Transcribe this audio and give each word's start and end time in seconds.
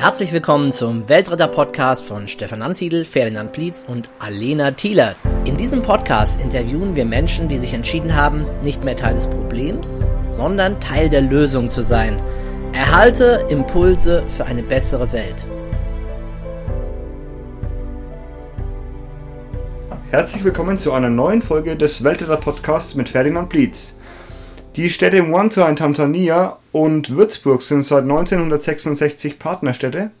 Herzlich 0.00 0.32
willkommen 0.32 0.70
zum 0.70 1.08
Weltretter-Podcast 1.08 2.04
von 2.04 2.28
Stefan 2.28 2.62
Ansiedel, 2.62 3.04
Ferdinand 3.04 3.50
Plietz 3.50 3.84
und 3.84 4.08
Alena 4.20 4.70
Thieler. 4.70 5.16
In 5.44 5.56
diesem 5.56 5.82
Podcast 5.82 6.40
interviewen 6.40 6.94
wir 6.94 7.04
Menschen, 7.04 7.48
die 7.48 7.58
sich 7.58 7.74
entschieden 7.74 8.14
haben, 8.14 8.46
nicht 8.62 8.84
mehr 8.84 8.96
Teil 8.96 9.16
des 9.16 9.26
Problems, 9.26 10.04
sondern 10.30 10.78
Teil 10.78 11.10
der 11.10 11.22
Lösung 11.22 11.68
zu 11.68 11.82
sein. 11.82 12.22
Erhalte 12.72 13.44
Impulse 13.48 14.22
für 14.28 14.44
eine 14.44 14.62
bessere 14.62 15.12
Welt. 15.12 15.48
Herzlich 20.10 20.44
willkommen 20.44 20.78
zu 20.78 20.92
einer 20.92 21.10
neuen 21.10 21.42
Folge 21.42 21.74
des 21.74 22.04
Weltretter-Podcasts 22.04 22.94
mit 22.94 23.08
Ferdinand 23.08 23.48
Plietz. 23.48 23.96
Die 24.76 24.90
Städte 24.90 25.24
Mwanza 25.24 25.68
in 25.68 25.74
Tansania 25.74 26.56
und 26.78 27.10
Würzburg 27.10 27.62
sind 27.62 27.84
seit 27.84 28.04
1966 28.04 29.40
Partnerstädte 29.40 30.12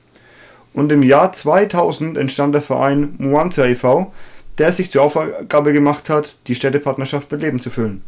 und 0.74 0.90
im 0.90 1.04
Jahr 1.04 1.32
2000 1.32 2.18
entstand 2.18 2.52
der 2.52 2.62
Verein 2.62 3.14
Mwanza 3.18 3.64
e.V., 3.64 4.12
der 4.58 4.72
sich 4.72 4.90
zur 4.90 5.02
Aufgabe 5.02 5.72
gemacht 5.72 6.10
hat, 6.10 6.34
die 6.48 6.56
Städtepartnerschaft 6.56 7.30
mit 7.30 7.42
Leben 7.42 7.60
zu 7.60 7.70
füllen. 7.70 8.02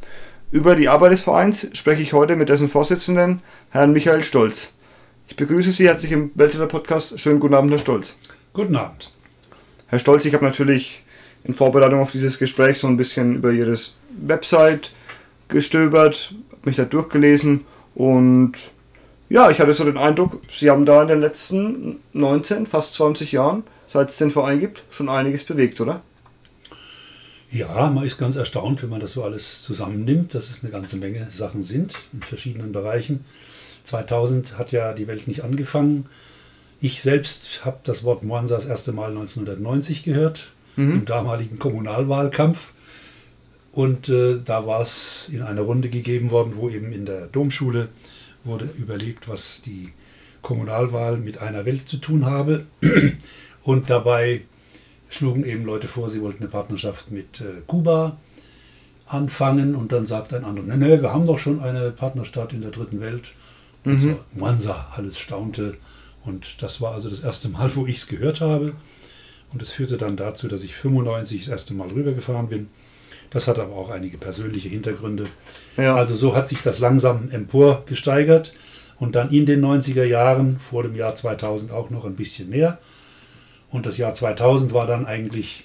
Über 0.50 0.74
die 0.74 0.88
Arbeit 0.88 1.12
des 1.12 1.20
Vereins 1.20 1.68
spreche 1.74 2.02
ich 2.02 2.12
heute 2.12 2.34
mit 2.34 2.48
dessen 2.48 2.68
Vorsitzenden, 2.68 3.40
Herrn 3.70 3.92
Michael 3.92 4.24
Stolz. 4.24 4.72
Ich 5.28 5.36
begrüße 5.36 5.70
Sie 5.70 5.86
herzlich 5.86 6.10
im 6.10 6.32
Weltretter 6.34 6.66
Podcast. 6.66 7.20
Schönen 7.20 7.38
guten 7.38 7.54
Abend, 7.54 7.70
Herr 7.70 7.78
Stolz. 7.78 8.16
Guten 8.52 8.74
Abend. 8.74 9.12
Herr 9.86 10.00
Stolz, 10.00 10.24
ich 10.24 10.34
habe 10.34 10.44
natürlich 10.44 11.04
in 11.44 11.54
Vorbereitung 11.54 12.00
auf 12.00 12.10
dieses 12.10 12.40
Gespräch 12.40 12.80
so 12.80 12.88
ein 12.88 12.96
bisschen 12.96 13.36
über 13.36 13.52
Ihre 13.52 13.76
Website 14.20 14.90
gestöbert, 15.46 16.34
mich 16.64 16.74
da 16.74 16.84
durchgelesen 16.84 17.64
und 18.00 18.52
ja, 19.28 19.50
ich 19.50 19.60
hatte 19.60 19.74
so 19.74 19.84
den 19.84 19.98
Eindruck, 19.98 20.40
Sie 20.50 20.70
haben 20.70 20.86
da 20.86 21.02
in 21.02 21.08
den 21.08 21.20
letzten 21.20 22.00
19, 22.14 22.64
fast 22.64 22.94
20 22.94 23.32
Jahren, 23.32 23.62
seit 23.86 24.08
es 24.08 24.16
den 24.16 24.30
Verein 24.30 24.58
gibt, 24.58 24.84
schon 24.88 25.10
einiges 25.10 25.44
bewegt, 25.44 25.82
oder? 25.82 26.00
Ja, 27.50 27.90
man 27.90 28.04
ist 28.04 28.16
ganz 28.16 28.36
erstaunt, 28.36 28.82
wenn 28.82 28.88
man 28.88 29.00
das 29.00 29.12
so 29.12 29.22
alles 29.22 29.62
zusammennimmt, 29.62 30.32
dass 30.32 30.48
es 30.48 30.62
eine 30.62 30.72
ganze 30.72 30.96
Menge 30.96 31.28
Sachen 31.30 31.62
sind 31.62 31.94
in 32.14 32.22
verschiedenen 32.22 32.72
Bereichen. 32.72 33.22
2000 33.84 34.56
hat 34.56 34.72
ja 34.72 34.94
die 34.94 35.06
Welt 35.06 35.28
nicht 35.28 35.44
angefangen. 35.44 36.06
Ich 36.80 37.02
selbst 37.02 37.66
habe 37.66 37.80
das 37.84 38.02
Wort 38.02 38.22
Mwanza 38.22 38.54
das 38.54 38.64
erste 38.64 38.92
Mal 38.92 39.10
1990 39.10 40.04
gehört, 40.04 40.52
mhm. 40.76 40.92
im 40.92 41.04
damaligen 41.04 41.58
Kommunalwahlkampf. 41.58 42.72
Und 43.80 44.10
äh, 44.10 44.38
da 44.44 44.66
war 44.66 44.82
es 44.82 45.30
in 45.32 45.40
einer 45.40 45.62
Runde 45.62 45.88
gegeben 45.88 46.30
worden, 46.30 46.52
wo 46.56 46.68
eben 46.68 46.92
in 46.92 47.06
der 47.06 47.28
Domschule 47.28 47.88
wurde 48.44 48.66
überlegt, 48.76 49.26
was 49.26 49.62
die 49.62 49.88
Kommunalwahl 50.42 51.16
mit 51.16 51.38
einer 51.38 51.64
Welt 51.64 51.88
zu 51.88 51.96
tun 51.96 52.26
habe. 52.26 52.66
Und 53.62 53.88
dabei 53.88 54.42
schlugen 55.08 55.46
eben 55.46 55.64
Leute 55.64 55.88
vor, 55.88 56.10
sie 56.10 56.20
wollten 56.20 56.42
eine 56.42 56.50
Partnerschaft 56.50 57.10
mit 57.10 57.40
äh, 57.40 57.62
Kuba 57.66 58.18
anfangen. 59.06 59.74
Und 59.74 59.92
dann 59.92 60.06
sagt 60.06 60.34
ein 60.34 60.44
anderer, 60.44 60.66
nee, 60.66 60.76
nee, 60.76 61.00
wir 61.00 61.14
haben 61.14 61.26
doch 61.26 61.38
schon 61.38 61.60
eine 61.60 61.90
Partnerstadt 61.90 62.52
in 62.52 62.60
der 62.60 62.72
dritten 62.72 63.00
Welt. 63.00 63.32
Und 63.86 64.02
mhm. 64.02 64.16
Mwanza, 64.34 64.88
alles 64.94 65.18
staunte. 65.18 65.78
Und 66.22 66.62
das 66.62 66.82
war 66.82 66.92
also 66.92 67.08
das 67.08 67.20
erste 67.20 67.48
Mal, 67.48 67.70
wo 67.76 67.86
ich 67.86 67.96
es 67.96 68.08
gehört 68.08 68.42
habe. 68.42 68.74
Und 69.54 69.62
es 69.62 69.70
führte 69.70 69.96
dann 69.96 70.18
dazu, 70.18 70.48
dass 70.48 70.62
ich 70.64 70.74
95 70.74 71.46
das 71.46 71.48
erste 71.48 71.72
Mal 71.72 71.88
rübergefahren 71.88 72.50
bin 72.50 72.68
das 73.30 73.46
hat 73.46 73.58
aber 73.58 73.74
auch 73.74 73.90
einige 73.90 74.18
persönliche 74.18 74.68
Hintergründe. 74.68 75.28
Ja. 75.76 75.94
Also 75.94 76.14
so 76.14 76.34
hat 76.34 76.48
sich 76.48 76.62
das 76.62 76.78
langsam 76.78 77.30
emporgesteigert 77.30 78.54
und 78.98 79.14
dann 79.14 79.30
in 79.30 79.46
den 79.46 79.64
90er 79.64 80.04
Jahren, 80.04 80.58
vor 80.60 80.82
dem 80.82 80.94
Jahr 80.94 81.14
2000 81.14 81.72
auch 81.72 81.90
noch 81.90 82.04
ein 82.04 82.16
bisschen 82.16 82.50
mehr. 82.50 82.78
Und 83.70 83.86
das 83.86 83.96
Jahr 83.96 84.14
2000 84.14 84.74
war 84.74 84.86
dann 84.86 85.06
eigentlich, 85.06 85.64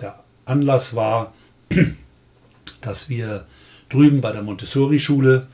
der 0.00 0.20
Anlass 0.44 0.94
war, 0.94 1.32
dass 2.80 3.08
wir 3.08 3.46
drüben 3.88 4.20
bei 4.20 4.32
der 4.32 4.42
Montessori-Schule 4.42 5.48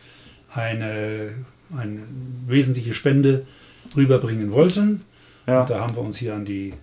eine, 0.52 1.34
eine 1.76 2.02
wesentliche 2.46 2.94
Spende 2.94 3.46
rüberbringen 3.96 4.50
wollten. 4.50 5.02
Ja. 5.46 5.64
Da 5.64 5.80
haben 5.80 5.94
wir 5.94 6.02
uns 6.02 6.16
hier 6.16 6.34
an 6.34 6.44
die 6.44 6.74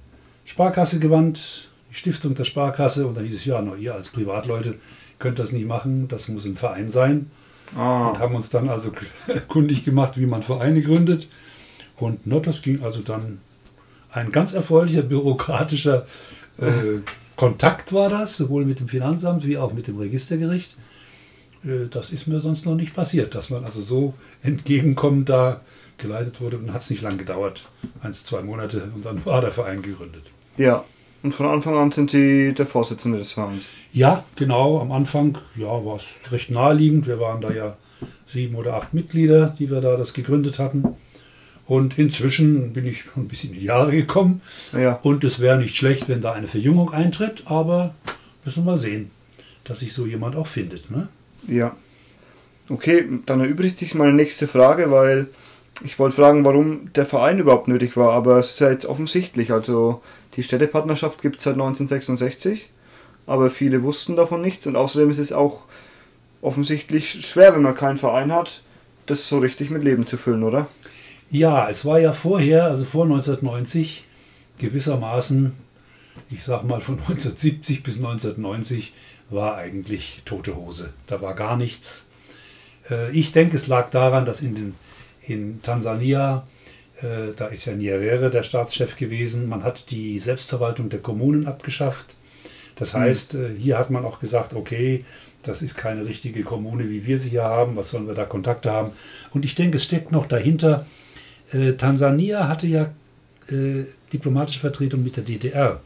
Sparkasse 0.46 1.00
gewandt, 1.00 1.68
die 1.92 1.96
Stiftung 1.96 2.36
der 2.36 2.46
Sparkasse 2.46 3.06
und 3.06 3.18
dann 3.18 3.26
hieß 3.26 3.36
es, 3.36 3.46
ja, 3.46 3.62
nur 3.62 3.78
ihr 3.78 3.94
als 3.94 4.10
Privatleute 4.10 4.76
könnt 5.20 5.40
das 5.40 5.52
nicht 5.52 5.68
machen, 5.68 6.08
das 6.08 6.28
muss 6.30 6.46
ein 6.46 6.56
Verein 6.56 6.90
sein. 6.90 7.30
Ah. 7.76 8.08
Und 8.08 8.20
haben 8.20 8.36
uns 8.36 8.50
dann 8.50 8.70
also 8.70 8.92
kundig 9.48 9.84
gemacht, 9.84 10.18
wie 10.18 10.26
man 10.26 10.42
Vereine 10.42 10.82
gründet. 10.82 11.28
Und 11.98 12.26
no, 12.26 12.40
das 12.40 12.62
ging 12.62 12.84
also 12.84 13.02
dann 13.02 13.40
ein 14.12 14.32
ganz 14.32 14.54
erfreulicher 14.54 15.04
bürokratischer 15.04 16.06
äh, 16.58 17.00
Kontakt 17.36 17.92
war 17.94 18.10
das, 18.10 18.36
sowohl 18.36 18.66
mit 18.66 18.80
dem 18.80 18.88
Finanzamt 18.88 19.46
wie 19.48 19.58
auch 19.58 19.74
mit 19.74 19.88
dem 19.88 19.98
Registergericht. 19.98 20.76
Äh, 21.64 21.88
das 21.90 22.12
ist 22.12 22.28
mir 22.28 22.40
sonst 22.40 22.66
noch 22.66 22.76
nicht 22.76 22.94
passiert, 22.94 23.36
dass 23.36 23.50
man 23.50 23.64
also 23.64 23.82
so 23.82 24.14
entgegenkommend 24.44 25.30
da 25.30 25.62
geleitet 25.98 26.42
wurde 26.42 26.58
und 26.58 26.74
hat 26.74 26.82
es 26.82 26.90
nicht 26.90 27.02
lang 27.02 27.18
gedauert, 27.18 27.64
eins, 28.02 28.24
zwei 28.26 28.42
Monate 28.42 28.92
und 28.96 29.06
dann 29.06 29.26
war 29.26 29.42
der 29.42 29.52
Verein 29.52 29.82
gegründet. 29.82 30.24
Ja, 30.58 30.84
und 31.24 31.34
von 31.34 31.46
Anfang 31.46 31.78
an 31.78 31.92
sind 31.92 32.12
Sie 32.12 32.54
der 32.54 32.66
Vorsitzende 32.66 33.20
des 33.20 33.34
Vereins? 33.34 33.64
Ja, 33.94 34.24
genau. 34.36 34.80
Am 34.80 34.92
Anfang 34.92 35.38
ja, 35.56 35.68
war 35.68 35.98
es 35.98 36.32
recht 36.32 36.50
naheliegend. 36.50 37.08
Wir 37.08 37.20
waren 37.20 37.42
da 37.42 37.52
ja 37.52 37.78
sieben 38.26 38.56
oder 38.56 38.76
acht 38.76 38.94
Mitglieder, 38.94 39.56
die 39.60 39.70
wir 39.70 39.82
da 39.82 39.98
das 39.98 40.14
gegründet 40.14 40.58
hatten. 40.58 40.96
Und 41.68 41.98
inzwischen 42.00 42.74
bin 42.74 42.86
ich 42.86 43.02
schon 43.02 43.24
ein 43.24 43.28
bisschen 43.28 43.54
in 43.54 43.60
die 43.60 43.66
Jahre 43.66 43.92
gekommen. 43.92 44.42
Ja. 44.74 45.00
Und 45.04 45.24
es 45.24 45.40
wäre 45.40 45.58
nicht 45.58 45.76
schlecht, 45.76 46.10
wenn 46.10 46.22
da 46.22 46.34
eine 46.34 46.48
Verjüngung 46.48 46.92
eintritt, 46.92 47.44
aber 47.46 47.94
müssen 48.44 48.66
wir 48.66 48.74
mal 48.74 48.80
sehen, 48.80 49.12
dass 49.64 49.80
sich 49.80 49.94
so 49.94 50.06
jemand 50.06 50.36
auch 50.36 50.48
findet. 50.48 50.90
Ne? 50.90 51.08
Ja. 51.48 51.76
Okay, 52.68 53.06
dann 53.26 53.42
erübrigt 53.42 53.78
sich 53.78 53.96
meine 53.96 54.14
nächste 54.14 54.48
Frage, 54.48 54.92
weil 54.92 55.28
ich 55.84 56.00
wollte 56.00 56.16
fragen, 56.16 56.46
warum 56.46 56.92
der 56.94 57.06
Verein 57.06 57.40
überhaupt 57.40 57.68
nötig 57.68 57.98
war, 57.98 58.14
aber 58.14 58.38
es 58.38 58.52
ist 58.52 58.60
ja 58.60 58.70
jetzt 58.70 58.86
offensichtlich. 58.86 59.52
Also 59.52 60.02
die 60.36 60.44
Städtepartnerschaft 60.44 61.22
gibt 61.22 61.38
es 61.38 61.44
seit 61.44 61.54
1966, 61.54 62.70
aber 63.26 63.50
viele 63.50 63.84
wussten 63.84 64.16
davon 64.16 64.42
nichts 64.42 64.68
und 64.68 64.76
außerdem 64.76 65.10
ist 65.10 65.18
es 65.18 65.34
auch 65.34 65.66
offensichtlich 66.42 67.26
schwer, 67.26 67.54
wenn 67.56 67.62
man 67.62 67.76
keinen 67.76 67.98
Verein 67.98 68.32
hat, 68.32 68.62
das 69.06 69.28
so 69.28 69.40
richtig 69.40 69.70
mit 69.70 69.84
Leben 69.84 70.08
zu 70.08 70.18
füllen, 70.18 70.44
oder? 70.44 70.68
Ja, 71.30 71.70
es 71.70 71.86
war 71.86 72.00
ja 72.00 72.14
vorher, 72.14 72.66
also 72.66 72.84
vor 72.84 73.06
1990, 73.06 74.06
gewissermaßen, 74.58 75.54
ich 76.30 76.44
sag 76.44 76.64
mal 76.64 76.82
von 76.82 76.96
1970 77.00 77.84
bis 77.84 77.98
1990, 77.98 78.94
war 79.30 79.56
eigentlich 79.56 80.22
tote 80.26 80.56
Hose. 80.56 80.94
Da 81.08 81.22
war 81.22 81.36
gar 81.36 81.56
nichts. 81.56 82.08
Äh, 82.90 83.12
ich 83.12 83.32
denke, 83.32 83.56
es 83.56 83.68
lag 83.68 83.90
daran, 83.90 84.26
dass 84.26 84.42
in, 84.42 84.56
den, 84.56 84.76
in 85.28 85.62
Tansania 85.62 86.44
äh, 87.02 87.34
da 87.36 87.48
ist 87.48 87.66
ja 87.66 87.74
Nyerere 87.74 88.30
der 88.30 88.44
Staatschef 88.44 88.96
gewesen. 88.96 89.50
Man 89.50 89.64
hat 89.64 89.92
die 89.92 90.20
Selbstverwaltung 90.20 90.90
der 90.90 91.00
Kommunen 91.00 91.48
abgeschafft. 91.48 92.16
Das 92.76 92.94
hm. 92.94 93.02
heißt, 93.02 93.34
mhm. 93.34 93.56
hier 93.58 93.78
hat 93.78 93.90
man 93.90 94.06
auch 94.06 94.20
gesagt, 94.20 94.54
okay, 94.54 95.06
das 95.44 95.62
ist 95.62 95.76
keine 95.76 96.08
richtige 96.08 96.44
Kommune, 96.44 96.90
wie 96.90 97.06
wir 97.06 97.18
sie 97.18 97.30
hier 97.30 97.44
haben. 97.44 97.76
Was 97.76 97.90
sollen 97.90 98.08
wir 98.08 98.14
da 98.14 98.26
Kontakte 98.26 98.72
haben? 98.72 98.92
Und 99.34 99.46
ich 99.46 99.56
denke, 99.56 99.78
es 99.78 99.84
steckt 99.84 100.12
noch 100.12 100.28
dahinter. 100.28 100.86
Äh, 101.52 101.74
Tansania 101.74 102.48
hatte 102.48 102.68
ja 102.68 102.92
äh, 103.50 103.86
diplomatische 104.14 104.60
Vertretung 104.60 105.04
mit 105.04 105.18
der 105.18 105.24
DDR 105.24 105.82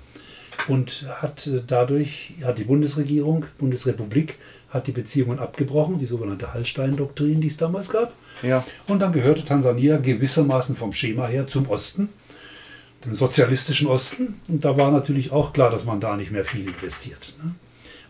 und 0.67 1.05
hat 1.21 1.47
äh, 1.47 1.61
dadurch, 1.65 2.33
hat 2.43 2.57
die 2.57 2.65
Bundesregierung, 2.65 3.45
Bundesrepublik, 3.57 4.35
hat 4.69 4.87
die 4.87 4.91
Beziehungen 4.91 5.39
abgebrochen, 5.39 5.99
die 5.99 6.05
sogenannte 6.05 6.53
Hallstein-Doktrin, 6.53 7.39
die 7.39 7.47
es 7.47 7.55
damals 7.55 7.89
gab. 7.89 8.13
Ja. 8.41 8.63
Und 8.87 8.99
dann 8.99 9.13
gehörte 9.13 9.45
Tansania 9.45 9.97
gewissermaßen 9.97 10.75
vom 10.75 10.93
Schema 10.93 11.27
her 11.27 11.47
zum 11.47 11.69
Osten, 11.69 12.09
dem 13.05 13.15
sozialistischen 13.15 13.87
Osten. 13.87 14.39
Und 14.47 14.65
da 14.65 14.77
war 14.77 14.91
natürlich 14.91 15.31
auch 15.31 15.53
klar, 15.53 15.69
dass 15.69 15.85
man 15.85 15.99
da 15.99 16.15
nicht 16.15 16.31
mehr 16.31 16.45
viel 16.45 16.67
investiert. 16.67 17.33
Ne? 17.43 17.55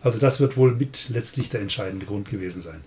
Also 0.02 0.18
das 0.18 0.40
wird 0.40 0.56
wohl 0.56 0.74
mit 0.74 1.08
letztlich 1.08 1.48
der 1.48 1.60
entscheidende 1.60 2.06
Grund 2.06 2.28
gewesen 2.28 2.62
sein. 2.62 2.82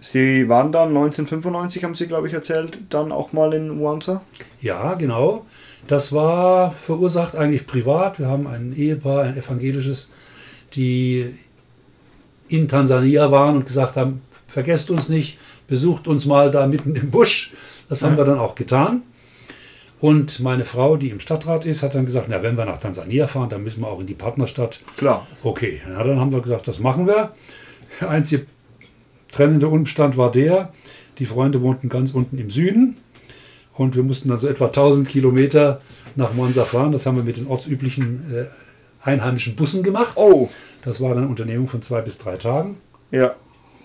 Sie 0.00 0.48
waren 0.48 0.72
dann 0.72 0.88
1995, 0.88 1.84
haben 1.84 1.94
Sie, 1.94 2.06
glaube 2.06 2.26
ich, 2.26 2.34
erzählt, 2.34 2.78
dann 2.88 3.12
auch 3.12 3.32
mal 3.32 3.52
in 3.52 3.68
Mwanza? 3.68 4.22
Ja, 4.60 4.94
genau. 4.94 5.44
Das 5.86 6.12
war 6.12 6.72
verursacht 6.72 7.36
eigentlich 7.36 7.66
privat. 7.66 8.18
Wir 8.18 8.26
haben 8.28 8.46
ein 8.46 8.74
Ehepaar, 8.74 9.24
ein 9.24 9.36
evangelisches, 9.36 10.08
die 10.74 11.34
in 12.48 12.66
Tansania 12.66 13.30
waren 13.30 13.56
und 13.56 13.66
gesagt 13.66 13.96
haben, 13.96 14.22
vergesst 14.46 14.90
uns 14.90 15.08
nicht, 15.08 15.38
besucht 15.70 16.08
uns 16.08 16.26
mal 16.26 16.50
da 16.50 16.66
mitten 16.66 16.94
im 16.94 17.10
Busch. 17.10 17.52
Das 17.88 18.02
haben 18.02 18.12
ja. 18.12 18.18
wir 18.18 18.24
dann 18.26 18.38
auch 18.38 18.54
getan. 18.54 19.02
Und 20.00 20.40
meine 20.40 20.64
Frau, 20.64 20.96
die 20.96 21.10
im 21.10 21.20
Stadtrat 21.20 21.64
ist, 21.64 21.82
hat 21.82 21.94
dann 21.94 22.06
gesagt, 22.06 22.26
na, 22.28 22.42
wenn 22.42 22.56
wir 22.56 22.64
nach 22.64 22.78
Tansania 22.78 23.26
fahren, 23.26 23.50
dann 23.50 23.62
müssen 23.62 23.80
wir 23.80 23.88
auch 23.88 24.00
in 24.00 24.06
die 24.06 24.14
Partnerstadt. 24.14 24.80
Klar. 24.96 25.26
Okay, 25.42 25.80
na, 25.88 26.02
dann 26.02 26.18
haben 26.18 26.32
wir 26.32 26.40
gesagt, 26.40 26.68
das 26.68 26.80
machen 26.80 27.06
wir. 27.06 27.32
Der 28.00 28.10
einzige 28.10 28.46
trennende 29.30 29.68
Umstand 29.68 30.16
war 30.16 30.32
der, 30.32 30.72
die 31.18 31.26
Freunde 31.26 31.60
wohnten 31.62 31.88
ganz 31.88 32.12
unten 32.12 32.38
im 32.38 32.50
Süden 32.50 32.96
Und 33.74 33.94
wir 33.94 34.02
mussten 34.02 34.28
dann 34.28 34.38
so 34.38 34.48
etwa 34.48 34.66
1000 34.66 35.08
Kilometer 35.08 35.80
nach 36.16 36.32
Monza 36.32 36.64
fahren. 36.64 36.92
Das 36.92 37.06
haben 37.06 37.16
wir 37.16 37.22
mit 37.22 37.36
den 37.36 37.46
ortsüblichen 37.46 38.24
äh, 38.34 39.08
einheimischen 39.08 39.54
Bussen 39.54 39.82
gemacht. 39.82 40.12
Oh, 40.16 40.48
Das 40.84 41.00
war 41.00 41.10
dann 41.10 41.18
eine 41.18 41.28
Unternehmung 41.28 41.68
von 41.68 41.82
zwei 41.82 42.00
bis 42.00 42.18
drei 42.18 42.36
Tagen. 42.36 42.78
ja. 43.12 43.34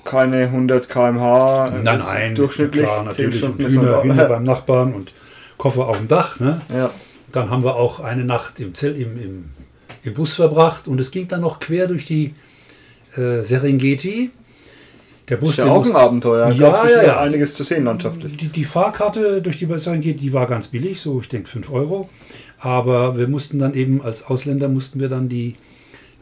Keine 0.05 0.43
100 0.43 0.87
km/h. 0.87 1.71
Nein, 1.83 1.99
nein, 1.99 2.35
Durchschnittlich. 2.35 2.83
klar, 2.83 2.97
10 2.99 3.05
natürlich. 3.05 3.37
Stunden 3.37 3.65
Und 3.65 3.71
Hühner. 3.71 4.03
Hühner 4.03 4.25
beim 4.29 4.43
Nachbarn 4.43 4.93
und 4.93 5.11
Koffer 5.57 5.87
auf 5.87 5.97
dem 5.97 6.07
Dach. 6.07 6.39
Ne? 6.39 6.61
Ja, 6.73 6.91
Dann 7.31 7.49
haben 7.49 7.63
wir 7.63 7.75
auch 7.75 7.99
eine 7.99 8.23
Nacht 8.23 8.59
im, 8.59 8.73
Zelt, 8.73 8.97
im, 8.97 9.21
im, 9.21 9.45
im 10.03 10.13
Bus 10.13 10.35
verbracht 10.35 10.87
und 10.87 11.01
es 11.01 11.11
ging 11.11 11.27
dann 11.27 11.41
noch 11.41 11.59
quer 11.59 11.87
durch 11.87 12.05
die 12.05 12.33
äh, 13.17 13.41
Serengeti. 13.41 14.31
Der 15.27 15.37
Bus 15.37 15.51
ist 15.51 15.57
ja 15.57 15.65
auch 15.65 15.85
ein 15.85 15.95
Abenteuer. 15.95 16.51
Ja, 16.51 16.87
ja, 16.87 17.03
ja. 17.03 17.19
einiges 17.19 17.55
zu 17.55 17.63
sehen 17.63 17.85
landschaftlich. 17.85 18.37
Die, 18.37 18.47
die 18.49 18.63
Fahrkarte 18.63 19.41
durch 19.41 19.57
die 19.57 19.65
Serengeti, 19.65 20.13
die 20.19 20.33
war 20.33 20.45
ganz 20.45 20.67
billig, 20.67 21.01
so 21.01 21.19
ich 21.19 21.29
denke 21.29 21.49
5 21.49 21.71
Euro. 21.71 22.09
Aber 22.59 23.17
wir 23.17 23.27
mussten 23.27 23.57
dann 23.59 23.73
eben 23.73 24.01
als 24.01 24.27
Ausländer 24.27 24.69
mussten 24.69 24.99
wir 24.99 25.09
dann 25.09 25.27
die 25.27 25.55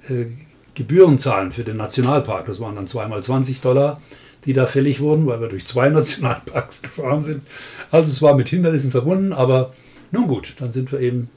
äh, 0.08 0.26
Gebühren 0.76 1.20
zahlen 1.20 1.52
für 1.52 1.64
den 1.64 1.78
Nationalpark. 1.78 2.46
Das 2.46 2.60
waren 2.60 2.76
dann 2.76 2.88
zweimal 2.88 3.22
20 3.22 3.62
Dollar, 3.62 4.02
die 4.46 4.54
da 4.54 4.66
fällig 4.66 5.00
wurden, 5.00 5.26
weil 5.28 5.42
wir 5.42 5.50
durch 5.50 5.66
zwei 5.66 5.90
Nationalparks 5.92 6.82
gefahren 6.82 7.24
sind. 7.24 7.44
Also 7.92 8.12
es 8.12 8.22
war 8.22 8.36
mit 8.36 8.50
Hindernissen 8.50 8.92
verbunden, 8.92 9.34
aber 9.34 9.74
nun 10.12 10.28
gut, 10.28 10.56
dann 10.60 10.74
sind 10.74 10.92
wir 10.92 11.00
eben, 11.00 11.30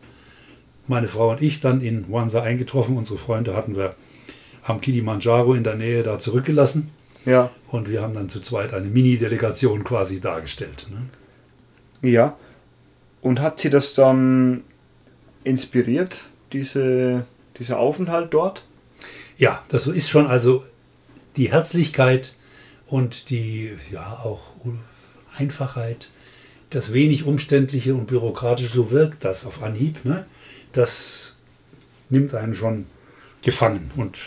meine 0.86 1.08
Frau 1.08 1.30
und 1.30 1.42
ich, 1.42 1.60
dann 1.60 1.80
in 1.80 2.04
Wansa 2.12 2.42
eingetroffen. 2.42 2.96
Unsere 2.96 3.18
Freunde 3.18 3.56
hatten 3.56 3.74
wir 3.74 3.96
am 4.64 4.80
Kilimanjaro 4.80 5.54
in 5.54 5.64
der 5.64 5.76
Nähe 5.76 6.02
da 6.02 6.18
zurückgelassen. 6.18 6.90
Ja, 7.24 7.50
Und 7.68 7.90
wir 7.90 8.02
haben 8.02 8.14
dann 8.14 8.28
zu 8.28 8.40
zweit 8.40 8.72
eine 8.72 8.86
Mini-Delegation 8.86 9.82
quasi 9.82 10.20
dargestellt. 10.20 10.86
Ne? 10.90 12.08
ja. 12.08 12.36
Und 13.20 13.40
hat 13.40 13.58
sie 13.58 13.70
das 13.70 13.94
dann 13.94 14.62
inspiriert, 15.42 16.26
diese, 16.52 17.26
dieser 17.58 17.80
Aufenthalt 17.80 18.32
dort? 18.32 18.64
Ja, 19.38 19.62
das 19.68 19.86
ist 19.86 20.08
schon 20.08 20.26
also 20.26 20.64
die 21.36 21.50
Herzlichkeit 21.52 22.34
und 22.86 23.30
die 23.30 23.70
ja 23.92 24.20
auch 24.22 24.52
Einfachheit, 25.36 26.08
das 26.70 26.92
wenig 26.92 27.24
umständliche 27.24 27.94
und 27.94 28.06
bürokratische, 28.06 28.72
so 28.74 28.90
wirkt 28.90 29.24
das 29.24 29.44
auf 29.44 29.62
Anhieb. 29.62 30.04
Ne? 30.04 30.24
Das 30.72 31.34
nimmt 32.08 32.34
einen 32.34 32.54
schon 32.54 32.86
gefangen 33.42 33.90
und 33.96 34.18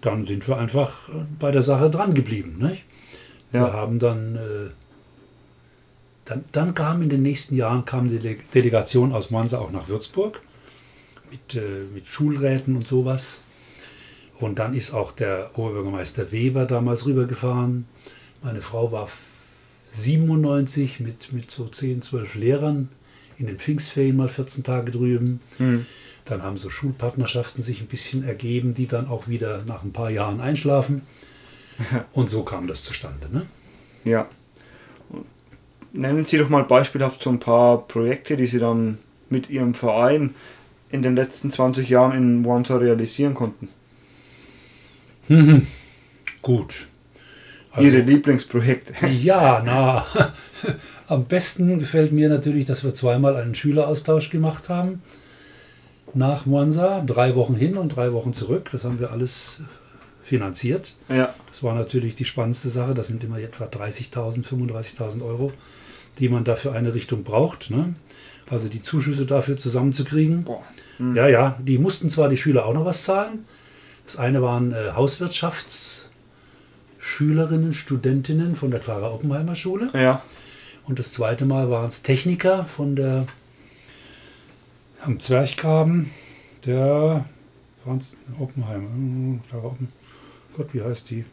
dann 0.00 0.26
sind 0.26 0.46
wir 0.48 0.56
einfach 0.58 1.08
bei 1.38 1.50
der 1.50 1.62
Sache 1.62 1.90
dran 1.90 2.14
geblieben. 2.14 2.58
Nicht? 2.60 2.84
Wir 3.52 3.60
Ja. 3.60 3.72
haben 3.72 3.98
dann, 3.98 4.36
äh, 4.36 4.70
dann, 6.24 6.44
dann 6.52 6.74
kam 6.74 7.02
in 7.02 7.08
den 7.08 7.22
nächsten 7.22 7.56
Jahren 7.56 7.84
kam 7.84 8.08
die 8.10 8.18
Dele- 8.18 8.38
Delegation 8.54 9.12
aus 9.12 9.30
Monza 9.30 9.58
auch 9.58 9.70
nach 9.70 9.88
Würzburg 9.88 10.40
mit, 11.30 11.54
äh, 11.54 11.84
mit 11.94 12.06
Schulräten 12.06 12.76
und 12.76 12.86
sowas. 12.86 13.42
Und 14.40 14.58
dann 14.58 14.74
ist 14.74 14.92
auch 14.92 15.12
der 15.12 15.50
Oberbürgermeister 15.58 16.30
Weber 16.30 16.64
damals 16.66 17.06
rübergefahren. 17.06 17.86
Meine 18.42 18.60
Frau 18.62 18.92
war 18.92 19.04
f- 19.04 19.18
97 19.96 21.00
mit, 21.00 21.32
mit 21.32 21.50
so 21.50 21.66
10, 21.66 22.02
12 22.02 22.34
Lehrern 22.36 22.88
in 23.38 23.46
den 23.46 23.58
Pfingstferien 23.58 24.16
mal 24.16 24.28
14 24.28 24.62
Tage 24.64 24.90
drüben. 24.92 25.40
Dann 26.24 26.42
haben 26.42 26.56
so 26.56 26.70
Schulpartnerschaften 26.70 27.62
sich 27.64 27.80
ein 27.80 27.86
bisschen 27.86 28.22
ergeben, 28.22 28.74
die 28.74 28.86
dann 28.86 29.08
auch 29.08 29.28
wieder 29.28 29.62
nach 29.66 29.82
ein 29.82 29.92
paar 29.92 30.10
Jahren 30.10 30.40
einschlafen. 30.40 31.02
Und 32.12 32.28
so 32.30 32.42
kam 32.42 32.66
das 32.66 32.84
zustande. 32.84 33.28
Ne? 33.32 33.46
Ja. 34.04 34.28
Nennen 35.92 36.24
Sie 36.24 36.36
doch 36.38 36.48
mal 36.50 36.64
beispielhaft 36.64 37.22
so 37.22 37.30
ein 37.30 37.40
paar 37.40 37.88
Projekte, 37.88 38.36
die 38.36 38.46
Sie 38.46 38.58
dann 38.58 38.98
mit 39.30 39.48
Ihrem 39.50 39.74
Verein 39.74 40.34
in 40.90 41.02
den 41.02 41.16
letzten 41.16 41.50
20 41.50 41.88
Jahren 41.88 42.12
in 42.16 42.44
Wanza 42.44 42.76
realisieren 42.76 43.34
konnten. 43.34 43.68
Gut. 46.42 46.86
Ihre 47.78 48.00
Lieblingsprojekte. 48.00 49.06
Ja, 49.08 49.62
na, 49.64 50.06
am 51.08 51.24
besten 51.26 51.78
gefällt 51.78 52.12
mir 52.12 52.28
natürlich, 52.28 52.64
dass 52.64 52.82
wir 52.84 52.94
zweimal 52.94 53.36
einen 53.36 53.54
Schüleraustausch 53.54 54.30
gemacht 54.30 54.68
haben. 54.68 55.02
Nach 56.14 56.46
Monza, 56.46 57.02
drei 57.06 57.34
Wochen 57.34 57.54
hin 57.54 57.76
und 57.76 57.90
drei 57.90 58.12
Wochen 58.12 58.32
zurück. 58.32 58.70
Das 58.72 58.84
haben 58.84 58.98
wir 58.98 59.10
alles 59.12 59.58
finanziert. 60.24 60.96
Ja, 61.08 61.34
Das 61.50 61.62
war 61.62 61.74
natürlich 61.74 62.14
die 62.14 62.24
spannendste 62.24 62.70
Sache. 62.70 62.94
Das 62.94 63.06
sind 63.08 63.22
immer 63.22 63.38
etwa 63.38 63.64
30.000, 63.64 64.44
35.000 64.46 65.22
Euro, 65.24 65.52
die 66.18 66.28
man 66.28 66.44
da 66.44 66.56
für 66.56 66.72
eine 66.72 66.94
Richtung 66.94 67.24
braucht. 67.24 67.70
Ne? 67.70 67.94
Also 68.50 68.68
die 68.68 68.82
Zuschüsse 68.82 69.26
dafür 69.26 69.56
zusammenzukriegen. 69.58 70.44
Boah. 70.44 70.62
Ja, 71.14 71.28
ja, 71.28 71.58
die 71.62 71.78
mussten 71.78 72.10
zwar 72.10 72.28
die 72.28 72.36
Schüler 72.36 72.66
auch 72.66 72.74
noch 72.74 72.84
was 72.84 73.04
zahlen. 73.04 73.44
Das 74.08 74.16
eine 74.16 74.40
waren 74.40 74.72
äh, 74.72 74.92
Hauswirtschaftsschülerinnen, 74.92 77.74
Studentinnen 77.74 78.56
von 78.56 78.70
der 78.70 78.80
Clara 78.80 79.12
Oppenheimer 79.12 79.54
Schule. 79.54 79.90
ja, 79.92 80.22
Und 80.86 80.98
das 80.98 81.12
zweite 81.12 81.44
Mal 81.44 81.70
waren 81.70 81.88
es 81.88 82.00
Techniker 82.00 82.64
von 82.64 82.96
der 82.96 83.26
am 85.02 85.20
Zwerchgraben 85.20 86.10
der 86.64 87.26
Franz 87.84 88.16
Oppenheimer. 88.38 88.88
hm, 88.88 89.40
Clara 89.46 89.66
Oppen, 89.66 89.88
Gott, 90.56 90.68
wie 90.72 90.80
heißt 90.80 91.10
die? 91.10 91.26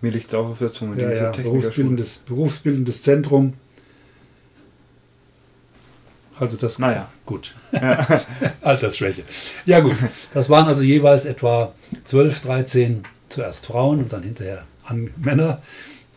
mir 0.00 0.10
liegt 0.10 0.34
auch 0.34 0.48
auf 0.48 0.60
der 0.60 0.72
Zunge, 0.72 1.02
Ja, 1.02 1.12
ja, 1.12 1.30
berufsbildendes, 1.30 2.22
berufsbildendes 2.24 3.02
Zentrum. 3.02 3.52
Also 6.42 6.56
das 6.56 6.78
Naja. 6.80 7.08
gut. 7.24 7.54
Altersschwäche. 8.62 9.22
Ja 9.64 9.78
gut, 9.80 9.94
das 10.34 10.50
waren 10.50 10.66
also 10.66 10.82
jeweils 10.82 11.24
etwa 11.24 11.72
12, 12.04 12.40
13 12.40 13.02
zuerst 13.28 13.66
Frauen 13.66 14.00
und 14.00 14.12
dann 14.12 14.22
hinterher 14.24 14.64
an 14.84 15.10
Männer, 15.16 15.62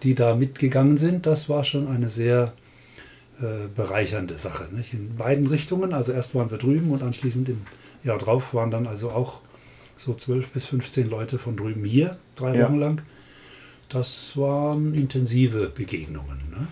die 0.04 0.16
da 0.16 0.36
mitgegangen 0.36 0.98
sind. 0.98 1.26
Das 1.28 1.48
war 1.48 1.64
schon 1.64 1.88
eine 1.88 2.10
sehr 2.10 2.54
äh, 3.40 3.68
bereichernde 3.76 4.38
Sache. 4.38 4.68
Nicht? 4.72 4.94
In 4.94 5.16
beiden 5.16 5.46
Richtungen. 5.48 5.94
Also 5.94 6.12
erst 6.12 6.34
waren 6.34 6.50
wir 6.50 6.58
drüben 6.58 6.90
und 6.92 7.04
anschließend 7.04 7.48
im 7.50 7.62
Jahr 8.04 8.18
drauf 8.18 8.54
waren 8.54 8.72
dann 8.72 8.88
also 8.88 9.12
auch 9.12 9.42
so 9.98 10.14
12 10.16 10.50
bis 10.50 10.66
15 10.66 11.10
Leute 11.10 11.38
von 11.38 11.56
drüben 11.56 11.86
hier, 11.86 12.18
drei 12.36 12.56
Ja. 12.58 12.66
Wochen 12.68 12.80
lang. 12.80 13.02
Das 13.90 14.36
waren 14.36 14.96
intensive 14.96 15.70
Begegnungen. 15.70 16.38
Ne? 16.50 16.68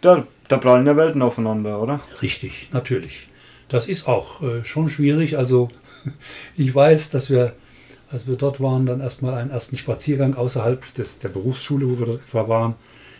Da, 0.00 0.26
da 0.48 0.56
prallen 0.56 0.86
ja 0.86 0.96
Welten 0.96 1.22
aufeinander, 1.22 1.80
oder? 1.80 2.00
Richtig, 2.22 2.68
natürlich. 2.72 3.28
Das 3.68 3.86
ist 3.86 4.08
auch 4.08 4.42
äh, 4.42 4.64
schon 4.64 4.88
schwierig. 4.88 5.36
Also 5.36 5.68
ich 6.56 6.74
weiß, 6.74 7.10
dass 7.10 7.30
wir, 7.30 7.52
als 8.10 8.26
wir 8.26 8.36
dort 8.36 8.60
waren, 8.60 8.86
dann 8.86 9.00
erstmal 9.00 9.34
einen 9.34 9.50
ersten 9.50 9.76
Spaziergang 9.76 10.34
außerhalb 10.34 10.94
des, 10.94 11.18
der 11.18 11.28
Berufsschule, 11.28 11.88
wo 11.88 11.98
wir 11.98 12.06
dort 12.06 12.20
etwa 12.26 12.48
waren, 12.48 12.74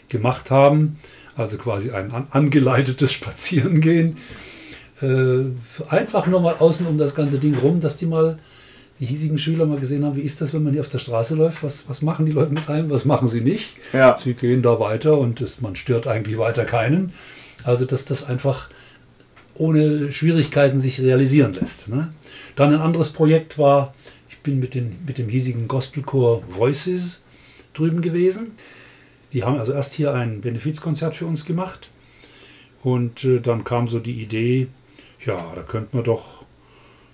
gemacht 0.09 0.50
haben. 0.50 0.99
Also 1.37 1.59
quasi 1.59 1.91
ein 1.91 2.11
an, 2.12 2.29
angeleitetes 2.31 3.12
Spazierengehen. 3.12 4.17
Äh, 5.02 5.50
einfach 5.88 6.26
nur 6.26 6.41
mal 6.41 6.57
außen 6.59 6.87
um 6.87 6.99
das 6.99 7.14
ganze 7.14 7.38
Ding 7.38 7.55
rum, 7.57 7.81
dass 7.81 7.97
die 7.97 8.07
mal 8.07 8.38
die 9.00 9.07
hiesigen 9.07 9.38
Schüler 9.38 9.67
mal 9.67 9.78
gesehen 9.78 10.05
haben, 10.05 10.17
wie 10.17 10.23
ist 10.23 10.40
das, 10.40 10.52
wenn 10.52 10.64
man 10.64 10.73
hier 10.73 10.81
auf 10.81 10.88
der 10.88 10.99
Straße 10.99 11.35
läuft? 11.35 11.62
Was, 11.62 11.88
was 11.88 12.02
machen 12.02 12.26
die 12.26 12.33
Leute 12.33 12.52
mit 12.52 12.69
einem? 12.69 12.90
Was 12.90 13.05
machen 13.05 13.28
sie 13.28 13.40
nicht? 13.40 13.76
Ja. 13.93 14.19
Sie 14.23 14.35
gehen 14.35 14.62
da 14.62 14.81
weiter 14.81 15.19
und 15.19 15.40
es, 15.40 15.61
man 15.61 15.76
stört 15.76 16.07
eigentlich 16.07 16.38
weiter 16.38 16.64
keinen. 16.64 17.12
Also, 17.64 17.85
dass 17.85 18.05
das 18.05 18.25
einfach 18.25 18.71
ohne 19.55 20.12
Schwierigkeiten 20.12 20.81
sich 20.81 21.00
realisieren 21.00 21.52
lässt. 21.52 21.88
Ne? 21.88 22.12
Dann 22.57 22.73
ein 22.73 22.81
anderes 22.81 23.11
Projekt 23.11 23.59
war, 23.59 23.95
ich 24.28 24.38
bin 24.38 24.61
mit, 24.61 24.75
den, 24.75 24.97
mit 25.07 25.19
dem 25.19 25.28
hiesigen 25.28 25.69
Gospelchor 25.69 26.43
Voices 26.49 27.23
drüben 27.75 28.00
gewesen. 28.00 28.52
Die 29.33 29.45
haben 29.45 29.59
also 29.59 29.73
erst 29.73 29.95
hier 29.95 30.14
ein 30.14 30.40
Benefizkonzert 30.40 31.14
für 31.14 31.26
uns 31.26 31.45
gemacht. 31.45 31.90
Und 32.83 33.25
äh, 33.25 33.40
dann 33.40 33.64
kam 33.64 33.88
so 33.88 33.99
die 33.99 34.23
Idee, 34.23 34.69
ja, 35.25 35.52
da 35.55 35.62
könnte 35.62 35.97
man 35.97 36.05
doch, 36.05 36.45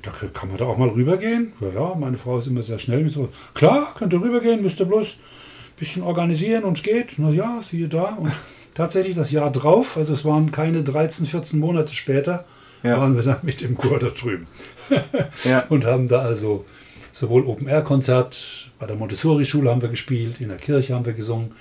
da 0.05 0.11
kann 0.33 0.49
man 0.49 0.59
da 0.59 0.65
auch 0.67 0.77
mal 0.77 0.89
rübergehen. 0.89 1.53
Ja, 1.61 1.69
ja, 1.69 1.95
meine 1.95 2.17
Frau 2.17 2.39
ist 2.39 2.47
immer 2.47 2.63
sehr 2.63 2.79
schnell 2.79 3.09
so, 3.09 3.29
klar, 3.55 3.95
könnt 3.99 4.13
ihr 4.13 4.21
rübergehen, 4.21 4.63
müsst 4.63 4.81
ihr 4.81 4.87
bloß 4.87 5.07
ein 5.09 5.79
bisschen 5.79 6.03
organisieren 6.03 6.65
und 6.65 6.79
es 6.79 6.83
geht. 6.83 7.15
Na 7.19 7.31
ja, 7.31 7.63
siehe 7.69 7.89
da. 7.89 8.15
Und 8.15 8.33
tatsächlich 8.75 9.15
das 9.15 9.31
Jahr 9.31 9.51
drauf, 9.51 9.97
also 9.97 10.13
es 10.13 10.25
waren 10.25 10.53
keine 10.53 10.83
13, 10.85 11.27
14 11.27 11.59
Monate 11.61 11.95
später, 11.95 12.45
Ja. 12.83 12.99
waren 13.01 13.17
wir 13.17 13.23
dann 13.23 13.39
mit 13.43 13.61
dem 13.63 13.77
Chor 13.77 13.99
da 13.99 14.09
drüben. 14.11 14.47
Ja. 15.45 15.65
Und 15.69 15.85
haben 15.87 16.09
da 16.09 16.19
also 16.21 16.65
sowohl 17.13 17.47
Open-Air-Konzert, 17.47 18.71
bei 18.79 18.87
der 18.87 18.97
Montessori-Schule 18.97 19.71
haben 19.71 19.81
wir 19.83 19.89
gespielt, 19.89 20.41
in 20.41 20.49
der 20.49 20.59
Kirche 20.59 20.95
haben 20.95 21.07
wir 21.07 21.13
gesungen. 21.15 21.53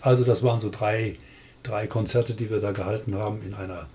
Also 0.00 0.24
das 0.24 0.42
waren 0.42 0.60
so 0.60 0.70
drei, 0.70 1.16
drei 1.62 1.86
Konzerte, 1.86 2.34
die 2.34 2.48
wir 2.48 2.60
da 2.60 2.72
gehalten 2.72 3.14
haben 3.16 3.40
in 3.46 3.52
einer, 3.54 3.86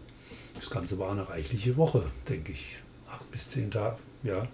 das 0.59 0.69
Ganze 0.69 0.99
war 0.99 1.11
eine 1.11 1.27
reichliche 1.27 1.77
Woche, 1.77 2.03
denke 2.29 2.51
ich. 2.51 2.77
Acht 3.09 3.29
bis 3.31 3.49
zehn 3.49 3.71
Tage, 3.71 3.97
ja. 4.23 4.47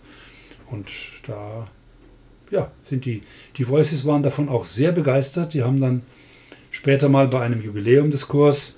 Und 0.70 0.90
da, 1.28 1.68
ja, 2.50 2.72
sind 2.90 3.06
die, 3.06 3.24
die 3.58 3.68
Voices 3.68 4.06
waren 4.06 4.24
davon 4.24 4.50
auch 4.50 4.66
sehr 4.66 4.92
begeistert. 4.92 5.54
Die 5.54 5.64
haben 5.64 5.80
dann 5.82 6.02
später 6.70 7.10
mal 7.10 7.28
bei 7.28 7.42
einem 7.42 7.62
Jubiläum 7.62 8.12
des 8.12 8.28
Chors, 8.28 8.74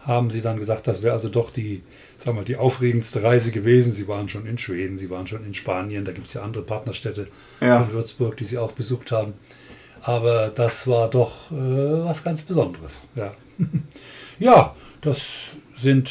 haben 0.00 0.30
sie 0.30 0.40
dann 0.40 0.58
gesagt, 0.58 0.86
das 0.86 1.02
wäre 1.02 1.14
also 1.14 1.28
doch 1.28 1.50
die, 1.50 1.82
sagen 2.18 2.36
wir, 2.38 2.44
die 2.44 2.56
aufregendste 2.56 3.22
Reise 3.24 3.50
gewesen. 3.50 3.92
Sie 3.92 4.06
waren 4.06 4.28
schon 4.28 4.46
in 4.46 4.56
Schweden, 4.56 4.96
sie 4.96 5.10
waren 5.10 5.26
schon 5.26 5.44
in 5.44 5.54
Spanien, 5.54 6.04
da 6.04 6.12
gibt 6.12 6.28
es 6.28 6.34
ja 6.34 6.42
andere 6.42 6.62
Partnerstädte 6.62 7.26
Ja. 7.60 7.82
von 7.82 7.92
Würzburg, 7.92 8.36
die 8.36 8.44
sie 8.44 8.58
auch 8.58 8.72
besucht 8.72 9.10
haben. 9.10 9.34
Aber 10.02 10.48
das 10.54 10.86
war 10.86 11.10
doch 11.10 11.50
äh, 11.50 11.54
was 12.04 12.22
ganz 12.22 12.42
Besonderes. 12.42 13.02
Ja. 13.16 13.34
ja, 14.38 14.76
das 15.00 15.22
sind 15.76 16.10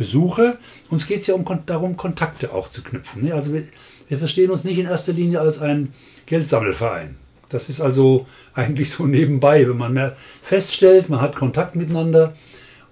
Besuche. 0.00 0.56
Uns 0.88 1.06
geht 1.06 1.18
es 1.18 1.26
ja 1.26 1.34
um, 1.34 1.44
darum, 1.66 1.98
Kontakte 1.98 2.54
auch 2.54 2.68
zu 2.68 2.82
knüpfen. 2.82 3.22
Ne? 3.22 3.34
Also 3.34 3.52
wir, 3.52 3.64
wir 4.08 4.16
verstehen 4.16 4.50
uns 4.50 4.64
nicht 4.64 4.78
in 4.78 4.86
erster 4.86 5.12
Linie 5.12 5.40
als 5.40 5.60
ein 5.60 5.92
Geldsammelverein. 6.24 7.16
Das 7.50 7.68
ist 7.68 7.82
also 7.82 8.26
eigentlich 8.54 8.90
so 8.90 9.06
nebenbei, 9.18 9.68
wenn 9.68 9.76
man 9.76 9.92
mehr 9.92 10.16
feststellt, 10.42 11.10
man 11.10 11.20
hat 11.20 11.36
Kontakt 11.36 11.76
miteinander 11.76 12.32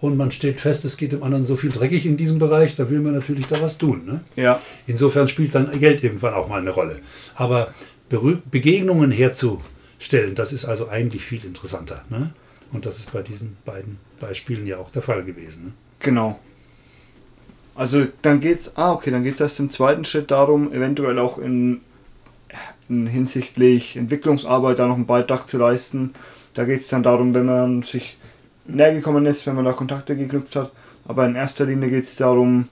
und 0.03 0.19
man 0.19 0.31
steht 0.33 0.61
fest, 0.61 0.85
es 0.85 0.99
geht 0.99 1.13
dem 1.13 1.23
anderen 1.23 1.47
so 1.47 1.57
viel 1.57 1.71
dreckig 1.71 2.05
in 2.05 2.19
diesem 2.19 2.39
Bereich, 2.39 2.77
da 2.77 2.91
will 2.91 3.01
man 3.01 3.15
natürlich 3.15 3.47
da 3.47 3.61
was 3.63 3.79
tun. 3.79 4.03
Ne? 4.05 4.21
Ja, 4.37 4.61
Insofern 4.87 5.29
spielt 5.29 5.55
dann 5.55 5.81
Geld 5.81 6.05
irgendwann 6.05 6.35
auch 6.35 6.47
mal 6.47 6.61
eine 6.61 6.71
Rolle. 6.71 7.01
Aber 7.37 7.73
Begegnungen 8.51 9.11
herzustellen, 9.11 10.35
das 10.35 10.53
ist 10.53 10.67
also 10.67 10.89
eigentlich 10.91 11.25
viel 11.25 11.43
interessanter. 11.43 12.05
Ne? 12.11 12.35
Und 12.71 12.85
das 12.85 12.99
ist 12.99 13.13
bei 13.13 13.23
diesen 13.23 13.57
beiden 13.65 13.99
Beispielen 14.21 14.67
ja 14.67 14.77
auch 14.77 14.91
der 14.91 15.01
Fall 15.01 15.25
gewesen. 15.25 15.65
Ne? 15.65 15.73
genau. 16.01 16.39
Also 17.79 18.09
dann 18.23 18.41
geht's, 18.41 18.73
ah 18.77 18.93
okay, 18.93 19.13
dann 19.13 19.23
geht's 19.23 19.41
erst 19.41 19.61
im 19.61 19.71
zweiten 19.71 20.05
Schritt 20.05 20.33
darum, 20.33 20.73
eventuell 20.73 21.17
auch 21.21 21.39
in, 21.39 21.81
in 22.89 23.07
hinsichtlich 23.07 23.97
Entwicklungsarbeit 23.97 24.81
da 24.81 24.89
noch 24.89 24.97
einen 24.97 25.07
Beitrag 25.07 25.49
zu 25.49 25.59
leisten. 25.59 26.13
Da 26.55 26.65
geht's 26.65 26.89
dann 26.89 27.05
darum, 27.05 27.35
wenn 27.35 27.47
man 27.47 27.85
sich 27.85 28.19
näher 28.65 28.93
gekommen 28.93 29.27
ist, 29.27 29.47
wenn 29.47 29.55
man 29.55 29.65
da 29.65 29.75
Kontakte 29.75 30.17
geknüpft 30.17 30.57
hat. 30.57 30.73
Aber 31.07 31.25
in 31.25 31.37
erster 31.37 31.67
Linie 31.67 31.89
geht's 31.89 32.17
darum, 32.17 32.69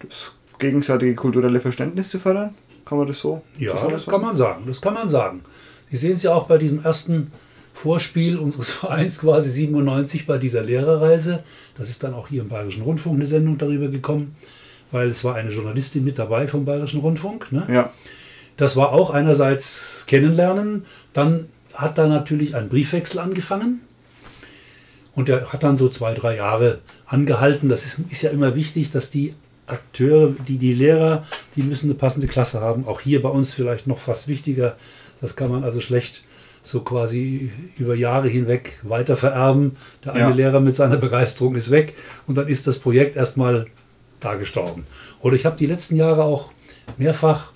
das 0.00 0.32
gegenseitige 0.58 1.14
kulturelle 1.14 1.60
Verständnis 1.60 2.10
zu 2.10 2.18
fördern. 2.18 2.56
Kann 2.84 2.98
man 2.98 3.06
das 3.06 3.20
so 3.20 3.42
Ja, 3.58 3.74
das 3.86 4.06
kann 4.06 4.22
man 4.22 4.34
sagen. 4.34 4.64
Das 4.66 4.80
kann 4.80 4.94
man 4.94 5.08
sagen. 5.08 5.44
Sie 5.88 5.98
sehen 5.98 6.14
es 6.14 6.24
ja 6.24 6.34
auch 6.34 6.48
bei 6.48 6.58
diesem 6.58 6.82
ersten 6.82 7.30
Vorspiel 7.76 8.38
unseres 8.38 8.70
Vereins 8.72 9.20
quasi 9.20 9.50
97 9.50 10.26
bei 10.26 10.38
dieser 10.38 10.62
Lehrerreise. 10.62 11.44
Das 11.76 11.90
ist 11.90 12.02
dann 12.02 12.14
auch 12.14 12.28
hier 12.28 12.40
im 12.40 12.48
Bayerischen 12.48 12.82
Rundfunk 12.82 13.16
eine 13.16 13.26
Sendung 13.26 13.58
darüber 13.58 13.88
gekommen, 13.88 14.34
weil 14.90 15.10
es 15.10 15.22
war 15.24 15.34
eine 15.34 15.50
Journalistin 15.50 16.02
mit 16.02 16.18
dabei 16.18 16.48
vom 16.48 16.64
Bayerischen 16.64 17.00
Rundfunk. 17.00 17.52
Ne? 17.52 17.66
Ja, 17.70 17.92
Das 18.56 18.76
war 18.76 18.92
auch 18.92 19.10
einerseits 19.10 20.04
kennenlernen, 20.06 20.86
dann 21.12 21.46
hat 21.74 21.98
da 21.98 22.06
natürlich 22.06 22.54
ein 22.54 22.70
Briefwechsel 22.70 23.20
angefangen 23.20 23.82
und 25.12 25.28
der 25.28 25.52
hat 25.52 25.62
dann 25.62 25.76
so 25.76 25.90
zwei, 25.90 26.14
drei 26.14 26.36
Jahre 26.36 26.78
angehalten. 27.04 27.68
Das 27.68 27.84
ist, 27.84 27.98
ist 28.10 28.22
ja 28.22 28.30
immer 28.30 28.54
wichtig, 28.54 28.90
dass 28.90 29.10
die 29.10 29.34
Akteure, 29.66 30.34
die, 30.48 30.56
die 30.56 30.72
Lehrer, 30.72 31.24
die 31.56 31.62
müssen 31.62 31.86
eine 31.86 31.94
passende 31.94 32.26
Klasse 32.26 32.62
haben. 32.62 32.86
Auch 32.86 33.02
hier 33.02 33.20
bei 33.20 33.28
uns 33.28 33.52
vielleicht 33.52 33.86
noch 33.86 33.98
fast 33.98 34.28
wichtiger. 34.28 34.76
Das 35.20 35.36
kann 35.36 35.50
man 35.50 35.62
also 35.62 35.80
schlecht 35.80 36.22
so 36.66 36.80
quasi 36.80 37.52
über 37.78 37.94
Jahre 37.94 38.28
hinweg 38.28 38.80
weiter 38.82 39.16
vererben. 39.16 39.76
Der 40.04 40.14
eine 40.14 40.30
Ja. 40.30 40.34
Lehrer 40.34 40.60
mit 40.60 40.74
seiner 40.74 40.96
Begeisterung 40.96 41.54
ist 41.54 41.70
weg 41.70 41.94
und 42.26 42.36
dann 42.36 42.48
ist 42.48 42.66
das 42.66 42.78
Projekt 42.80 43.16
erstmal 43.16 43.66
da 44.18 44.34
gestorben. 44.34 44.84
Oder 45.20 45.36
ich 45.36 45.46
habe 45.46 45.56
die 45.56 45.66
letzten 45.66 45.94
Jahre 45.94 46.24
auch 46.24 46.50
mehrfach 46.96 47.52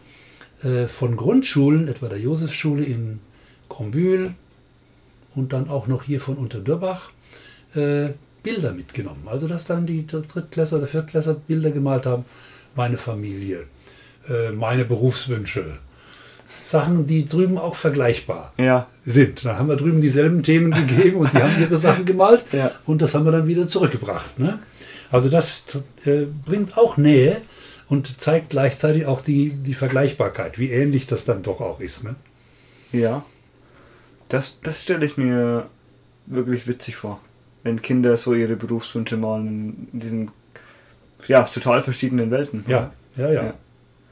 äh, 0.62 0.86
von 0.86 1.16
Grundschulen, 1.16 1.88
etwa 1.88 2.08
der 2.08 2.20
Josefschule 2.20 2.84
in 2.84 3.18
Krombühl 3.68 4.34
und 5.34 5.52
dann 5.52 5.68
auch 5.68 5.88
noch 5.88 6.04
hier 6.04 6.20
von 6.20 6.36
Unterdürbach, 6.36 7.10
äh, 7.74 8.10
Bilder 8.44 8.72
mitgenommen. 8.72 9.26
Also 9.26 9.48
dass 9.48 9.64
dann 9.64 9.86
die 9.86 10.06
Drittklässler 10.06 10.78
oder 10.78 10.86
Viertklässler 10.86 11.34
Bilder 11.34 11.72
gemalt 11.72 12.06
haben, 12.06 12.24
meine 12.76 12.96
Familie, 12.96 13.64
äh, 14.28 14.52
meine 14.52 14.84
Berufswünsche. 14.84 15.78
Sachen, 16.68 17.06
die 17.06 17.28
drüben 17.28 17.58
auch 17.58 17.74
vergleichbar 17.74 18.52
ja, 18.56 18.86
sind. 19.02 19.44
Da 19.44 19.56
haben 19.58 19.68
wir 19.68 19.76
drüben 19.76 20.00
dieselben 20.00 20.42
Themen 20.42 20.72
gegeben 20.72 21.16
und 21.18 21.32
die 21.32 21.42
haben 21.42 21.60
ihre 21.60 21.76
Sachen 21.78 22.04
gemalt 22.04 22.44
Ja. 22.52 22.70
und 22.86 23.02
das 23.02 23.14
haben 23.14 23.24
wir 23.24 23.32
dann 23.32 23.46
wieder 23.46 23.66
zurückgebracht. 23.66 24.38
Ne? 24.38 24.58
Also 25.10 25.28
das 25.28 25.64
äh, 26.04 26.26
bringt 26.44 26.78
auch 26.78 26.96
Nähe 26.96 27.40
und 27.88 28.20
zeigt 28.20 28.50
gleichzeitig 28.50 29.06
auch 29.06 29.20
die, 29.20 29.54
die 29.54 29.74
Vergleichbarkeit, 29.74 30.58
wie 30.58 30.70
ähnlich 30.70 31.06
das 31.06 31.24
dann 31.24 31.42
doch 31.42 31.60
auch 31.60 31.80
ist. 31.80 32.04
Ne? 32.04 32.14
ja. 32.92 33.24
Das, 34.28 34.60
das 34.62 34.82
stelle 34.82 35.04
ich 35.04 35.16
mir 35.16 35.66
wirklich 36.26 36.68
witzig 36.68 36.94
vor. 36.94 37.20
Wenn 37.64 37.82
Kinder 37.82 38.16
so 38.16 38.32
ihre 38.32 38.54
Berufswünsche 38.54 39.16
malen 39.16 39.88
in 39.92 39.98
diesen 39.98 40.30
ja, 41.26 41.42
total 41.42 41.82
verschiedenen 41.82 42.30
Welten. 42.30 42.64
Ja, 42.68 42.92
ja, 43.16 43.32
ja. 43.32 43.44
Ja. 43.46 43.54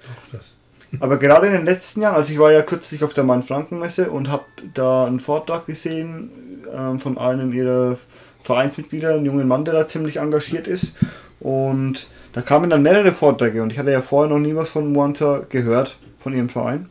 Doch, 0.02 0.32
das. 0.38 0.54
Aber 1.00 1.18
gerade 1.18 1.46
in 1.46 1.52
den 1.52 1.64
letzten 1.64 2.02
Jahren, 2.02 2.16
also 2.16 2.32
ich 2.32 2.38
war 2.38 2.50
ja 2.50 2.62
kürzlich 2.62 3.04
auf 3.04 3.14
der 3.14 3.24
Main-Franken-Messe 3.24 4.10
und 4.10 4.28
habe 4.28 4.44
da 4.74 5.06
einen 5.06 5.20
Vortrag 5.20 5.66
gesehen 5.66 6.30
ähm, 6.74 6.98
von 6.98 7.18
einem 7.18 7.52
ihrer 7.52 7.98
Vereinsmitglieder, 8.42 9.14
einem 9.14 9.26
jungen 9.26 9.48
Mann, 9.48 9.64
der 9.64 9.74
da 9.74 9.86
ziemlich 9.86 10.16
engagiert 10.16 10.66
ist. 10.66 10.96
Und 11.40 12.08
da 12.32 12.40
kamen 12.42 12.70
dann 12.70 12.82
mehrere 12.82 13.12
Vorträge 13.12 13.62
und 13.62 13.72
ich 13.72 13.78
hatte 13.78 13.92
ja 13.92 14.00
vorher 14.00 14.32
noch 14.32 14.40
nie 14.40 14.54
was 14.54 14.70
von 14.70 14.92
Muanta 14.92 15.42
gehört, 15.48 15.98
von 16.18 16.32
ihrem 16.32 16.48
Verein. 16.48 16.88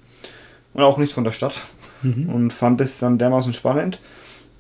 Und 0.73 0.83
auch 0.83 0.97
nicht 0.99 1.13
von 1.13 1.23
der 1.23 1.31
Stadt. 1.31 1.61
Und 2.03 2.53
fand 2.53 2.79
es 2.81 2.99
dann 2.99 3.17
dermaßen 3.17 3.53
spannend. 3.53 3.99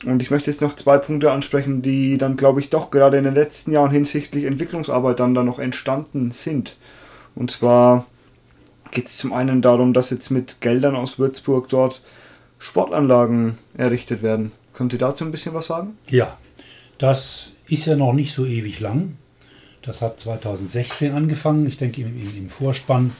Und 0.05 0.21
ich 0.21 0.31
möchte 0.31 0.49
jetzt 0.49 0.61
noch 0.61 0.75
zwei 0.75 0.97
Punkte 0.97 1.31
ansprechen, 1.31 1.81
die 1.81 2.17
dann, 2.17 2.37
glaube 2.37 2.59
ich, 2.59 2.69
doch 2.69 2.91
gerade 2.91 3.17
in 3.17 3.23
den 3.23 3.35
letzten 3.35 3.71
Jahren 3.71 3.91
hinsichtlich 3.91 4.45
Entwicklungsarbeit 4.45 5.19
dann 5.19 5.33
da 5.33 5.43
noch 5.43 5.59
entstanden 5.59 6.31
sind. 6.31 6.77
Und 7.35 7.51
zwar 7.51 8.05
geht 8.91 9.07
es 9.07 9.17
zum 9.17 9.33
einen 9.33 9.61
darum, 9.61 9.93
dass 9.93 10.09
jetzt 10.09 10.29
mit 10.29 10.61
Geldern 10.61 10.95
aus 10.95 11.19
Würzburg 11.19 11.69
dort 11.69 12.01
Sportanlagen 12.59 13.57
errichtet 13.77 14.23
werden. 14.23 14.51
Können 14.73 14.89
Sie 14.89 14.97
dazu 14.97 15.25
ein 15.25 15.31
bisschen 15.31 15.53
was 15.53 15.67
sagen? 15.67 15.97
Ja, 16.09 16.37
das 16.97 17.51
ist 17.67 17.85
ja 17.85 17.95
noch 17.95 18.13
nicht 18.13 18.33
so 18.33 18.45
ewig 18.45 18.79
lang. 18.79 19.17
Das 19.81 20.01
hat 20.01 20.19
2016 20.19 21.13
angefangen. 21.13 21.67
Ich 21.67 21.77
denke 21.77 22.01
im, 22.01 22.19
im, 22.19 22.49
Vorspann 22.49 23.11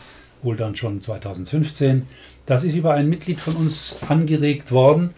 wohl 0.42 0.56
dann 0.56 0.76
schon 0.76 1.02
2015. 1.02 2.08
Das 2.46 2.64
ist 2.64 2.76
über 2.76 2.94
ein 2.94 3.10
Mitglied 3.10 3.40
von 3.40 3.56
uns 3.56 3.98
angeregt 4.08 4.72
worden, 4.72 5.12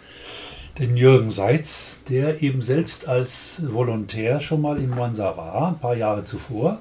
den 0.78 0.96
Jürgen 0.96 1.30
Seitz, 1.30 2.04
der 2.10 2.42
eben 2.42 2.62
selbst 2.62 3.08
als 3.08 3.62
Volontär 3.74 4.42
schon 4.42 4.62
mal 4.62 4.78
in 4.78 4.90
Monza 4.90 5.36
war, 5.38 5.70
ein 5.70 5.80
paar 5.80 5.96
Jahre 5.96 6.24
zuvor. 6.24 6.80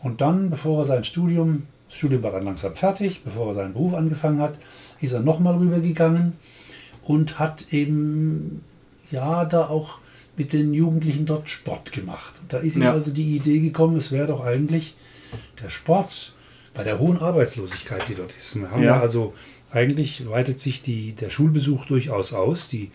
Und 0.00 0.20
dann, 0.20 0.50
bevor 0.50 0.82
er 0.82 0.86
sein 0.86 1.04
Studium, 1.04 1.66
das 1.88 1.98
Studium 1.98 2.22
war 2.22 2.32
dann 2.32 2.44
langsam 2.44 2.74
fertig, 2.74 3.22
bevor 3.24 3.48
er 3.48 3.54
seinen 3.54 3.72
Beruf 3.72 3.94
angefangen 3.94 4.40
hat, 4.40 4.54
ist 5.00 5.12
er 5.12 5.20
nochmal 5.20 5.56
rübergegangen 5.56 6.32
und 7.04 7.38
hat 7.38 7.72
eben, 7.72 8.62
ja, 9.10 9.44
da 9.44 9.68
auch 9.68 9.98
mit 10.36 10.52
den 10.52 10.74
Jugendlichen 10.74 11.24
dort 11.26 11.48
Sport 11.48 11.92
gemacht. 11.92 12.34
Und 12.42 12.52
da 12.52 12.58
ist 12.58 12.76
ihm 12.76 12.82
Ja. 12.82 12.92
also 12.92 13.10
die 13.10 13.36
Idee 13.36 13.60
gekommen, 13.60 13.96
es 13.96 14.12
wäre 14.12 14.26
doch 14.26 14.44
eigentlich 14.44 14.94
der 15.62 15.70
Sport 15.70 16.32
bei 16.74 16.84
der 16.84 16.98
hohen 16.98 17.18
Arbeitslosigkeit, 17.18 18.06
die 18.08 18.14
dort 18.14 18.34
ist. 18.36 18.56
Wir 18.56 18.70
haben 18.70 18.82
ja, 18.82 19.00
also 19.00 19.32
eigentlich 19.70 20.28
weitet 20.28 20.60
sich 20.60 20.82
die, 20.82 21.12
der 21.12 21.30
Schulbesuch 21.30 21.86
durchaus 21.86 22.32
aus. 22.34 22.68
Die, 22.68 22.90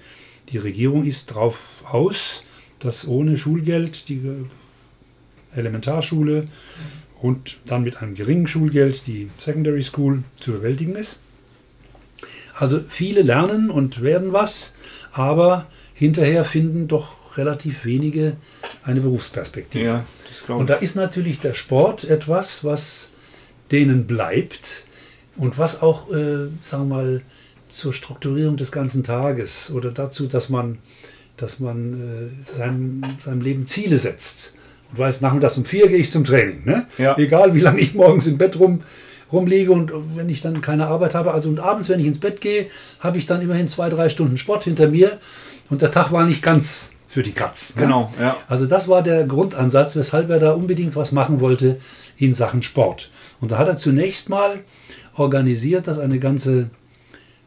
die 0.50 0.58
Regierung 0.60 1.04
ist 1.06 1.28
drauf 1.28 1.84
aus, 1.90 2.44
dass 2.80 3.08
ohne 3.08 3.38
Schulgeld 3.38 4.08
die 4.10 4.22
Elementarschule 5.56 6.48
und 7.22 7.58
dann 7.66 7.84
mit 7.84 8.02
einem 8.02 8.16
geringen 8.16 8.48
Schulgeld 8.48 9.06
die 9.08 9.30
Secondary 9.38 9.84
School 9.84 10.24
zu 10.40 10.54
bewältigen 10.54 10.96
ist. 10.96 11.20
Also 12.56 12.80
viele 12.80 13.22
lernen 13.22 13.70
und 13.70 14.02
werden 14.02 14.34
was, 14.34 14.76
aber 15.12 15.68
hinterher 15.94 16.44
finden 16.44 16.88
doch 16.88 17.38
relativ 17.38 17.86
wenige 17.86 18.36
eine 18.84 19.02
Berufsperspektive. 19.02 19.86
Ja, 19.86 20.06
Und 20.48 20.70
da 20.70 20.76
ist 20.76 20.96
natürlich 20.96 21.40
der 21.40 21.54
Sport 21.54 22.04
etwas, 22.04 22.64
was 22.64 23.12
denen 23.72 24.06
bleibt 24.06 24.86
und 25.38 25.58
was 25.58 25.82
auch, 25.82 26.10
äh, 26.12 26.48
sagen 26.64 26.90
wir 26.90 26.96
mal, 26.96 27.22
zur 27.70 27.94
Strukturierung 27.94 28.58
des 28.58 28.72
ganzen 28.72 29.04
Tages 29.04 29.72
oder 29.72 29.92
dazu, 29.92 30.28
dass 30.28 30.50
man, 30.50 30.80
dass 31.38 31.60
man 31.60 31.94
äh, 31.94 32.58
seinem, 32.58 33.04
seinem 33.24 33.42
Leben 33.42 33.66
Ziele 33.66 33.98
setzt. 33.98 34.54
Und 34.92 35.00
weiß, 35.00 35.22
nachmittags 35.22 35.58
um 35.58 35.66
vier 35.66 35.88
gehe 35.88 35.98
ich 35.98 36.12
zum 36.12 36.24
Training. 36.24 36.62
Ne? 36.66 36.88
Ja. 36.98 37.18
Egal, 37.18 37.54
wie 37.56 37.62
lange 37.62 37.80
ich 37.80 37.94
morgens 37.94 38.28
im 38.28 38.38
Bett 38.38 38.60
rum, 38.60 38.82
rumliege 39.32 39.72
und 39.72 39.92
wenn 40.16 40.30
ich 40.30 40.42
dann 40.42 40.62
keine 40.62 40.88
Arbeit 40.88 41.16
habe. 41.16 41.32
Also 41.32 41.50
und 41.50 41.60
abends, 41.60 41.90
wenn 41.90 42.00
ich 42.00 42.06
ins 42.06 42.20
Bett 42.20 42.42
gehe, 42.42 42.68
habe 43.00 43.18
ich 43.18 43.26
dann 43.26 43.42
immerhin 43.42 43.68
zwei, 43.68 43.90
drei 43.90 44.10
Stunden 44.10 44.38
Sport 44.38 44.66
hinter 44.66 44.88
mir. 44.88 45.20
Und 45.70 45.82
der 45.82 45.92
Tag 45.92 46.12
war 46.12 46.26
nicht 46.26 46.44
ganz 46.44 46.92
für 47.08 47.24
die 47.24 47.32
Katz. 47.32 47.76
ne? 47.76 47.84
Genau, 47.84 48.12
ja. 48.20 48.36
Also 48.48 48.66
das 48.66 48.88
war 48.88 49.04
der 49.04 49.26
Grundansatz, 49.26 49.96
weshalb 49.96 50.30
er 50.30 50.40
da 50.40 50.52
unbedingt 50.54 50.96
was 50.96 51.12
machen 51.12 51.40
wollte 51.42 51.80
in 52.18 52.34
Sachen 52.34 52.62
Sport. 52.62 53.10
Und 53.40 53.52
da 53.52 53.58
hat 53.58 53.68
er 53.68 53.78
zunächst 53.78 54.30
mal 54.30 54.60
organisiert, 55.16 55.88
dass 55.88 56.00
eine 56.00 56.20
ganze 56.20 56.70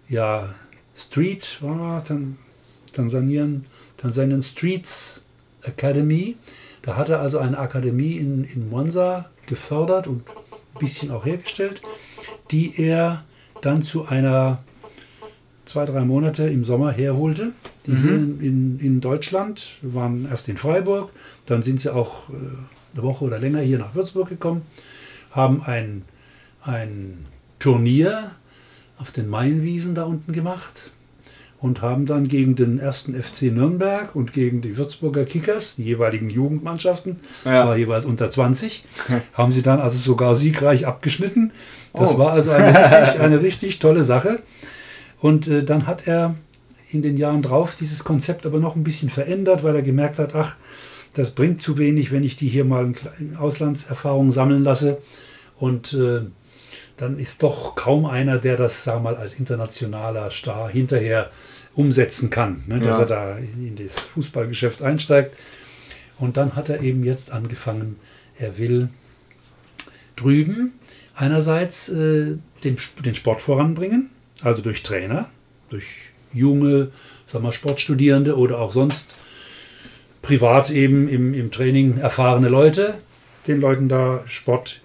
ja, 0.09 0.55
Street, 0.97 1.61
Tansanian, 2.93 3.65
Tanzanian 3.97 4.43
Streets 4.43 5.23
Academy. 5.63 6.37
Da 6.85 6.97
hat 6.97 7.09
er 7.09 7.21
also 7.21 7.39
eine 7.39 7.59
Akademie 7.59 8.19
in, 8.19 8.45
in 8.45 8.69
Monza 8.69 9.31
gefördert 9.47 10.07
und 10.07 10.23
ein 10.29 10.79
bisschen 10.79 11.11
auch 11.11 11.25
hergestellt, 11.25 11.81
die 12.51 12.79
er 12.79 13.25
dann 13.63 13.83
zu 13.83 14.07
einer 14.07 14.63
zwei, 15.65 15.87
drei 15.87 16.05
Monate 16.05 16.45
im 16.45 16.65
Sommer 16.65 16.93
herholte. 16.93 17.53
Die 17.87 17.93
mhm. 17.93 18.03
hier 18.03 18.15
in, 18.15 18.81
in, 18.81 19.01
Deutschland 19.01 19.79
waren 19.81 20.29
erst 20.29 20.49
in 20.49 20.59
Freiburg, 20.59 21.11
dann 21.47 21.63
sind 21.63 21.81
sie 21.81 21.93
auch 21.93 22.29
äh, 22.29 22.33
eine 22.93 23.03
Woche 23.03 23.25
oder 23.25 23.39
länger 23.39 23.61
hier 23.61 23.79
nach 23.79 23.95
Würzburg 23.95 24.29
gekommen, 24.29 24.63
haben 25.31 25.63
ein, 25.63 26.03
ein 26.63 27.25
Turnier 27.59 28.33
auf 28.99 29.11
den 29.11 29.29
Mainwiesen 29.29 29.95
da 29.95 30.05
unten 30.05 30.33
gemacht 30.33 30.93
und 31.65 31.81
haben 31.81 32.05
dann 32.05 32.29
gegen 32.29 32.57
den 32.57 32.79
ersten 32.79 33.15
FC 33.15 33.45
Nürnberg 33.45 34.15
und 34.15 34.35
gegen 34.35 34.61
die 34.61 34.77
Würzburger 34.77 35.25
Kickers, 35.25 35.77
die 35.77 35.85
jeweiligen 35.85 36.29
Jugendmannschaften, 36.29 37.21
ja. 37.47 37.53
das 37.53 37.67
war 37.67 37.77
jeweils 37.79 38.05
unter 38.05 38.29
20, 38.29 38.85
haben 39.33 39.51
sie 39.55 39.63
dann 39.63 39.81
also 39.81 39.97
sogar 39.97 40.37
siegreich 40.37 40.87
abgeschnitten. 40.87 41.53
Das 41.95 42.17
oh. 42.17 42.19
war 42.19 42.33
also 42.33 42.51
eine 42.51 42.67
richtig, 43.07 43.19
eine 43.19 43.41
richtig 43.41 43.79
tolle 43.79 44.05
Sache. 44.05 44.43
Und 45.21 45.49
äh, 45.49 45.65
dann 45.65 45.87
hat 45.87 46.07
er 46.07 46.35
in 46.91 47.01
den 47.01 47.17
Jahren 47.17 47.41
drauf 47.41 47.77
dieses 47.81 48.05
Konzept 48.05 48.45
aber 48.45 48.59
noch 48.59 48.77
ein 48.77 48.85
bisschen 48.85 49.09
verändert, 49.09 49.65
weil 49.65 49.75
er 49.75 49.83
gemerkt 49.83 50.19
hat, 50.19 50.35
ach, 50.35 50.57
das 51.15 51.31
bringt 51.31 51.63
zu 51.63 51.79
wenig, 51.79 52.13
wenn 52.13 52.25
ich 52.25 52.37
die 52.37 52.51
hier 52.51 52.67
mal 52.67 52.93
in 53.19 53.37
Auslandserfahrung 53.39 54.33
sammeln 54.33 54.65
lasse. 54.65 54.99
Und 55.59 55.95
äh, 55.95 56.27
dann 56.99 57.19
ist 57.19 57.43
doch 57.43 57.75
kaum 57.75 58.05
einer, 58.05 58.37
der 58.37 58.59
das, 58.59 58.85
sag 58.85 59.03
mal, 59.03 59.17
als 59.17 59.39
internationaler 59.39 60.31
Star 60.31 60.69
hinterher 60.69 61.31
umsetzen 61.75 62.31
kann, 62.31 62.63
ne, 62.67 62.81
dass 62.81 62.97
ja. 62.97 63.01
er 63.03 63.07
da 63.07 63.39
in 63.39 63.77
das 63.77 63.99
Fußballgeschäft 63.99 64.83
einsteigt. 64.83 65.37
Und 66.19 66.37
dann 66.37 66.55
hat 66.55 66.69
er 66.69 66.81
eben 66.81 67.05
jetzt 67.05 67.33
angefangen, 67.33 67.97
er 68.39 68.59
will 68.59 68.89
drüben 70.17 70.73
einerseits 71.15 71.89
äh, 71.89 72.37
den, 72.63 72.77
den 73.05 73.15
Sport 73.15 73.43
voranbringen, 73.43 74.11
also 74.43 74.63
durch 74.63 74.83
Trainer, 74.83 75.29
durch 75.71 75.87
junge, 76.33 76.91
sag 77.33 77.43
mal, 77.43 77.53
Sportstudierende 77.53 78.37
oder 78.37 78.59
auch 78.59 78.73
sonst 78.73 79.15
privat 80.23 80.71
eben 80.71 81.09
im, 81.09 81.35
im 81.35 81.51
Training 81.51 81.99
erfahrene 81.99 82.49
Leute, 82.49 82.99
den 83.47 83.61
Leuten 83.61 83.89
da 83.89 84.23
Sport 84.27 84.81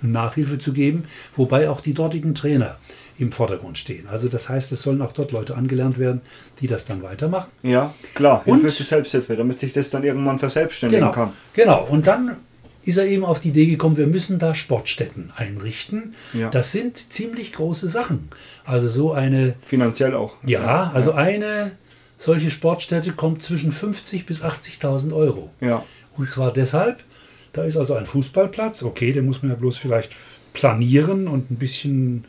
Nachhilfe 0.00 0.58
zu 0.58 0.72
geben, 0.72 1.04
wobei 1.36 1.68
auch 1.68 1.80
die 1.80 1.94
dortigen 1.94 2.34
Trainer 2.34 2.78
im 3.22 3.32
Vordergrund 3.32 3.78
stehen. 3.78 4.06
Also 4.08 4.28
das 4.28 4.48
heißt, 4.48 4.72
es 4.72 4.82
sollen 4.82 5.00
auch 5.00 5.12
dort 5.12 5.32
Leute 5.32 5.56
angelernt 5.56 5.98
werden, 5.98 6.20
die 6.60 6.66
das 6.66 6.84
dann 6.84 7.02
weitermachen. 7.02 7.50
Ja, 7.62 7.94
klar, 8.14 8.42
Hilfe 8.44 8.66
und, 8.66 8.70
für 8.70 8.82
Selbsthilfe, 8.82 9.36
damit 9.36 9.60
sich 9.60 9.72
das 9.72 9.90
dann 9.90 10.04
irgendwann 10.04 10.38
verselbstständigen 10.38 11.04
genau, 11.04 11.14
kann. 11.14 11.32
Genau, 11.54 11.86
und 11.88 12.06
dann 12.06 12.36
ist 12.84 12.98
er 12.98 13.06
eben 13.06 13.24
auf 13.24 13.40
die 13.40 13.50
Idee 13.50 13.66
gekommen, 13.66 13.96
wir 13.96 14.06
müssen 14.06 14.38
da 14.38 14.54
Sportstätten 14.54 15.32
einrichten. 15.36 16.14
Ja. 16.32 16.50
Das 16.50 16.72
sind 16.72 17.12
ziemlich 17.12 17.52
große 17.52 17.86
Sachen. 17.86 18.30
Also 18.64 18.88
so 18.88 19.12
eine... 19.12 19.54
Finanziell 19.64 20.14
auch. 20.14 20.34
Ja, 20.44 20.90
also 20.92 21.10
ja. 21.10 21.16
eine 21.16 21.72
solche 22.18 22.50
Sportstätte 22.50 23.12
kommt 23.12 23.42
zwischen 23.42 23.72
50 23.72 24.26
bis 24.26 24.42
80.000 24.42 25.14
Euro. 25.14 25.50
Ja. 25.60 25.84
Und 26.16 26.30
zwar 26.30 26.52
deshalb, 26.52 27.02
da 27.52 27.64
ist 27.64 27.76
also 27.76 27.94
ein 27.94 28.06
Fußballplatz, 28.06 28.82
okay, 28.82 29.12
den 29.12 29.26
muss 29.26 29.42
man 29.42 29.52
ja 29.52 29.56
bloß 29.56 29.76
vielleicht 29.76 30.12
planieren 30.52 31.28
und 31.28 31.50
ein 31.50 31.56
bisschen 31.56 32.24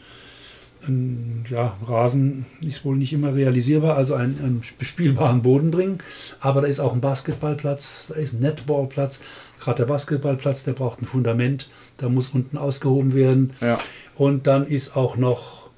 ja, 1.50 1.78
Rasen 1.86 2.46
ist 2.62 2.84
wohl 2.84 2.98
nicht 2.98 3.14
immer 3.14 3.34
realisierbar, 3.34 3.96
also 3.96 4.16
einen, 4.16 4.38
einen 4.40 4.62
bespielbaren 4.78 5.42
Boden 5.42 5.72
bringen. 5.72 6.00
Aber 6.40 6.62
da 6.62 6.68
ist 6.68 6.80
auch 6.80 6.94
ein 6.94 7.02
Basketballplatz, 7.02 8.08
da 8.10 8.16
ist 8.16 8.34
ein 8.34 8.40
Netballplatz. 8.40 9.22
Gerade 9.60 9.78
der 9.78 9.86
Basketballplatz, 9.86 10.64
der 10.64 10.74
braucht 10.74 11.02
ein 11.02 11.06
Fundament, 11.06 11.70
da 11.98 12.10
muss 12.10 12.30
unten 12.30 12.58
ausgehoben 12.58 13.14
werden. 13.14 13.54
Ja. 13.62 13.80
Und 14.16 14.46
dann 14.48 14.68
ist 14.68 14.98
auch 14.98 15.16
noch, 15.16 15.70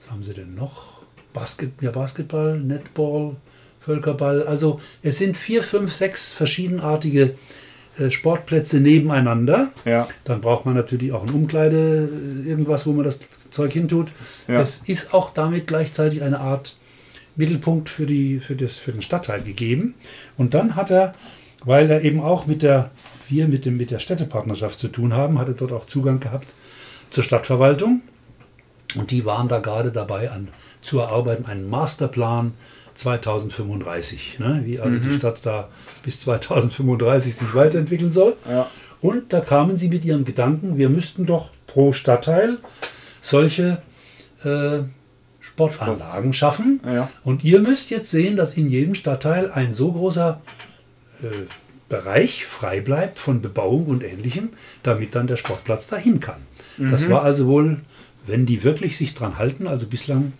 was 0.00 0.10
haben 0.10 0.24
sie 0.24 0.34
denn 0.34 0.54
noch? 0.54 1.02
Basket, 1.32 1.70
ja, 1.80 1.92
Basketball, 1.92 2.58
Netball, 2.58 3.36
Völkerball. 3.78 4.42
Also 4.42 4.80
es 5.02 5.18
sind 5.18 5.36
vier, 5.36 5.62
fünf, 5.62 5.94
sechs 5.94 6.32
verschiedenartige 6.32 7.36
äh, 7.98 8.10
Sportplätze 8.10 8.80
nebeneinander. 8.80 9.72
Ja. 9.84 10.08
Dann 10.24 10.40
braucht 10.40 10.66
man 10.66 10.74
natürlich 10.74 11.12
auch 11.12 11.22
ein 11.22 11.30
Umkleide, 11.30 12.08
äh, 12.08 12.48
irgendwas, 12.48 12.86
wo 12.86 12.92
man 12.92 13.04
das 13.04 13.20
Zeug 13.50 13.72
hintut. 13.72 14.08
Ja. 14.48 14.60
Es 14.60 14.78
ist 14.78 15.14
auch 15.14 15.30
damit 15.30 15.66
gleichzeitig 15.66 16.22
eine 16.22 16.40
Art 16.40 16.76
Mittelpunkt 17.36 17.88
für, 17.88 18.06
die, 18.06 18.38
für, 18.38 18.56
das, 18.56 18.76
für 18.76 18.92
den 18.92 19.02
Stadtteil 19.02 19.42
gegeben. 19.42 19.94
Und 20.36 20.54
dann 20.54 20.76
hat 20.76 20.90
er, 20.90 21.14
weil 21.64 21.90
er 21.90 22.02
eben 22.02 22.20
auch 22.20 22.46
mit 22.46 22.62
der, 22.62 22.90
wir 23.28 23.48
mit, 23.48 23.64
dem, 23.64 23.76
mit 23.76 23.90
der 23.90 23.98
Städtepartnerschaft 23.98 24.78
zu 24.78 24.88
tun 24.88 25.14
haben, 25.14 25.38
hat 25.38 25.48
er 25.48 25.54
dort 25.54 25.72
auch 25.72 25.86
Zugang 25.86 26.20
gehabt 26.20 26.54
zur 27.10 27.24
Stadtverwaltung. 27.24 28.02
Und 28.96 29.10
die 29.10 29.24
waren 29.24 29.48
da 29.48 29.60
gerade 29.60 29.92
dabei, 29.92 30.30
an, 30.30 30.48
zu 30.82 30.98
erarbeiten, 30.98 31.46
einen 31.46 31.68
Masterplan 31.68 32.54
2035, 32.94 34.38
ne? 34.38 34.62
wie 34.64 34.80
also 34.80 34.96
mhm. 34.96 35.02
die 35.02 35.12
Stadt 35.12 35.40
da 35.44 35.68
bis 36.02 36.20
2035 36.20 37.34
sich 37.34 37.54
weiterentwickeln 37.54 38.12
soll. 38.12 38.36
Ja. 38.48 38.66
Und 39.00 39.32
da 39.32 39.40
kamen 39.40 39.78
sie 39.78 39.88
mit 39.88 40.04
ihrem 40.04 40.24
Gedanken, 40.24 40.76
wir 40.76 40.88
müssten 40.88 41.24
doch 41.24 41.50
pro 41.66 41.92
Stadtteil 41.92 42.58
solche 43.30 43.82
äh, 44.44 44.80
Sportanlagen 45.40 46.32
schaffen. 46.32 46.80
Ja. 46.84 47.10
Und 47.24 47.44
ihr 47.44 47.60
müsst 47.60 47.90
jetzt 47.90 48.10
sehen, 48.10 48.36
dass 48.36 48.56
in 48.56 48.68
jedem 48.68 48.94
Stadtteil 48.94 49.50
ein 49.50 49.72
so 49.72 49.92
großer 49.92 50.40
äh, 51.22 51.26
Bereich 51.88 52.46
frei 52.46 52.80
bleibt 52.80 53.18
von 53.18 53.42
Bebauung 53.42 53.86
und 53.86 54.04
ähnlichem, 54.04 54.50
damit 54.82 55.14
dann 55.14 55.26
der 55.26 55.36
Sportplatz 55.36 55.88
dahin 55.88 56.20
kann. 56.20 56.40
Mhm. 56.76 56.90
Das 56.92 57.08
war 57.10 57.22
also 57.22 57.46
wohl, 57.46 57.80
wenn 58.26 58.46
die 58.46 58.62
wirklich 58.62 58.96
sich 58.96 59.14
dran 59.14 59.38
halten, 59.38 59.66
also 59.66 59.86
bislang 59.86 60.32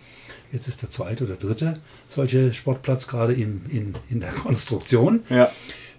Jetzt 0.51 0.67
ist 0.67 0.81
der 0.81 0.89
zweite 0.89 1.23
oder 1.23 1.35
dritte 1.35 1.79
solche 2.07 2.53
Sportplatz 2.53 3.07
gerade 3.07 3.33
in, 3.33 3.61
in, 3.69 3.95
in 4.09 4.19
der 4.19 4.31
Konstruktion. 4.43 5.23
Ja. 5.29 5.49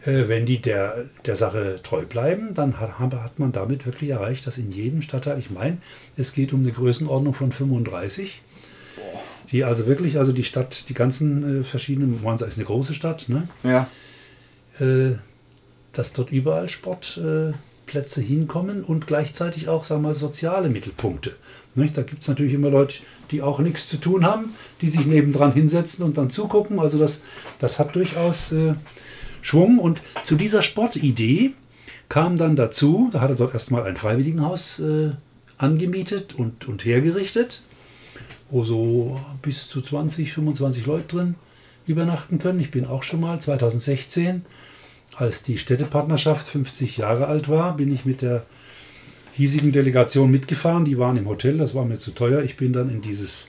Äh, 0.04 0.28
wenn 0.28 0.46
die 0.46 0.60
der, 0.60 1.04
der 1.26 1.36
Sache 1.36 1.80
treu 1.82 2.04
bleiben, 2.04 2.54
dann 2.54 2.80
hat, 2.80 2.98
hat 2.98 3.38
man 3.38 3.52
damit 3.52 3.86
wirklich 3.86 4.10
erreicht, 4.10 4.46
dass 4.46 4.58
in 4.58 4.72
jedem 4.72 5.02
Stadtteil, 5.02 5.38
ich 5.38 5.50
meine, 5.50 5.78
es 6.16 6.32
geht 6.32 6.52
um 6.52 6.60
eine 6.60 6.72
Größenordnung 6.72 7.34
von 7.34 7.52
35, 7.52 8.42
die 9.52 9.64
also 9.64 9.86
wirklich, 9.86 10.18
also 10.18 10.32
die 10.32 10.44
Stadt, 10.44 10.88
die 10.88 10.94
ganzen 10.94 11.60
äh, 11.60 11.64
verschiedenen, 11.64 12.20
Monza 12.22 12.46
ist 12.46 12.58
eine 12.58 12.66
große 12.66 12.94
Stadt, 12.94 13.28
ne? 13.28 13.48
Ja. 13.62 13.88
Äh, 14.80 15.16
dass 15.92 16.14
dort 16.14 16.32
überall 16.32 16.70
Sportplätze 16.70 18.22
äh, 18.22 18.24
hinkommen 18.24 18.82
und 18.82 19.06
gleichzeitig 19.06 19.68
auch, 19.68 19.84
sagen 19.84 20.02
wir 20.02 20.08
mal, 20.08 20.14
soziale 20.14 20.70
Mittelpunkte. 20.70 21.36
Nicht? 21.74 21.96
Da 21.96 22.02
gibt 22.02 22.22
es 22.22 22.28
natürlich 22.28 22.54
immer 22.54 22.70
Leute, 22.70 22.96
die 23.30 23.42
auch 23.42 23.58
nichts 23.58 23.88
zu 23.88 23.98
tun 23.98 24.24
haben, 24.24 24.54
die 24.80 24.88
sich 24.88 25.04
nebendran 25.04 25.52
hinsetzen 25.52 26.02
und 26.02 26.16
dann 26.16 26.30
zugucken. 26.30 26.80
Also 26.80 26.98
das, 26.98 27.20
das 27.58 27.78
hat 27.78 27.94
durchaus 27.94 28.52
äh, 28.52 28.74
Schwung. 29.42 29.78
Und 29.78 30.00
zu 30.24 30.36
dieser 30.36 30.62
Sportidee 30.62 31.52
kam 32.08 32.38
dann 32.38 32.56
dazu, 32.56 33.10
da 33.12 33.20
hat 33.20 33.30
er 33.30 33.36
dort 33.36 33.52
erstmal 33.52 33.84
ein 33.84 33.96
Freiwilligenhaus 33.96 34.80
äh, 34.80 35.10
angemietet 35.58 36.34
und, 36.34 36.66
und 36.66 36.84
hergerichtet, 36.84 37.62
wo 38.50 38.64
so 38.64 39.20
bis 39.42 39.68
zu 39.68 39.80
20, 39.80 40.32
25 40.32 40.86
Leute 40.86 41.08
drin 41.08 41.34
übernachten 41.86 42.38
können. 42.38 42.60
Ich 42.60 42.70
bin 42.70 42.86
auch 42.86 43.02
schon 43.02 43.20
mal 43.20 43.40
2016, 43.40 44.44
als 45.16 45.42
die 45.42 45.58
Städtepartnerschaft 45.58 46.46
50 46.48 46.96
Jahre 46.96 47.26
alt 47.26 47.48
war, 47.48 47.76
bin 47.76 47.92
ich 47.92 48.04
mit 48.04 48.22
der 48.22 48.44
hiesigen 49.34 49.72
Delegation 49.72 50.30
mitgefahren. 50.30 50.84
Die 50.84 50.98
waren 50.98 51.16
im 51.16 51.28
Hotel, 51.28 51.58
das 51.58 51.74
war 51.74 51.84
mir 51.84 51.98
zu 51.98 52.12
teuer. 52.12 52.42
Ich 52.42 52.56
bin 52.56 52.72
dann 52.72 52.88
in 52.88 53.02
dieses, 53.02 53.48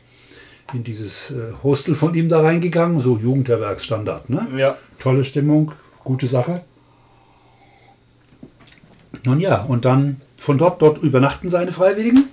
in 0.73 0.83
dieses 0.83 1.31
äh, 1.31 1.53
Hostel 1.63 1.95
von 1.95 2.15
ihm 2.15 2.29
da 2.29 2.41
reingegangen, 2.41 2.99
so 3.01 3.17
Jugendherbergsstandard. 3.17 4.29
Ne? 4.29 4.47
Ja. 4.57 4.77
Tolle 4.99 5.23
Stimmung, 5.23 5.73
gute 6.03 6.27
Sache. 6.27 6.63
Nun 9.25 9.39
ja, 9.39 9.61
und 9.61 9.85
dann 9.85 10.21
von 10.37 10.57
dort, 10.57 10.81
dort 10.81 10.97
übernachten 10.97 11.49
seine 11.49 11.71
Freiwilligen. 11.71 12.25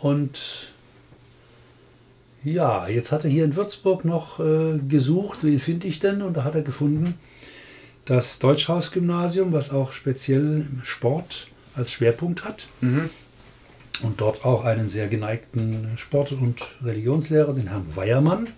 Und 0.00 0.72
ja, 2.44 2.88
jetzt 2.88 3.12
hat 3.12 3.24
er 3.24 3.30
hier 3.30 3.44
in 3.44 3.56
Würzburg 3.56 4.04
noch 4.04 4.40
äh, 4.40 4.78
gesucht, 4.88 5.38
wen 5.42 5.60
finde 5.60 5.86
ich 5.86 6.00
denn? 6.00 6.22
Und 6.22 6.36
da 6.36 6.44
hat 6.44 6.54
er 6.54 6.62
gefunden, 6.62 7.14
das 8.04 8.38
Deutschhausgymnasium, 8.40 9.52
was 9.52 9.70
auch 9.72 9.92
speziell 9.92 10.66
Sport 10.82 11.48
als 11.74 11.92
Schwerpunkt 11.92 12.44
hat. 12.44 12.68
Mhm. 12.80 13.10
Und 14.02 14.20
dort 14.20 14.44
auch 14.44 14.64
einen 14.64 14.88
sehr 14.88 15.06
geneigten 15.06 15.92
Sport- 15.96 16.32
und 16.32 16.66
Religionslehrer, 16.82 17.54
den 17.54 17.68
Herrn 17.68 17.86
Weiermann. 17.94 18.48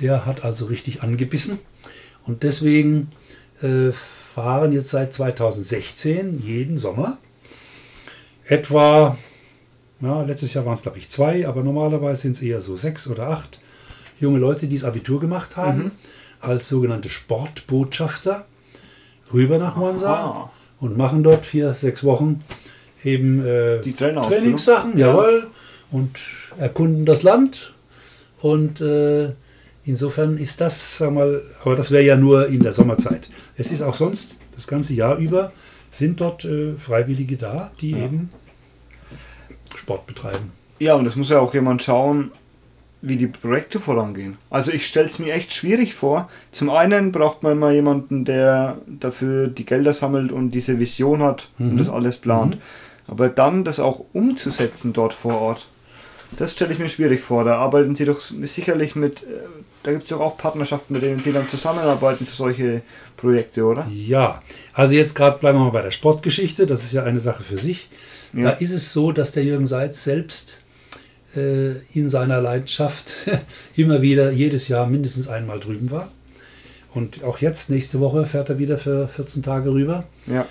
Der 0.00 0.26
hat 0.26 0.44
also 0.44 0.64
richtig 0.66 1.02
angebissen. 1.02 1.60
Und 2.26 2.42
deswegen 2.42 3.08
äh, 3.62 3.92
fahren 3.92 4.72
jetzt 4.72 4.90
seit 4.90 5.12
2016 5.14 6.42
jeden 6.44 6.78
Sommer 6.78 7.18
etwa, 8.44 9.16
ja, 10.00 10.22
letztes 10.22 10.54
Jahr 10.54 10.66
waren 10.66 10.74
es 10.74 10.82
glaube 10.82 10.98
ich 10.98 11.08
zwei, 11.08 11.46
aber 11.48 11.62
normalerweise 11.62 12.22
sind 12.22 12.32
es 12.36 12.42
eher 12.42 12.60
so 12.60 12.76
sechs 12.76 13.08
oder 13.08 13.28
acht 13.28 13.60
junge 14.20 14.38
Leute, 14.38 14.66
die 14.66 14.76
das 14.76 14.84
Abitur 14.84 15.20
gemacht 15.20 15.56
haben. 15.56 15.78
Mhm 15.84 15.90
als 16.40 16.68
sogenannte 16.68 17.08
Sportbotschafter 17.08 18.44
rüber 19.32 19.58
nach 19.58 19.76
Monza 19.76 20.12
Aha. 20.14 20.50
und 20.80 20.96
machen 20.96 21.22
dort 21.22 21.46
vier, 21.46 21.74
sechs 21.74 22.04
Wochen 22.04 22.44
eben 23.04 23.44
äh, 23.44 23.80
Die? 23.80 23.94
Trainingssachen, 23.94 24.98
Ja. 24.98 25.08
jawohl, 25.08 25.46
und 25.90 26.18
erkunden 26.58 27.06
das 27.06 27.22
Land. 27.22 27.72
Und 28.40 28.80
äh, 28.80 29.30
insofern 29.86 30.36
ist 30.38 30.60
das, 30.60 30.98
sag 30.98 31.12
mal, 31.12 31.42
aber 31.62 31.76
das 31.76 31.90
wäre 31.90 32.04
ja 32.04 32.16
nur 32.16 32.48
in 32.48 32.60
der 32.60 32.72
Sommerzeit. 32.72 33.28
Es 33.56 33.72
ist 33.72 33.82
auch 33.82 33.94
sonst 33.94 34.36
das 34.54 34.66
ganze 34.66 34.94
Jahr 34.94 35.16
über 35.16 35.52
sind 35.92 36.20
dort 36.20 36.44
äh, 36.44 36.74
Freiwillige 36.74 37.36
da, 37.36 37.70
die 37.80 37.92
eben 37.92 38.28
Sport 39.74 40.06
betreiben. 40.06 40.52
Ja, 40.78 40.94
und 40.94 41.06
es 41.06 41.16
muss 41.16 41.30
ja 41.30 41.38
auch 41.40 41.54
jemand 41.54 41.82
schauen, 41.82 42.30
wie 43.02 43.16
die 43.16 43.26
Projekte 43.28 43.78
vorangehen. 43.80 44.36
Also 44.50 44.72
ich 44.72 44.86
stelle 44.86 45.06
es 45.06 45.18
mir 45.18 45.32
echt 45.32 45.52
schwierig 45.54 45.94
vor. 45.94 46.28
Zum 46.52 46.70
einen 46.70 47.12
braucht 47.12 47.42
man 47.42 47.52
immer 47.52 47.70
jemanden, 47.70 48.24
der 48.24 48.78
dafür 48.86 49.48
die 49.48 49.64
Gelder 49.64 49.92
sammelt 49.92 50.32
und 50.32 50.50
diese 50.50 50.80
Vision 50.80 51.22
hat 51.22 51.48
und 51.58 51.74
Mhm. 51.74 51.78
das 51.78 51.88
alles 51.88 52.16
plant. 52.16 52.58
Aber 53.06 53.28
dann 53.28 53.64
das 53.64 53.78
auch 53.80 54.04
umzusetzen 54.12 54.92
dort 54.92 55.14
vor 55.14 55.40
Ort, 55.40 55.68
das 56.36 56.52
stelle 56.52 56.72
ich 56.72 56.78
mir 56.78 56.88
schwierig 56.88 57.20
vor. 57.20 57.44
Da 57.44 57.56
arbeiten 57.56 57.94
Sie 57.94 58.04
doch 58.04 58.20
sicherlich 58.20 58.96
mit, 58.96 59.22
äh, 59.22 59.26
da 59.82 59.92
gibt 59.92 60.04
es 60.04 60.08
doch 60.10 60.20
auch 60.20 60.36
Partnerschaften, 60.38 60.92
mit 60.94 61.02
denen 61.02 61.20
Sie 61.20 61.32
dann 61.32 61.48
zusammenarbeiten 61.48 62.26
für 62.26 62.34
solche 62.34 62.82
Projekte, 63.16 63.64
oder? 63.64 63.86
Ja, 63.90 64.42
also 64.72 64.94
jetzt 64.94 65.14
gerade 65.14 65.38
bleiben 65.38 65.58
wir 65.58 65.64
mal 65.64 65.70
bei 65.70 65.82
der 65.82 65.90
Sportgeschichte, 65.90 66.66
das 66.66 66.82
ist 66.82 66.92
ja 66.92 67.04
eine 67.04 67.20
Sache 67.20 67.42
für 67.42 67.56
sich. 67.58 67.88
Da 68.32 68.40
Ja. 68.40 68.50
ist 68.50 68.72
es 68.72 68.92
so, 68.92 69.12
dass 69.12 69.32
der 69.32 69.44
Jürgen 69.44 69.66
Seitz 69.66 70.04
selbst 70.04 70.58
äh, 71.36 71.72
in 71.94 72.08
seiner 72.08 72.40
Leidenschaft 72.40 73.12
immer 73.76 74.02
wieder 74.02 74.30
jedes 74.32 74.68
Jahr 74.68 74.86
mindestens 74.86 75.28
einmal 75.28 75.60
drüben 75.60 75.90
war. 75.90 76.10
Und 76.92 77.22
auch 77.24 77.38
jetzt, 77.38 77.68
nächste 77.70 78.00
Woche, 78.00 78.24
fährt 78.26 78.48
er 78.48 78.58
wieder 78.58 78.78
für 78.78 79.08
14 79.08 79.42
Tage 79.42 79.70
rüber. 79.70 80.04
Ja. 80.26 80.46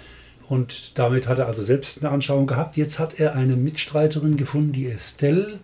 Und 0.48 0.98
damit 0.98 1.28
hat 1.28 1.40
er 1.40 1.48
also 1.48 1.62
selbst 1.62 2.04
eine 2.04 2.12
Anschauung 2.12 2.46
gehabt. 2.48 2.78
Jetzt 2.78 3.00
hat 3.00 3.20
er 3.20 3.36
eine 3.36 3.56
Mitstreiterin 3.56 4.38
gefunden, 4.38 4.74
die 4.74 4.86
Estelle. 4.88 5.60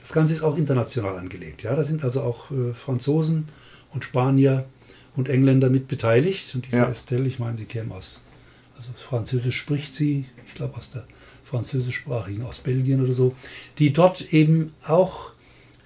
Das 0.00 0.12
Ganze 0.12 0.34
ist 0.34 0.42
auch 0.42 0.56
international 0.56 1.18
angelegt. 1.18 1.62
Ja, 1.62 1.74
da 1.74 1.84
sind 1.84 2.04
also 2.04 2.22
auch 2.22 2.50
äh, 2.50 2.72
Franzosen 2.72 3.48
und 3.90 4.04
Spanier 4.04 4.64
und 5.16 5.28
Engländer 5.28 5.70
mit 5.70 5.88
beteiligt. 5.88 6.54
Und 6.54 6.66
diese 6.66 6.76
Ja. 6.76 6.88
Estelle, 6.88 7.26
ich 7.26 7.38
meine, 7.38 7.56
sie 7.56 7.64
käme 7.64 7.94
aus, 7.94 8.20
also 8.76 8.88
Französisch 9.08 9.56
spricht 9.56 9.94
sie, 9.94 10.26
ich 10.46 10.54
glaube 10.54 10.76
aus 10.76 10.90
der 10.90 11.04
französischsprachigen, 11.44 12.44
aus 12.44 12.58
Belgien 12.58 13.02
oder 13.02 13.12
so, 13.12 13.34
die 13.78 13.92
dort 13.92 14.32
eben 14.32 14.72
auch 14.86 15.32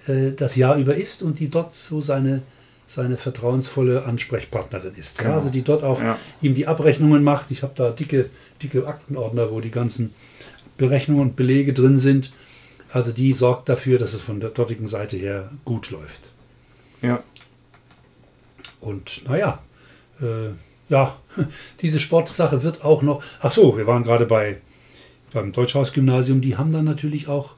äh, 0.07 0.31
das 0.31 0.55
Jahr 0.55 0.77
über 0.77 0.95
ist 0.95 1.23
und 1.23 1.39
die 1.39 1.49
dort 1.49 1.73
so 1.73 2.01
seine, 2.01 2.43
seine 2.87 3.17
vertrauensvolle 3.17 4.05
Ansprechpartnerin 4.05 4.95
ist. 4.95 5.17
Ja, 5.17 5.23
Genau. 5.25 5.35
also 5.35 5.49
die 5.49 5.61
dort 5.61 5.83
auch 5.83 6.01
Ja. 6.01 6.17
ihm 6.41 6.55
die 6.55 6.65
Abrechnungen 6.67 7.23
macht. 7.23 7.51
Ich 7.51 7.61
habe 7.61 7.73
da 7.75 7.91
dicke, 7.91 8.29
dicke 8.63 8.87
Aktenordner, 8.87 9.51
wo 9.51 9.59
die 9.61 9.71
ganzen 9.71 10.13
Berechnungen 10.77 11.21
und 11.21 11.35
Belege 11.35 11.73
drin 11.73 11.99
sind. 11.99 12.31
Also 12.89 13.11
die 13.11 13.33
sorgt 13.33 13.67
dafür, 13.69 13.99
dass 13.99 14.13
es 14.13 14.21
von 14.21 14.39
der 14.39 14.49
dortigen 14.51 14.87
Seite 14.87 15.17
her 15.17 15.51
gut 15.65 15.91
läuft. 15.91 16.31
Ja. 17.01 17.21
Und 18.79 19.27
naja, 19.27 19.59
äh, 20.21 20.51
ja, 20.89 21.17
diese 21.81 21.99
Sportsache 21.99 22.63
wird 22.63 22.83
auch 22.85 23.01
noch. 23.01 23.21
Ach 23.41 23.51
so, 23.51 23.77
wir 23.77 23.87
waren 23.87 24.03
gerade 24.03 24.25
bei 24.25 24.57
beim 25.33 25.51
Deutschhaus-Gymnasium. 25.51 26.39
Die 26.41 26.55
haben 26.55 26.71
dann 26.71 26.85
natürlich 26.85 27.27
auch 27.27 27.55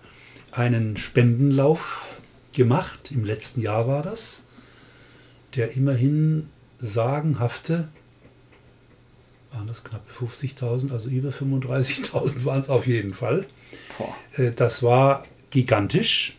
einen 0.51 0.97
Spendenlauf 0.97 2.19
gemacht. 2.53 3.11
Im 3.11 3.23
letzten 3.23 3.61
Jahr 3.61 3.87
war 3.87 4.01
das, 4.01 4.41
der 5.55 5.75
immerhin 5.75 6.47
sagenhafte 6.79 7.87
waren 9.51 9.67
das 9.67 9.83
knappe 9.83 10.11
50.000, 10.13 10.91
also 10.91 11.09
über 11.09 11.29
35.000 11.29 12.45
waren 12.45 12.59
es 12.59 12.69
auf 12.69 12.85
jeden 12.85 13.13
Fall. 13.13 13.45
Boah. 13.97 14.15
Äh, 14.37 14.51
Das 14.51 14.83
war 14.83 15.25
gigantisch. 15.49 16.35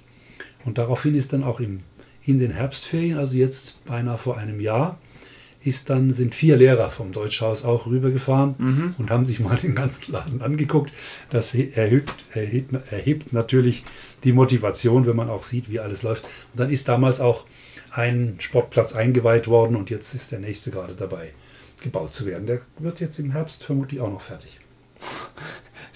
Und 0.64 0.78
daraufhin 0.78 1.14
ist 1.14 1.32
dann 1.32 1.42
auch 1.42 1.58
im, 1.58 1.80
in 2.24 2.38
den 2.38 2.52
Herbstferien, 2.52 3.18
also 3.18 3.34
jetzt 3.34 3.84
beinahe 3.84 4.16
vor 4.18 4.36
einem 4.38 4.60
Jahr, 4.60 4.98
ist 5.62 5.90
dann, 5.90 6.12
sind 6.14 6.34
vier 6.34 6.56
Lehrer 6.56 6.88
vom 6.90 7.12
Deutschhaus 7.12 7.64
auch 7.64 7.86
rübergefahren 7.86 8.94
und 8.96 9.10
haben 9.10 9.26
sich 9.26 9.40
mal 9.40 9.56
den 9.58 9.74
ganzen 9.74 10.12
Laden 10.12 10.40
angeguckt. 10.40 10.90
Das 11.30 11.52
he- 11.52 11.72
erhöht, 11.74 12.10
erhebt, 12.32 12.72
erhebt 12.90 13.32
natürlich 13.34 13.84
die 14.24 14.32
Motivation, 14.32 15.06
wenn 15.06 15.16
man 15.16 15.28
auch 15.28 15.42
sieht, 15.42 15.68
wie 15.68 15.80
alles 15.80 16.02
läuft. 16.02 16.24
Und 16.52 16.60
dann 16.60 16.70
ist 16.70 16.88
damals 16.88 17.20
auch 17.20 17.44
ein 17.92 18.36
Sportplatz 18.38 18.94
eingeweiht 18.94 19.48
worden 19.48 19.76
und 19.76 19.90
jetzt 19.90 20.14
ist 20.14 20.32
der 20.32 20.38
nächste 20.40 20.70
gerade 20.70 20.94
dabei, 20.94 21.32
gebaut 21.82 22.14
zu 22.14 22.26
werden. 22.26 22.46
Der 22.46 22.60
wird 22.78 23.00
jetzt 23.00 23.18
im 23.18 23.32
Herbst 23.32 23.64
vermutlich 23.64 24.00
auch 24.00 24.10
noch 24.10 24.22
fertig. 24.22 24.58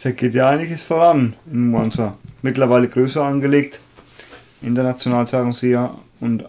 Da 0.03 0.11
geht 0.11 0.35
ja 0.35 0.51
einiges 0.51 0.83
voran 0.83 1.33
in 1.51 1.69
Monza. 1.71 2.19
Mittlerweile 2.43 2.89
größer 2.89 3.23
angelegt. 3.25 3.81
International 4.61 5.27
sagen 5.27 5.55
sie 5.55 5.71
ja. 5.71 5.99
Und 6.21 6.45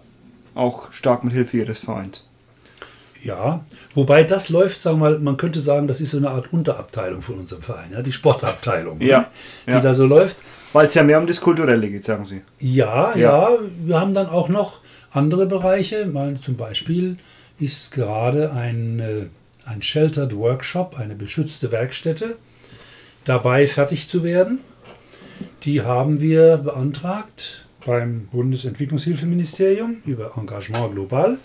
auch 0.55 0.91
stark 0.91 1.23
mit 1.23 1.31
Hilfe 1.31 1.55
ihres 1.57 1.79
Vereins. 1.79 2.25
Ja, 3.23 3.63
wobei 3.93 4.25
das 4.25 4.49
läuft, 4.49 4.81
sagen 4.81 4.97
wir 4.99 5.09
mal, 5.11 5.19
man 5.19 5.37
könnte 5.37 5.61
sagen, 5.61 5.87
das 5.87 6.01
ist 6.01 6.11
so 6.11 6.17
eine 6.17 6.31
Art 6.31 6.51
Unterabteilung 6.51 7.21
von 7.21 7.35
unserem 7.35 7.63
Verein, 7.63 7.91
ja, 7.93 8.01
die 8.01 8.11
Sportabteilung, 8.11 8.99
Ja, 8.99 9.19
ne, 9.19 9.25
die 9.67 9.71
ja. 9.71 9.79
da 9.79 9.93
so 9.93 10.05
läuft. 10.05 10.35
Weil 10.73 10.87
es 10.87 10.93
ja 10.93 11.03
mehr 11.03 11.17
um 11.17 11.25
das 11.25 11.39
Kulturelle 11.39 11.89
geht, 11.89 12.03
sagen 12.03 12.25
sie. 12.25 12.41
Ja, 12.59 13.15
Ja. 13.15 13.49
ja, 13.49 13.49
wir 13.85 13.99
haben 13.99 14.13
dann 14.13 14.27
auch 14.27 14.49
noch 14.49 14.81
andere 15.15 15.45
Bereiche. 15.45 16.05
Mal 16.05 16.39
zum 16.39 16.57
Beispiel 16.57 17.17
ist 17.59 17.91
gerade 17.91 18.51
ein, 18.51 18.99
äh, 18.99 19.25
ein 19.65 19.81
Sheltered 19.81 20.35
Workshop, 20.35 20.97
eine 20.97 21.15
beschützte 21.15 21.71
Werkstätte, 21.71 22.37
dabei 23.23 23.67
fertig 23.67 24.09
zu 24.09 24.23
werden. 24.23 24.59
Die 25.63 25.81
haben 25.81 26.21
wir 26.21 26.57
beantragt 26.57 27.65
beim 27.85 28.27
Bundesentwicklungshilfeministerium 28.31 29.97
über 30.05 30.33
Engagement 30.37 30.93
Global. 30.93 31.37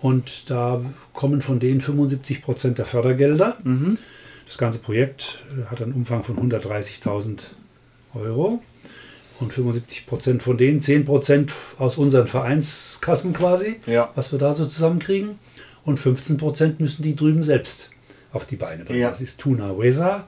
Und 0.00 0.50
da 0.50 0.82
kommen 1.12 1.42
von 1.42 1.60
denen 1.60 1.80
75 1.80 2.42
Prozent 2.42 2.78
der 2.78 2.86
Fördergelder. 2.86 3.58
Das 4.46 4.58
ganze 4.58 4.78
Projekt 4.78 5.44
äh, 5.56 5.70
hat 5.70 5.80
einen 5.80 5.92
Umfang 5.92 6.24
von 6.24 6.36
130.000 6.36 7.50
Euro. 8.14 8.62
Und 9.40 9.52
75 9.52 10.06
Prozent 10.06 10.42
von 10.42 10.58
denen, 10.58 10.80
10 10.82 11.04
Prozent 11.06 11.52
aus 11.78 11.96
unseren 11.96 12.26
Vereinskassen 12.26 13.32
quasi, 13.32 13.80
Ja. 13.86 14.10
was 14.14 14.32
wir 14.32 14.38
da 14.38 14.52
so 14.52 14.66
zusammenkriegen. 14.66 15.36
Und 15.82 15.98
15 15.98 16.36
Prozent 16.36 16.78
müssen 16.80 17.02
die 17.02 17.16
drüben 17.16 17.42
selbst 17.42 17.90
auf 18.32 18.44
die 18.44 18.56
Beine 18.56 18.84
bringen. 18.84 19.00
Ja. 19.00 19.08
Das 19.08 19.20
ist 19.22 19.40
Tuna 19.40 19.78
Wesa, 19.78 20.26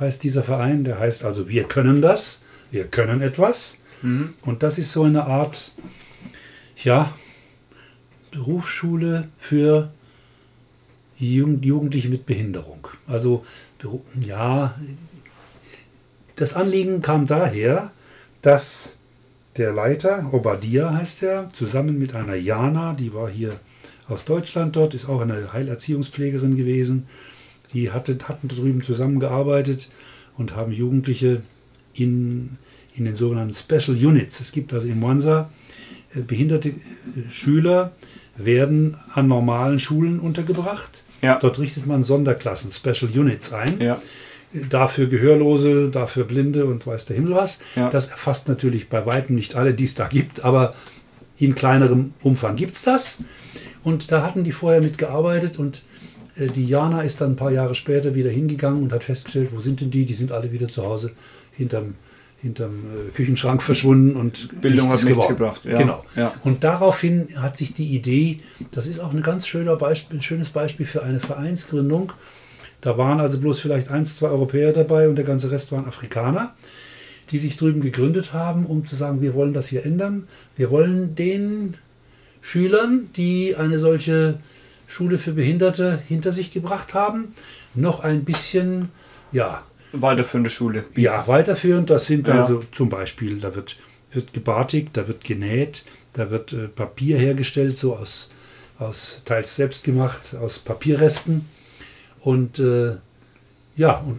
heißt 0.00 0.22
dieser 0.22 0.42
Verein. 0.42 0.84
Der 0.84 0.98
heißt 0.98 1.22
also, 1.24 1.48
wir 1.50 1.64
können 1.64 2.00
das, 2.00 2.40
wir 2.70 2.84
können 2.84 3.20
etwas. 3.20 3.78
Und 4.02 4.62
das 4.62 4.78
ist 4.78 4.92
so 4.92 5.02
eine 5.04 5.24
Art, 5.24 5.72
ja, 6.84 7.12
Berufsschule 8.30 9.28
für 9.38 9.90
Jugend- 11.18 11.64
Jugendliche 11.64 12.08
mit 12.08 12.26
Behinderung. 12.26 12.86
Also, 13.06 13.44
ja, 14.20 14.74
das 16.36 16.52
Anliegen 16.54 17.00
kam 17.02 17.26
daher, 17.26 17.90
dass 18.46 18.94
der 19.56 19.72
Leiter, 19.72 20.28
Obadiah 20.30 20.94
heißt 20.94 21.24
er, 21.24 21.48
zusammen 21.52 21.98
mit 21.98 22.14
einer 22.14 22.36
Jana, 22.36 22.92
die 22.92 23.12
war 23.12 23.28
hier 23.28 23.58
aus 24.08 24.24
Deutschland 24.24 24.76
dort, 24.76 24.94
ist 24.94 25.08
auch 25.08 25.20
eine 25.20 25.52
Heilerziehungspflegerin 25.52 26.54
gewesen, 26.56 27.08
die 27.72 27.90
hatte, 27.90 28.16
hatten 28.28 28.46
drüben 28.46 28.84
zusammengearbeitet 28.84 29.88
und 30.36 30.54
haben 30.54 30.70
Jugendliche 30.70 31.42
in, 31.92 32.56
in 32.94 33.06
den 33.06 33.16
sogenannten 33.16 33.52
Special 33.52 33.96
Units. 33.96 34.38
Es 34.38 34.52
gibt 34.52 34.72
also 34.72 34.86
in 34.86 35.00
Monza 35.00 35.50
äh, 36.14 36.20
behinderte 36.20 36.68
äh, 36.68 36.74
Schüler, 37.28 37.90
werden 38.36 38.96
an 39.12 39.26
normalen 39.26 39.80
Schulen 39.80 40.20
untergebracht. 40.20 41.02
Ja. 41.20 41.40
Dort 41.40 41.58
richtet 41.58 41.86
man 41.86 42.04
Sonderklassen, 42.04 42.70
Special 42.70 43.10
Units 43.10 43.52
ein. 43.52 43.80
Ja. 43.80 44.00
Dafür 44.52 45.06
Gehörlose, 45.06 45.90
dafür 45.90 46.24
Blinde 46.24 46.66
und 46.66 46.86
weiß 46.86 47.06
der 47.06 47.16
Himmel 47.16 47.34
was. 47.34 47.58
Ja. 47.74 47.90
Das 47.90 48.08
erfasst 48.08 48.48
natürlich 48.48 48.88
bei 48.88 49.04
weitem 49.04 49.34
nicht 49.34 49.56
alle, 49.56 49.74
die 49.74 49.84
es 49.84 49.94
da 49.94 50.06
gibt, 50.06 50.44
aber 50.44 50.74
in 51.38 51.54
kleinerem 51.54 52.14
Umfang 52.22 52.56
gibt 52.56 52.76
es 52.76 52.82
das. 52.82 53.18
Und 53.82 54.10
da 54.10 54.22
hatten 54.22 54.44
die 54.44 54.52
vorher 54.52 54.80
mitgearbeitet 54.80 55.58
und 55.58 55.82
äh, 56.36 56.46
die 56.48 56.66
Jana 56.66 57.02
ist 57.02 57.20
dann 57.20 57.32
ein 57.32 57.36
paar 57.36 57.50
Jahre 57.50 57.74
später 57.74 58.14
wieder 58.14 58.30
hingegangen 58.30 58.82
und 58.82 58.92
hat 58.92 59.04
festgestellt, 59.04 59.50
wo 59.52 59.60
sind 59.60 59.80
denn 59.80 59.90
die? 59.90 60.04
Die 60.06 60.14
sind 60.14 60.32
alle 60.32 60.52
wieder 60.52 60.68
zu 60.68 60.84
Hause 60.84 61.12
hinterm, 61.52 61.94
hinterm 62.42 62.72
äh, 62.72 63.10
Küchenschrank 63.14 63.62
verschwunden 63.62 64.16
und 64.16 64.60
Bildung 64.60 64.88
hat 64.88 64.98
ist 64.98 65.04
nichts 65.04 65.28
gebracht, 65.28 65.64
ja. 65.64 65.78
Genau. 65.78 66.04
Ja. 66.16 66.34
Und 66.42 66.64
daraufhin 66.64 67.28
hat 67.36 67.56
sich 67.56 67.74
die 67.74 67.94
Idee, 67.94 68.40
das 68.70 68.86
ist 68.86 69.00
auch 69.00 69.12
ein 69.12 69.22
ganz 69.22 69.46
schöner 69.46 69.76
Beispiel, 69.76 70.18
ein 70.18 70.22
schönes 70.22 70.50
Beispiel 70.50 70.86
für 70.86 71.02
eine 71.02 71.20
Vereinsgründung. 71.20 72.12
Da 72.86 72.96
waren 72.96 73.18
also 73.18 73.40
bloß 73.40 73.58
vielleicht 73.58 73.90
eins, 73.90 74.16
zwei 74.16 74.28
Europäer 74.28 74.72
dabei 74.72 75.08
und 75.08 75.16
der 75.16 75.24
ganze 75.24 75.50
Rest 75.50 75.72
waren 75.72 75.86
Afrikaner, 75.88 76.54
die 77.32 77.40
sich 77.40 77.56
drüben 77.56 77.80
gegründet 77.80 78.32
haben, 78.32 78.64
um 78.64 78.86
zu 78.86 78.94
sagen, 78.94 79.20
wir 79.20 79.34
wollen 79.34 79.52
das 79.52 79.66
hier 79.66 79.84
ändern. 79.84 80.28
Wir 80.56 80.70
wollen 80.70 81.16
den 81.16 81.74
Schülern, 82.42 83.08
die 83.16 83.56
eine 83.56 83.80
solche 83.80 84.38
Schule 84.86 85.18
für 85.18 85.32
Behinderte 85.32 86.00
hinter 86.06 86.32
sich 86.32 86.52
gebracht 86.52 86.94
haben, 86.94 87.34
noch 87.74 88.04
ein 88.04 88.22
bisschen, 88.22 88.90
ja, 89.32 89.64
Weiterführende 89.90 90.50
Schule. 90.50 90.84
ja, 90.94 91.26
weiterführend. 91.26 91.90
Das 91.90 92.06
sind 92.06 92.28
Ja. 92.28 92.42
also 92.42 92.62
zum 92.70 92.88
Beispiel, 92.88 93.40
da 93.40 93.56
wird, 93.56 93.74
wird 94.12 94.32
gebartigt, 94.32 94.90
da 94.92 95.08
wird 95.08 95.24
genäht, 95.24 95.82
da 96.12 96.30
wird 96.30 96.52
äh, 96.52 96.68
Papier 96.68 97.18
hergestellt, 97.18 97.76
so 97.76 97.96
aus, 97.96 98.30
aus 98.78 99.22
teils 99.24 99.56
selbst 99.56 99.82
gemacht, 99.82 100.36
aus 100.40 100.60
Papierresten. 100.60 101.55
Und 102.26 102.58
äh, 102.58 102.96
ja, 103.76 103.98
und 104.04 104.18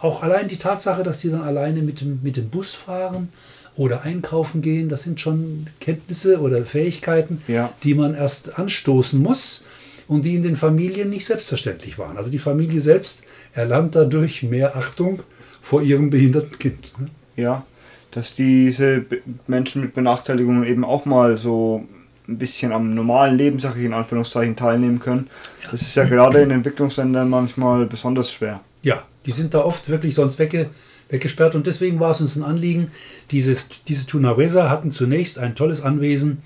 auch 0.00 0.22
allein 0.22 0.46
die 0.46 0.56
Tatsache, 0.56 1.02
dass 1.02 1.18
die 1.18 1.30
dann 1.30 1.42
alleine 1.42 1.82
mit 1.82 2.00
dem, 2.00 2.20
mit 2.22 2.36
dem 2.36 2.48
Bus 2.48 2.74
fahren 2.74 3.28
oder 3.76 4.02
einkaufen 4.02 4.62
gehen, 4.62 4.88
das 4.88 5.02
sind 5.02 5.18
schon 5.20 5.66
Kenntnisse 5.80 6.40
oder 6.40 6.64
Fähigkeiten, 6.64 7.42
Ja. 7.48 7.72
die 7.82 7.94
man 7.94 8.14
erst 8.14 8.56
anstoßen 8.56 9.20
muss 9.20 9.64
und 10.06 10.24
die 10.24 10.36
in 10.36 10.44
den 10.44 10.54
Familien 10.54 11.10
nicht 11.10 11.26
selbstverständlich 11.26 11.98
waren. 11.98 12.16
Also 12.16 12.30
die 12.30 12.38
Familie 12.38 12.80
selbst 12.80 13.22
erlernt 13.52 13.96
dadurch 13.96 14.44
mehr 14.44 14.76
Achtung 14.76 15.24
vor 15.60 15.82
ihrem 15.82 16.08
behinderten 16.08 16.56
Kind. 16.60 16.92
ne? 17.00 17.08
Ja, 17.34 17.64
dass 18.12 18.32
diese 18.34 19.04
Menschen 19.48 19.82
mit 19.82 19.94
Benachteiligungen 19.94 20.64
eben 20.64 20.84
auch 20.84 21.04
mal 21.04 21.36
so 21.36 21.84
ein 22.30 22.38
bisschen 22.38 22.72
am 22.72 22.94
normalen 22.94 23.36
Leben, 23.36 23.58
sag 23.58 23.76
ich 23.76 23.84
in 23.84 23.92
Anführungszeichen, 23.92 24.56
teilnehmen 24.56 25.00
können. 25.00 25.28
Das 25.70 25.82
ist 25.82 25.94
ja 25.94 26.04
gerade 26.04 26.40
in 26.40 26.50
Entwicklungsländern 26.50 27.28
manchmal 27.28 27.86
besonders 27.86 28.32
schwer. 28.32 28.60
Ja, 28.82 29.02
die 29.26 29.32
sind 29.32 29.52
da 29.52 29.60
oft 29.60 29.88
wirklich 29.88 30.14
sonst 30.14 30.38
wegge, 30.38 30.70
weggesperrt 31.08 31.54
und 31.54 31.66
deswegen 31.66 32.00
war 32.00 32.12
es 32.12 32.20
uns 32.20 32.36
ein 32.36 32.44
Anliegen, 32.44 32.92
dieses, 33.30 33.68
diese 33.88 34.06
Tunawesa 34.06 34.70
hatten 34.70 34.90
zunächst 34.92 35.38
ein 35.38 35.54
tolles 35.54 35.82
Anwesen 35.82 36.42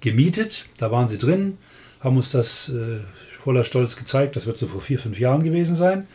gemietet, 0.00 0.66
da 0.76 0.90
waren 0.90 1.08
sie 1.08 1.18
drin, 1.18 1.56
haben 2.00 2.16
uns 2.16 2.32
das 2.32 2.68
äh, 2.68 2.98
voller 3.42 3.64
Stolz 3.64 3.96
gezeigt, 3.96 4.36
das 4.36 4.46
wird 4.46 4.58
so 4.58 4.66
vor 4.66 4.80
vier, 4.80 4.98
fünf 4.98 5.18
Jahren 5.18 5.44
gewesen 5.44 5.76
sein. 5.76 6.06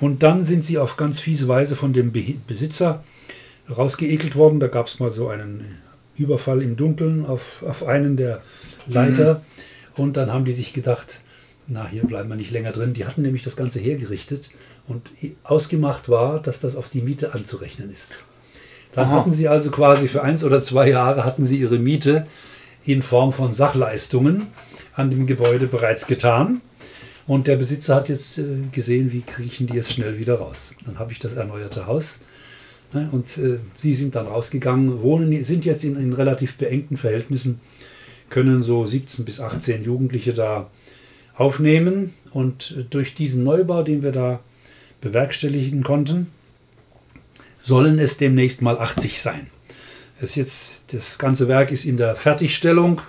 Und 0.00 0.22
dann 0.22 0.44
sind 0.44 0.64
sie 0.64 0.78
auf 0.78 0.96
ganz 0.96 1.20
fiese 1.20 1.46
Weise 1.46 1.76
von 1.76 1.92
dem 1.92 2.10
Be 2.10 2.34
Besitzer 2.46 3.04
rausgeekelt 3.74 4.34
worden. 4.34 4.58
Da 4.58 4.66
gab 4.66 4.88
es 4.88 4.98
mal 4.98 5.12
so 5.12 5.28
einen 5.28 5.78
Überfall 6.16 6.62
im 6.62 6.76
Dunkeln 6.76 7.26
auf, 7.26 7.62
auf 7.62 7.86
einen 7.86 8.16
der 8.16 8.40
Leiter. 8.86 9.42
Und 9.96 10.16
dann 10.16 10.32
haben 10.32 10.44
die 10.44 10.52
sich 10.52 10.72
gedacht, 10.72 11.20
na, 11.66 11.86
hier 11.86 12.04
bleiben 12.04 12.28
wir 12.28 12.36
nicht 12.36 12.50
länger 12.50 12.72
drin. 12.72 12.94
Die 12.94 13.06
hatten 13.06 13.22
nämlich 13.22 13.42
das 13.42 13.56
Ganze 13.56 13.78
hergerichtet 13.80 14.50
und 14.86 15.10
ausgemacht 15.44 16.08
war, 16.08 16.40
dass 16.40 16.60
das 16.60 16.76
auf 16.76 16.88
die 16.88 17.00
Miete 17.00 17.34
anzurechnen 17.34 17.90
ist. 17.90 18.22
Dann 18.92 19.08
Aha. 19.08 19.16
hatten 19.16 19.32
sie 19.32 19.48
also 19.48 19.70
quasi 19.70 20.08
für 20.08 20.22
eins 20.22 20.44
oder 20.44 20.62
zwei 20.62 20.88
Jahre 20.88 21.24
hatten 21.24 21.46
sie 21.46 21.56
ihre 21.56 21.78
Miete 21.78 22.26
in 22.84 23.02
Form 23.02 23.32
von 23.32 23.52
Sachleistungen 23.52 24.48
an 24.94 25.10
dem 25.10 25.26
Gebäude 25.26 25.66
bereits 25.66 26.06
getan. 26.06 26.60
Und 27.26 27.46
der 27.46 27.56
Besitzer 27.56 27.94
hat 27.94 28.08
jetzt 28.08 28.38
äh, 28.38 28.44
gesehen, 28.70 29.10
wie 29.12 29.22
kriechen 29.22 29.66
die 29.66 29.74
jetzt 29.74 29.92
schnell 29.92 30.18
wieder 30.18 30.36
raus. 30.36 30.74
Dann 30.84 30.98
habe 30.98 31.12
ich 31.12 31.18
das 31.18 31.34
erneuerte 31.34 31.86
Haus. 31.86 32.18
Ne, 32.94 33.08
und 33.10 33.26
äh, 33.38 33.58
sie 33.76 33.94
sind 33.94 34.14
dann 34.14 34.26
rausgegangen, 34.26 35.02
wohnen, 35.02 35.42
sind 35.42 35.64
jetzt 35.64 35.84
in, 35.84 35.96
in 35.96 36.12
relativ 36.12 36.54
beengten 36.56 36.96
Verhältnissen, 36.96 37.60
können 38.30 38.62
so 38.62 38.86
17 38.86 39.24
bis 39.24 39.40
18 39.40 39.84
Jugendliche 39.84 40.32
da 40.32 40.70
aufnehmen. 41.36 42.14
Und 42.30 42.76
äh, 42.78 42.84
durch 42.88 43.14
diesen 43.14 43.42
Neubau, 43.44 43.82
den 43.82 44.02
wir 44.02 44.12
da 44.12 44.40
bewerkstelligen 45.00 45.82
konnten, 45.82 46.28
sollen 47.60 47.98
es 47.98 48.16
demnächst 48.16 48.62
mal 48.62 48.78
80 48.78 49.20
sein. 49.20 49.48
Es 50.20 50.34
jetzt, 50.36 50.84
das 50.92 51.18
ganze 51.18 51.48
Werk 51.48 51.72
ist 51.72 51.84
in 51.84 51.96
der 51.96 52.14
Fertigstellung. 52.14 53.00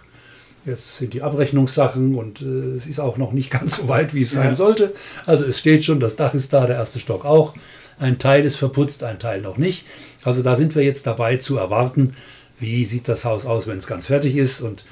Jetzt 0.65 0.97
sind 0.97 1.13
die 1.13 1.21
Abrechnungssachen 1.21 2.15
und 2.15 2.41
äh, 2.41 2.77
es 2.77 2.87
ist 2.87 2.99
auch 2.99 3.17
noch 3.17 3.33
nicht 3.33 3.51
ganz 3.51 3.77
so 3.77 3.87
weit, 3.87 4.15
wie 4.15 4.23
es 4.23 4.31
sein 4.31 4.49
Ja. 4.49 4.55
sollte. 4.55 4.93
Also 5.27 5.45
es 5.45 5.59
steht 5.59 5.85
schon, 5.85 5.99
das 5.99 6.15
Dach 6.15 6.33
ist 6.33 6.53
da, 6.53 6.65
der 6.65 6.77
erste 6.77 6.99
Stock 6.99 7.23
auch. 7.23 7.53
Ein 7.99 8.19
Teil 8.19 8.43
ist 8.45 8.55
verputzt, 8.57 9.03
ein 9.03 9.19
Teil 9.19 9.41
noch 9.41 9.57
nicht. 9.57 9.85
Also 10.23 10.43
da 10.43 10.55
sind 10.55 10.75
wir 10.75 10.83
jetzt 10.83 11.07
dabei 11.07 11.37
zu 11.37 11.57
erwarten, 11.57 12.13
wie 12.59 12.85
sieht 12.85 13.07
das 13.07 13.25
Haus 13.25 13.45
aus, 13.45 13.67
wenn 13.67 13.77
es 13.77 13.87
ganz 13.87 14.07
fertig 14.07 14.35
ist. 14.35 14.61
Und 14.61 14.85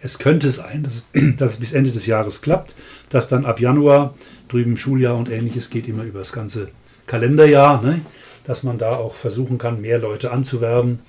es 0.00 0.18
könnte 0.18 0.50
sein, 0.50 0.82
dass, 0.82 0.94
es- 1.12 1.36
dass 1.36 1.52
es 1.52 1.56
bis 1.58 1.72
Ende 1.72 1.90
des 1.90 2.06
Jahres 2.06 2.42
klappt, 2.42 2.74
dass 3.10 3.28
dann 3.28 3.44
ab 3.46 3.60
Januar 3.60 4.14
drüben 4.48 4.76
Schuljahr 4.76 5.16
und 5.16 5.30
ähnliches 5.30 5.70
geht 5.70 5.88
immer 5.88 6.04
über 6.04 6.20
das 6.20 6.32
ganze 6.32 6.70
Kalenderjahr, 7.06 7.82
ne? 7.82 8.00
dass 8.44 8.62
man 8.62 8.78
da 8.78 8.96
auch 8.96 9.14
versuchen 9.14 9.58
kann, 9.58 9.80
mehr 9.80 9.98
Leute 9.98 10.30
anzuwerben 10.30 11.00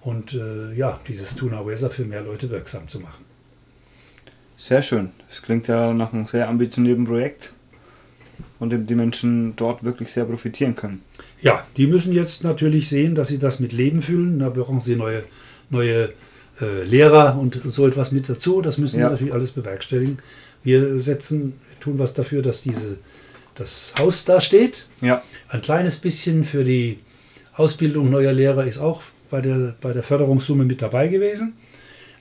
und 0.00 0.32
äh, 0.34 0.72
ja, 0.74 1.00
dieses 1.06 1.34
Tuna 1.36 1.66
Weser 1.66 1.90
für 1.90 2.04
mehr 2.04 2.22
Leute 2.22 2.50
wirksam 2.50 2.88
zu 2.88 3.00
machen. 3.00 3.24
Sehr 4.56 4.82
schön. 4.82 5.10
Das 5.28 5.42
klingt 5.42 5.68
ja 5.68 5.92
nach 5.92 6.12
einem 6.12 6.26
sehr 6.26 6.48
ambitionierten 6.48 7.04
Projekt 7.04 7.52
und 8.60 8.70
dem 8.70 8.86
die 8.86 8.94
Menschen 8.94 9.54
dort 9.56 9.84
wirklich 9.84 10.10
sehr 10.12 10.24
profitieren 10.24 10.74
können. 10.76 11.02
Ja, 11.40 11.64
die 11.76 11.86
müssen 11.86 12.12
jetzt 12.12 12.42
natürlich 12.44 12.88
sehen, 12.88 13.14
dass 13.14 13.28
sie 13.28 13.38
das 13.38 13.60
mit 13.60 13.72
Leben 13.72 14.02
fühlen. 14.02 14.38
Da 14.40 14.48
brauchen 14.50 14.80
sie 14.80 14.96
neue, 14.96 15.22
neue 15.70 16.10
äh, 16.60 16.82
Lehrer 16.84 17.38
und 17.38 17.60
so 17.66 17.86
etwas 17.86 18.10
mit 18.12 18.28
dazu. 18.28 18.60
Das 18.62 18.78
müssen 18.78 18.98
Ja. 18.98 19.06
wir 19.06 19.10
natürlich 19.12 19.34
alles 19.34 19.52
bewerkstelligen. 19.52 20.18
Wir 20.64 21.00
setzen, 21.00 21.52
tun 21.80 21.98
was 21.98 22.14
dafür, 22.14 22.42
dass 22.42 22.62
diese, 22.62 22.98
das 23.54 23.92
Haus 23.98 24.24
da 24.24 24.40
steht. 24.40 24.86
Ja, 25.00 25.22
Ein 25.48 25.62
kleines 25.62 25.98
bisschen 25.98 26.44
für 26.44 26.64
die 26.64 26.98
Ausbildung 27.54 28.10
neuer 28.10 28.32
Lehrer 28.32 28.66
ist 28.66 28.78
auch 28.78 29.02
bei 29.30 29.40
der, 29.40 29.74
bei 29.80 29.92
der 29.92 30.02
Förderungssumme 30.02 30.64
mit 30.64 30.82
dabei 30.82 31.06
gewesen. 31.08 31.54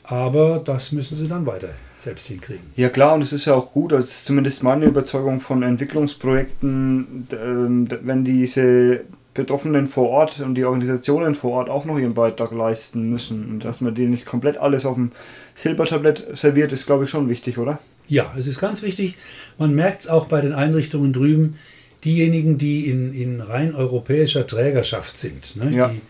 Aber 0.03 0.61
das 0.63 0.91
müssen 0.91 1.17
sie 1.17 1.27
dann 1.27 1.45
weiter 1.45 1.69
selbst 1.97 2.27
hinkriegen. 2.27 2.63
ja 2.75 2.89
klar, 2.89 3.15
und 3.15 3.21
es 3.23 3.33
ist 3.33 3.45
ja 3.45 3.53
auch 3.55 3.71
gut, 3.71 3.91
das 3.91 4.05
ist 4.05 4.25
zumindest 4.25 4.63
meine 4.63 4.85
Überzeugung 4.85 5.39
von 5.39 5.63
Entwicklungsprojekten, 5.63 7.27
ähm, 7.31 7.87
wenn 8.03 8.23
diese 8.23 9.01
Betroffenen 9.33 9.87
vor 9.87 10.09
Ort 10.09 10.39
und 10.39 10.55
die 10.55 10.65
Organisationen 10.65 11.35
vor 11.35 11.51
Ort 11.51 11.69
auch 11.69 11.85
noch 11.85 11.99
ihren 11.99 12.13
Beitrag 12.15 12.51
leisten 12.51 13.09
müssen 13.09 13.47
und 13.49 13.65
dass 13.65 13.81
man 13.81 13.93
denen 13.93 14.11
nicht 14.11 14.25
komplett 14.25 14.57
alles 14.57 14.85
auf 14.85 14.95
dem 14.95 15.11
Silbertablett 15.55 16.25
serviert, 16.37 16.71
ist 16.71 16.85
glaube 16.87 17.03
ich 17.05 17.09
schon 17.09 17.29
wichtig, 17.29 17.57
oder? 17.57 17.79
Ja, 18.07 18.33
es 18.37 18.47
ist 18.47 18.59
ganz 18.59 18.81
wichtig. 18.81 19.15
Man 19.57 19.75
merkt 19.75 20.01
es 20.01 20.07
auch 20.07 20.25
bei 20.25 20.41
den 20.41 20.53
Einrichtungen 20.53 21.13
drüben. 21.13 21.57
Diejenigen, 22.03 22.57
die 22.57 22.87
in, 22.89 23.13
in 23.13 23.41
rein 23.41 23.75
europäischer 23.75 24.47
Trägerschaft 24.47 25.17
sind, 25.17 25.55
ne, 25.57 25.75
Ja. 25.75 25.89
die 25.89 26.01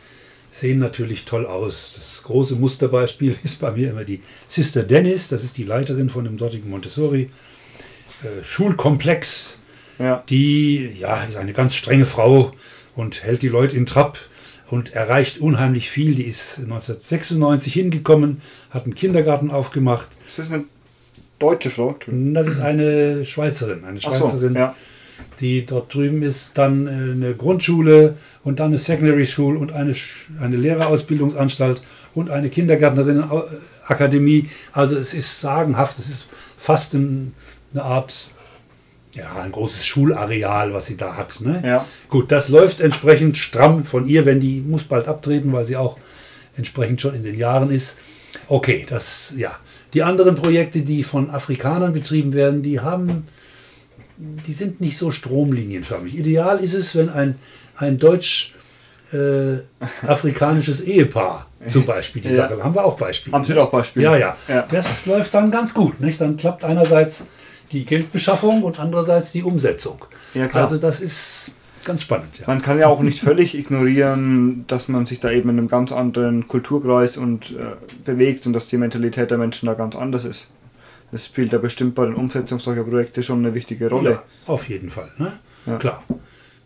sehen 0.60 0.80
natürlich 0.80 1.26
toll 1.26 1.46
aus. 1.46 1.94
Das 1.96 2.24
große 2.24 2.56
Musterbeispiel 2.56 3.36
ist 3.44 3.60
bei 3.60 3.72
mir 3.72 3.92
immer 3.92 4.04
die 4.04 4.22
Sister 4.48 4.84
Dennis. 4.84 5.30
Das 5.30 5.44
ist 5.44 5.58
die 5.58 5.64
Leiterin 5.64 6.10
von 6.10 6.24
dem 6.24 6.38
dortigen 6.38 6.70
Montessori 6.70 7.30
äh, 8.24 8.44
Schulkomplex. 8.44 9.60
Ja, 10.00 10.24
Die 10.30 10.92
ja, 11.00 11.24
ist 11.24 11.38
eine 11.38 11.54
ganz 11.54 11.74
strenge 11.74 12.06
Frau 12.06 12.52
und 12.96 13.24
hält 13.24 13.42
die 13.42 13.48
Leute 13.48 13.76
in 13.76 13.88
Trab 13.88 14.20
und 14.70 14.94
erreicht 14.94 15.40
unheimlich 15.40 15.90
viel. 15.90 16.14
Die 16.14 16.26
ist 16.26 16.60
1996 16.60 17.74
hingekommen, 17.74 18.42
hat 18.70 18.84
einen 18.84 18.94
Kindergarten 18.94 19.50
aufgemacht. 19.50 20.10
ist 20.28 20.38
das 20.38 20.52
eine 20.52 20.66
deutsche 21.40 21.72
Frau? 21.72 21.98
Das 22.08 22.48
ist 22.48 22.60
eine 22.60 23.26
Schweizerin, 23.26 23.86
eine 23.86 24.00
Ach 24.04 24.14
so, 24.16 24.28
Schweizerin, 24.28 24.54
ja. 24.54 24.76
Die 25.40 25.66
dort 25.66 25.94
drüben 25.94 26.24
ist, 26.24 26.58
dann 26.58 26.88
äh, 26.88 27.12
eine 27.12 27.36
Grundschule 27.36 28.16
und 28.44 28.60
dann 28.60 28.68
eine 28.68 28.78
Secondary 28.78 29.26
School 29.26 29.58
und 29.58 29.72
eine, 29.72 29.94
eine 30.40 30.58
Lehrerausbildungsanstalt 30.58 31.82
und 32.16 32.30
eine 32.30 32.50
Kindergärtnerinnenakademie. 32.50 34.50
Also 34.72 34.98
es 34.98 35.14
ist 35.14 35.42
sagenhaft, 35.42 36.00
es 36.00 36.10
ist 36.10 36.28
fast 36.58 36.94
ein, 36.94 37.34
eine 37.74 37.84
Art, 37.84 38.28
ja, 39.14 39.36
ein 39.36 39.52
großes 39.52 39.86
Schulareal, 39.86 40.74
was 40.74 40.88
sie 40.88 40.98
da 40.98 41.16
hat. 41.16 41.42
Ne? 41.42 41.62
Ja. 41.66 41.86
Gut, 42.10 42.32
das 42.32 42.50
läuft 42.50 42.82
entsprechend 42.82 43.38
stramm 43.38 43.86
von 43.86 44.08
ihr, 44.08 44.26
wenn 44.26 44.40
die 44.40 44.62
muss 44.62 44.84
bald 44.84 45.08
abtreten, 45.08 45.54
weil 45.54 45.66
sie 45.66 45.78
auch 45.78 45.98
entsprechend 46.56 47.02
schon 47.02 47.14
in 47.14 47.24
den 47.24 47.38
Jahren 47.38 47.70
ist. 47.70 47.98
Okay, 48.48 48.86
das, 48.90 49.34
ja. 49.38 49.58
Die 49.94 50.04
anderen 50.04 50.36
Projekte, 50.36 50.82
die 50.82 51.04
von 51.04 51.30
Afrikanern 51.30 51.94
betrieben 51.94 52.34
werden, 52.34 52.62
die 52.62 52.82
haben, 52.82 53.28
die 54.18 54.54
sind 54.54 54.82
nicht 54.82 54.98
so 54.98 55.12
stromlinienförmig. 55.12 56.18
Ideal 56.18 56.60
ist 56.60 56.74
es, 56.74 56.96
wenn 56.96 57.10
ein, 57.10 57.36
ein 57.76 58.00
deutsch-afrikanisches 58.00 60.82
Ehepaar 60.82 61.48
zum 61.68 61.86
Beispiel 61.86 62.22
die 62.22 62.30
Ja. 62.30 62.48
Sache, 62.48 62.64
haben 62.64 62.76
wir 62.76 62.86
auch 62.86 62.98
Beispiele. 62.98 63.36
Haben 63.36 63.46
Sie 63.46 63.54
doch 63.54 63.70
Beispiele? 63.70 64.06
Ja, 64.06 64.16
ja, 64.18 64.38
Ja. 64.48 64.66
Das 64.72 65.06
läuft 65.06 65.34
dann 65.34 65.52
ganz 65.52 65.74
gut. 65.74 66.00
Nicht? 66.00 66.22
Dann 66.22 66.38
klappt 66.38 66.64
einerseits 66.64 67.28
die 67.72 67.86
Geldbeschaffung 67.86 68.64
und 68.64 68.80
andererseits 68.80 69.32
die 69.32 69.44
Umsetzung. 69.44 70.04
Ja, 70.34 70.48
klar. 70.48 70.64
Also 70.64 70.78
das 70.78 71.02
ist 71.02 71.52
ganz 71.84 72.02
spannend. 72.02 72.40
Ja. 72.40 72.46
Man 72.48 72.62
kann 72.62 72.80
ja 72.80 72.88
auch 72.88 73.02
nicht 73.02 73.20
völlig 73.22 73.58
ignorieren, 73.58 74.66
dass 74.68 74.88
man 74.88 75.06
sich 75.06 75.20
da 75.20 75.32
eben 75.32 75.50
in 75.50 75.58
einem 75.58 75.68
ganz 75.68 75.92
anderen 75.92 76.48
Kulturkreis 76.48 77.18
und 77.18 77.52
äh, 77.52 77.76
bewegt 78.06 78.46
und 78.48 78.54
dass 78.54 78.68
die 78.68 78.78
Mentalität 78.78 79.32
der 79.32 79.38
Menschen 79.38 79.66
da 79.68 79.74
ganz 79.74 79.96
anders 79.96 80.26
ist. 80.26 80.52
Das 81.12 81.26
spielt 81.26 81.54
da 81.54 81.58
bestimmt 81.58 81.96
bei 81.96 82.06
der 82.06 82.18
Umsetzung 82.18 82.60
solcher 82.60 82.84
Projekte 82.84 83.24
schon 83.24 83.40
eine 83.40 83.54
wichtige 83.54 83.90
Rolle. 83.90 84.12
Ja, 84.12 84.24
auf 84.46 84.68
jeden 84.68 84.92
Fall. 84.92 85.12
Ne? 85.18 85.40
Ja. 85.66 85.78
Klar. 85.78 86.04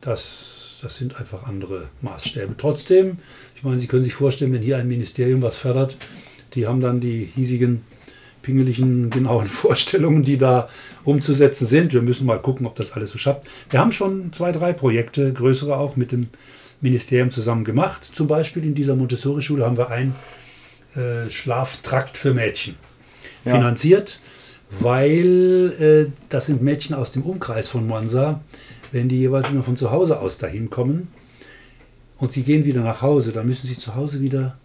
Das, 0.02 0.78
das 0.82 0.96
sind 0.96 1.20
einfach 1.20 1.44
andere 1.44 1.90
Maßstäbe. 2.02 2.56
Trotzdem, 2.58 3.20
ich 3.56 3.64
meine, 3.64 3.78
Sie 3.78 3.88
können 3.88 4.04
sich 4.04 4.16
vorstellen, 4.16 4.52
wenn 4.54 4.64
hier 4.64 4.78
ein 4.78 4.88
Ministerium 4.88 5.42
was 5.42 5.58
fördert, 5.58 5.96
die 6.56 6.66
haben 6.66 6.82
dann 6.82 7.00
die 7.00 7.32
hiesigen 7.36 7.84
pingeligen, 8.42 9.10
genauen 9.10 9.46
Vorstellungen, 9.48 10.24
die 10.24 10.38
da 10.38 10.70
umzusetzen 11.04 11.68
sind. 11.68 11.94
Wir 11.94 12.02
müssen 12.02 12.26
mal 12.26 12.42
gucken, 12.42 12.66
ob 12.66 12.76
das 12.76 12.94
alles 12.94 13.12
so 13.12 13.18
schafft. 13.18 13.48
Wir 13.70 13.80
haben 13.80 13.92
schon 13.92 14.34
zwei, 14.34 14.52
drei 14.52 14.74
Projekte, 14.74 15.34
größere 15.34 15.78
auch, 15.78 15.96
mit 15.96 16.12
dem 16.12 16.30
Ministerium 16.82 17.30
zusammen 17.30 17.64
gemacht. 17.64 18.04
Zum 18.04 18.28
Beispiel 18.28 18.64
in 18.64 18.74
dieser 18.74 18.96
Montessori-Schule 18.96 19.64
haben 19.64 19.78
wir 19.78 19.90
einen 19.90 20.16
äh, 20.96 21.30
Schlaftrakt 21.30 22.18
für 22.18 22.34
Mädchen 22.34 22.76
ja. 23.46 23.56
finanziert, 23.56 24.20
weil 24.80 25.74
äh, 26.10 26.12
das 26.30 26.46
sind 26.46 26.62
Mädchen 26.62 26.96
aus 26.96 27.12
dem 27.12 27.24
Umkreis 27.24 27.68
von 27.68 27.86
Monza, 27.86 28.42
wenn 28.92 29.10
die 29.10 29.20
jeweils 29.20 29.50
immer 29.50 29.64
von 29.64 29.78
zu 29.78 29.92
Hause 29.92 30.20
aus 30.20 30.38
dahin 30.38 30.70
kommen 30.70 31.10
und 32.18 32.32
sie 32.32 32.44
gehen 32.44 32.66
wieder 32.66 32.82
nach 32.82 33.02
Hause, 33.02 33.32
dann 33.32 33.48
müssen 33.48 33.68
sie 33.68 33.78
zu 33.78 33.96
Hause 33.96 34.22
wieder 34.22 34.58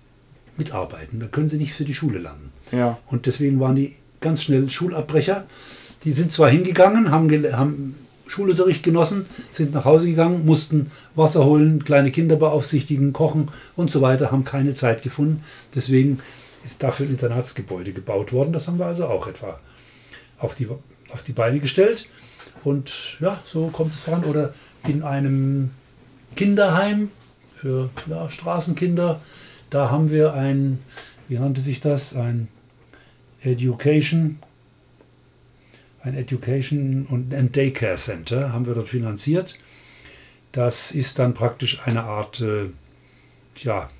mitarbeiten. 0.57 1.21
Dann 1.21 1.31
können 1.31 1.49
sie 1.49 1.59
nicht 1.59 1.73
für 1.73 1.85
die 1.85 1.95
Schule 1.95 2.19
lernen. 2.19 2.53
Ja. 2.73 2.99
Und 3.07 3.27
deswegen 3.27 3.61
waren 3.61 3.77
die 3.77 3.95
ganz 4.21 4.43
schnell 4.43 4.69
Schulabbrecher. 4.69 5.45
Die 6.05 6.13
sind 6.13 6.33
zwar 6.33 6.51
hingegangen, 6.51 7.11
haben, 7.11 7.31
haben 7.53 7.95
Schulunterricht 8.27 8.83
genossen, 8.83 9.27
sind 9.53 9.75
nach 9.75 9.85
Hause 9.85 10.07
gegangen, 10.07 10.45
mussten 10.47 10.91
Wasser 11.15 11.45
holen, 11.45 11.85
kleine 11.85 12.11
Kinder 12.11 12.37
beaufsichtigen, 12.37 13.13
kochen 13.13 13.49
und 13.75 13.91
so 13.91 14.03
weiter, 14.03 14.31
haben 14.31 14.45
keine 14.45 14.75
Zeit 14.75 15.03
gefunden. 15.03 15.43
Deswegen 15.75 16.21
ist 16.65 16.83
dafür 16.83 17.07
ein 17.07 17.13
Internatsgebäude 17.13 17.93
gebaut 17.93 18.33
worden. 18.33 18.53
Das 18.53 18.67
haben 18.67 18.79
wir 18.79 18.87
also 18.87 19.07
auch 19.07 19.29
etwa 19.29 19.61
auf 20.39 20.55
die, 20.55 20.69
auf 21.13 21.23
die 21.23 21.33
Beine 21.33 21.61
gestellt. 21.61 22.09
Und 22.65 23.19
ja, 23.21 23.41
so 23.47 23.69
kommt 23.69 23.95
es 23.95 24.01
voran. 24.01 24.25
Oder 24.25 24.55
in 24.87 25.03
einem 25.03 25.71
Kinderheim 26.35 27.11
für 27.55 27.91
ja, 28.07 28.31
Straßenkinder, 28.31 29.21
da 29.71 29.91
haben 29.91 30.11
wir 30.11 30.35
ein, 30.35 30.81
wie 31.29 31.39
nannte 31.39 31.61
sich 31.61 31.81
das, 31.81 32.15
ein 32.15 32.49
Education 33.41 34.39
ein 36.07 36.15
Education 36.15 37.07
und 37.07 37.35
ein 37.35 37.53
Daycare 37.53 37.97
Center 37.97 38.53
haben 38.53 38.67
wir 38.67 38.75
dort 38.75 38.89
finanziert. 38.89 39.59
Das 40.53 40.93
ist 40.93 41.19
dann 41.19 41.35
praktisch 41.35 41.81
eine 41.85 42.05
Art, 42.05 42.41
äh, 42.41 42.71
ja, 43.59 43.91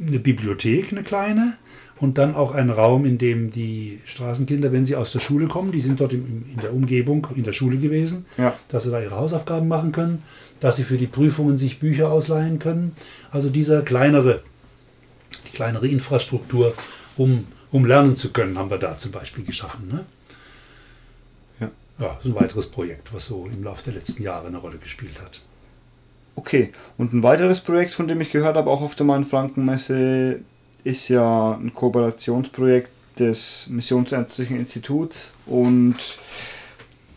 eine 0.00 0.18
Bibliothek, 0.18 0.92
eine 0.92 1.02
kleine, 1.02 1.58
und 2.00 2.18
dann 2.18 2.34
auch 2.34 2.52
ein 2.52 2.70
Raum, 2.70 3.04
in 3.04 3.18
dem 3.18 3.50
die 3.50 4.00
Straßenkinder, 4.04 4.72
wenn 4.72 4.84
sie 4.84 4.96
aus 4.96 5.12
der 5.12 5.20
Schule 5.20 5.46
kommen, 5.46 5.72
die 5.72 5.80
sind 5.80 6.00
dort 6.00 6.12
in, 6.12 6.44
in 6.52 6.60
der 6.60 6.74
Umgebung, 6.74 7.26
in 7.34 7.44
der 7.44 7.52
Schule 7.52 7.78
gewesen, 7.78 8.26
ja. 8.36 8.54
dass 8.68 8.84
sie 8.84 8.90
da 8.90 9.00
ihre 9.00 9.16
Hausaufgaben 9.16 9.68
machen 9.68 9.92
können, 9.92 10.22
dass 10.60 10.76
sie 10.76 10.84
für 10.84 10.98
die 10.98 11.06
Prüfungen 11.06 11.58
sich 11.58 11.78
Bücher 11.78 12.10
ausleihen 12.10 12.58
können. 12.58 12.96
Also 13.30 13.48
dieser 13.48 13.82
kleinere, 13.82 14.42
die 15.46 15.56
kleinere 15.56 15.86
Infrastruktur, 15.86 16.74
um, 17.16 17.46
um 17.70 17.84
lernen 17.84 18.16
zu 18.16 18.32
können, 18.32 18.58
haben 18.58 18.70
wir 18.70 18.78
da 18.78 18.98
zum 18.98 19.12
Beispiel 19.12 19.44
geschaffen. 19.44 19.88
Ne? 19.90 20.04
ja, 21.98 22.18
ein 22.24 22.34
weiteres 22.34 22.70
Projekt, 22.70 23.12
was 23.14 23.26
so 23.26 23.46
im 23.46 23.62
Laufe 23.62 23.84
der 23.84 23.94
letzten 23.94 24.22
Jahre 24.22 24.48
eine 24.48 24.58
Rolle 24.58 24.78
gespielt 24.78 25.20
hat. 25.20 25.40
Okay, 26.36 26.72
und 26.98 27.12
ein 27.12 27.22
weiteres 27.22 27.60
Projekt, 27.60 27.94
von 27.94 28.08
dem 28.08 28.20
ich 28.20 28.32
gehört 28.32 28.56
habe, 28.56 28.68
auch 28.68 28.82
auf 28.82 28.96
der 28.96 29.06
Main-Franken-Messe, 29.06 30.40
ist 30.84 31.08
ja 31.08 31.52
ein 31.52 31.72
Kooperationsprojekt 31.74 32.90
des 33.18 33.66
Missionsärztlichen 33.70 34.58
Instituts 34.58 35.32
und 35.46 35.96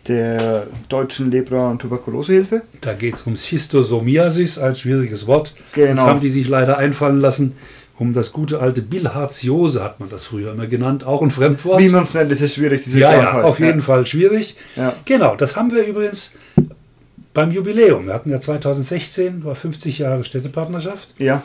der 0.08 0.68
Deutschen 0.88 1.32
Lepra- 1.32 1.70
und 1.70 1.80
Tuberkulosehilfe. 1.80 2.62
Da 2.82 2.94
geht 2.94 3.16
es 3.16 3.22
um 3.24 3.36
Schistosomiasis, 3.36 4.58
ein 4.58 4.76
schwieriges 4.76 5.28
Wort. 5.28 5.54
Genau. 5.74 5.96
Das 5.96 6.06
haben 6.06 6.22
die 6.22 6.30
sich 6.30 6.48
leider 6.48 6.78
einfallen 6.78 7.20
lassen 7.20 7.54
um 8.00 8.14
das 8.14 8.32
gute 8.32 8.60
alte 8.60 8.82
Bilharziose, 8.82 9.84
hat 9.84 10.00
man 10.00 10.10
das 10.10 10.24
früher 10.24 10.52
immer 10.52 10.68
genannt, 10.68 11.04
auch 11.04 11.22
ein 11.22 11.32
Fremdwort. 11.32 11.80
Wie 11.82 11.90
man 11.90 12.04
es 12.04 12.14
nennt, 12.14 12.32
ist 12.32 12.42
es 12.42 12.54
schwierig, 12.54 12.84
diese 12.84 13.00
Ja, 13.00 13.18
ja, 13.18 13.42
auf 13.42 13.60
jeden 13.60 13.80
ja. 13.80 13.86
Fall 13.86 14.06
schwierig. 14.06 14.56
Ja. 14.76 14.96
Genau, 15.06 15.36
das 15.36 15.56
haben 15.56 15.72
wir 15.74 15.84
übrigens 15.84 16.34
beim 17.34 17.52
Jubiläum. 17.52 18.06
Wir 18.06 18.14
hatten 18.14 18.30
ja 18.30 18.40
2016, 18.40 19.44
war 19.44 19.56
50 19.56 20.00
Jahre 20.00 20.24
Städtepartnerschaft. 20.24 21.16
Ja. 21.18 21.42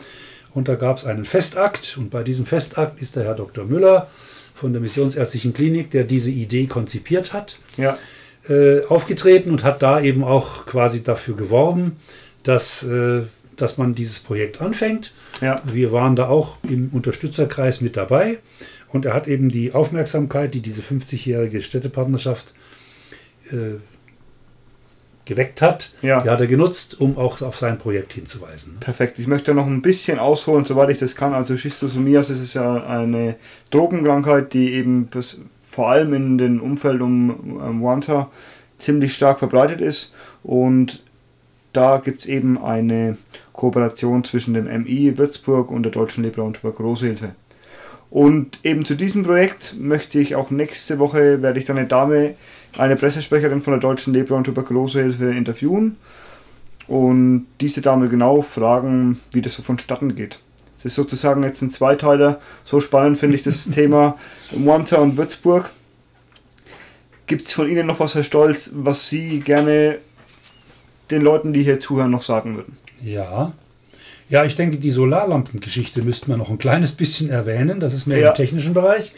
Und 0.53 0.67
da 0.67 0.75
gab 0.75 0.97
es 0.97 1.05
einen 1.05 1.25
Festakt 1.25 1.97
und 1.97 2.09
bei 2.09 2.23
diesem 2.23 2.45
Festakt 2.45 3.01
ist 3.01 3.15
der 3.15 3.23
Herr 3.23 3.35
Dr. 3.35 3.65
Müller 3.65 4.07
von 4.53 4.71
der 4.71 4.81
Missionsärztlichen 4.81 5.53
Klinik, 5.53 5.91
der 5.91 6.03
diese 6.03 6.29
Idee 6.29 6.67
konzipiert 6.67 7.33
hat, 7.33 7.57
ja. 7.75 7.97
äh, 8.47 8.85
aufgetreten 8.85 9.49
und 9.49 9.63
hat 9.63 9.81
da 9.81 9.99
eben 9.99 10.23
auch 10.23 10.65
quasi 10.65 11.03
dafür 11.03 11.35
geworben, 11.35 11.97
dass, 12.43 12.83
äh, 12.83 13.23
dass 13.57 13.77
man 13.77 13.95
dieses 13.95 14.19
Projekt 14.19 14.61
anfängt. 14.61 15.13
Ja. 15.41 15.61
Wir 15.65 15.91
waren 15.91 16.15
da 16.15 16.27
auch 16.27 16.57
im 16.63 16.89
Unterstützerkreis 16.89 17.81
mit 17.81 17.97
dabei 17.97 18.37
und 18.89 19.05
er 19.05 19.13
hat 19.15 19.27
eben 19.27 19.49
die 19.49 19.71
Aufmerksamkeit, 19.71 20.53
die 20.53 20.61
diese 20.61 20.81
50-jährige 20.81 21.63
Städtepartnerschaft 21.63 22.53
äh, 23.51 23.79
geweckt 25.25 25.61
hat, 25.61 25.91
ja. 26.01 26.21
die 26.21 26.29
hat 26.29 26.39
er 26.39 26.47
genutzt, 26.47 26.99
um 26.99 27.17
auch 27.17 27.41
auf 27.41 27.57
sein 27.57 27.77
Projekt 27.77 28.13
hinzuweisen. 28.13 28.77
Perfekt. 28.79 29.19
Ich 29.19 29.27
möchte 29.27 29.53
noch 29.53 29.65
ein 29.65 29.81
bisschen 29.81 30.19
ausholen, 30.19 30.65
soweit 30.65 30.89
ich 30.89 30.97
das 30.97 31.15
kann. 31.15 31.33
Also 31.33 31.55
Schistosomiasis 31.55 32.39
ist 32.39 32.55
ja 32.55 32.83
eine 32.85 33.35
Drogenkrankheit, 33.71 34.53
die 34.53 34.73
eben 34.73 35.05
bis, 35.05 35.39
vor 35.69 35.89
allem 35.89 36.13
in 36.13 36.37
dem 36.37 36.61
Umfeld 36.61 37.01
um, 37.01 37.29
um 37.59 37.83
Wanza 37.83 38.29
ziemlich 38.77 39.15
stark 39.15 39.39
verbreitet 39.39 39.79
ist 39.79 40.13
und 40.43 41.01
da 41.71 41.97
gibt 41.97 42.21
es 42.21 42.25
eben 42.27 42.63
eine 42.63 43.17
Kooperation 43.53 44.23
zwischen 44.23 44.53
dem 44.53 44.65
MI 44.65 45.17
Würzburg 45.17 45.71
und 45.71 45.83
der 45.83 45.91
Deutschen 45.91 46.23
Leber- 46.23 46.43
und 46.43 46.57
Tuberkulosehilfe. 46.57 47.31
Und 48.11 48.59
eben 48.63 48.85
zu 48.85 48.93
diesem 48.93 49.23
Projekt 49.23 49.75
möchte 49.79 50.19
ich 50.19 50.35
auch 50.35 50.51
nächste 50.51 50.99
Woche, 50.99 51.41
werde 51.41 51.59
ich 51.59 51.65
dann 51.65 51.79
eine 51.79 51.87
Dame, 51.87 52.35
eine 52.77 52.95
Pressesprecherin 52.95 53.61
von 53.61 53.71
der 53.71 53.79
Deutschen 53.79 54.13
Leber- 54.13 54.35
und 54.35 54.45
Tuberkulosehilfe 54.45 55.31
interviewen 55.31 55.97
und 56.87 57.47
diese 57.61 57.81
Dame 57.81 58.09
genau 58.09 58.41
fragen, 58.41 59.19
wie 59.31 59.41
das 59.41 59.55
so 59.55 59.63
vonstatten 59.63 60.15
geht. 60.15 60.39
Es 60.77 60.85
ist 60.85 60.95
sozusagen 60.95 61.43
jetzt 61.43 61.61
ein 61.61 61.69
Zweiteiler. 61.69 62.41
So 62.65 62.81
spannend 62.81 63.17
finde 63.17 63.37
ich 63.37 63.43
das 63.43 63.65
Thema 63.73 64.17
Monza 64.51 64.97
und 64.97 65.17
Würzburg. 65.17 65.69
Gibt 67.25 67.47
es 67.47 67.53
von 67.53 67.69
Ihnen 67.69 67.87
noch 67.87 68.01
was, 68.01 68.15
Herr 68.15 68.23
Stolz, 68.23 68.71
was 68.73 69.07
Sie 69.07 69.39
gerne 69.39 69.99
den 71.09 71.21
Leuten, 71.21 71.53
die 71.53 71.63
hier 71.63 71.79
zuhören, 71.79 72.11
noch 72.11 72.23
sagen 72.23 72.57
würden? 72.57 72.77
Ja. 73.01 73.53
Ja, 74.27 74.43
ich 74.43 74.55
denke, 74.55 74.77
die 74.77 74.91
Solarlampengeschichte 74.91 76.01
müsste 76.01 76.29
man 76.29 76.39
noch 76.39 76.49
ein 76.49 76.57
kleines 76.57 76.91
bisschen 76.91 77.29
erwähnen. 77.29 77.79
Das 77.79 77.93
ist 77.93 78.07
mehr 78.07 78.19
ja. 78.19 78.29
im 78.31 78.35
technischen 78.35 78.73
Bereich. 78.73 79.13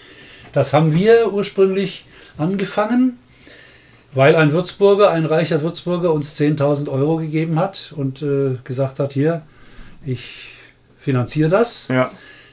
Das 0.53 0.71
haben 0.71 0.93
wir 0.93 1.33
ursprünglich 1.33 2.05
angefangen, 2.37 3.17
weil 4.15 4.35
ein 4.35 4.53
Würzburger, 4.53 5.11
ein 5.11 5.25
reicher 5.25 5.61
Würzburger 5.61 6.11
uns 6.13 6.39
10.000 6.39 6.89
Euro 6.89 7.17
gegeben 7.17 7.59
hat 7.59 7.93
und 7.95 8.21
äh, 8.21 8.57
gesagt 8.63 8.99
hat, 8.99 9.13
hier, 9.13 9.43
ich 10.03 10.47
finanziere 10.97 11.49
das. 11.49 11.89
Ja. 11.89 12.11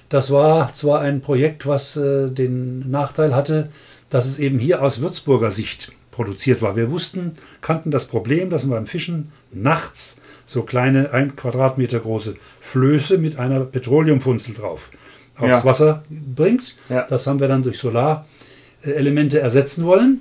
Das 0.09 0.31
war 0.31 0.75
zwar 0.75 1.01
ein 1.01 1.23
Projekt, 1.23 1.65
was 1.65 1.97
äh, 1.97 2.29
den 2.29 2.91
Nachteil 2.91 3.35
hatte, 3.35 3.71
dass 4.11 4.27
es 4.27 4.39
eben 4.39 4.59
hier 4.59 4.83
aus 4.83 5.01
Würzburger 5.01 5.51
Sicht 5.51 5.93
produziert 6.11 6.61
war. 6.61 6.77
Wir 6.77 6.91
wussten, 6.91 7.37
kannten 7.63 7.91
das 7.91 8.07
Problem, 8.07 8.51
dass 8.51 8.65
man 8.65 8.73
beim 8.73 8.87
Fischen 8.87 9.33
nachts 9.53 10.19
so 10.45 10.63
kleine, 10.65 11.13
ein 11.13 11.37
Quadratmeter 11.37 12.01
große 12.01 12.35
Flöße 12.61 13.17
mit 13.17 13.39
einer 13.39 13.61
Petroleumfunzel 13.61 14.55
drauf 14.55 14.91
aufs 15.37 15.49
ja. 15.49 15.65
Wasser 15.65 16.03
bringt. 16.11 16.77
Ja. 16.91 17.07
Das 17.09 17.27
haben 17.27 17.41
wir 17.41 17.49
dann 17.49 17.63
durch 17.63 17.79
Solarelemente 17.79 19.39
ersetzen 19.39 19.87
wollen 19.87 20.21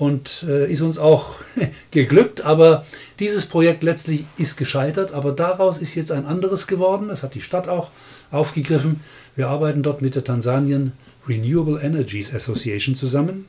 und 0.00 0.46
äh, 0.48 0.72
ist 0.72 0.80
uns 0.80 0.96
auch 0.96 1.34
geglückt, 1.90 2.40
aber 2.40 2.86
dieses 3.18 3.44
Projekt 3.44 3.82
letztlich 3.82 4.24
ist 4.38 4.56
gescheitert, 4.56 5.12
aber 5.12 5.32
daraus 5.32 5.78
ist 5.78 5.94
jetzt 5.94 6.10
ein 6.10 6.24
anderes 6.24 6.66
geworden, 6.66 7.08
das 7.08 7.22
hat 7.22 7.34
die 7.34 7.42
Stadt 7.42 7.68
auch 7.68 7.90
aufgegriffen. 8.30 9.00
Wir 9.36 9.48
arbeiten 9.48 9.82
dort 9.82 10.00
mit 10.00 10.14
der 10.14 10.24
Tansanien 10.24 10.92
Renewable 11.28 11.78
Energies 11.82 12.32
Association 12.32 12.96
zusammen. 12.96 13.44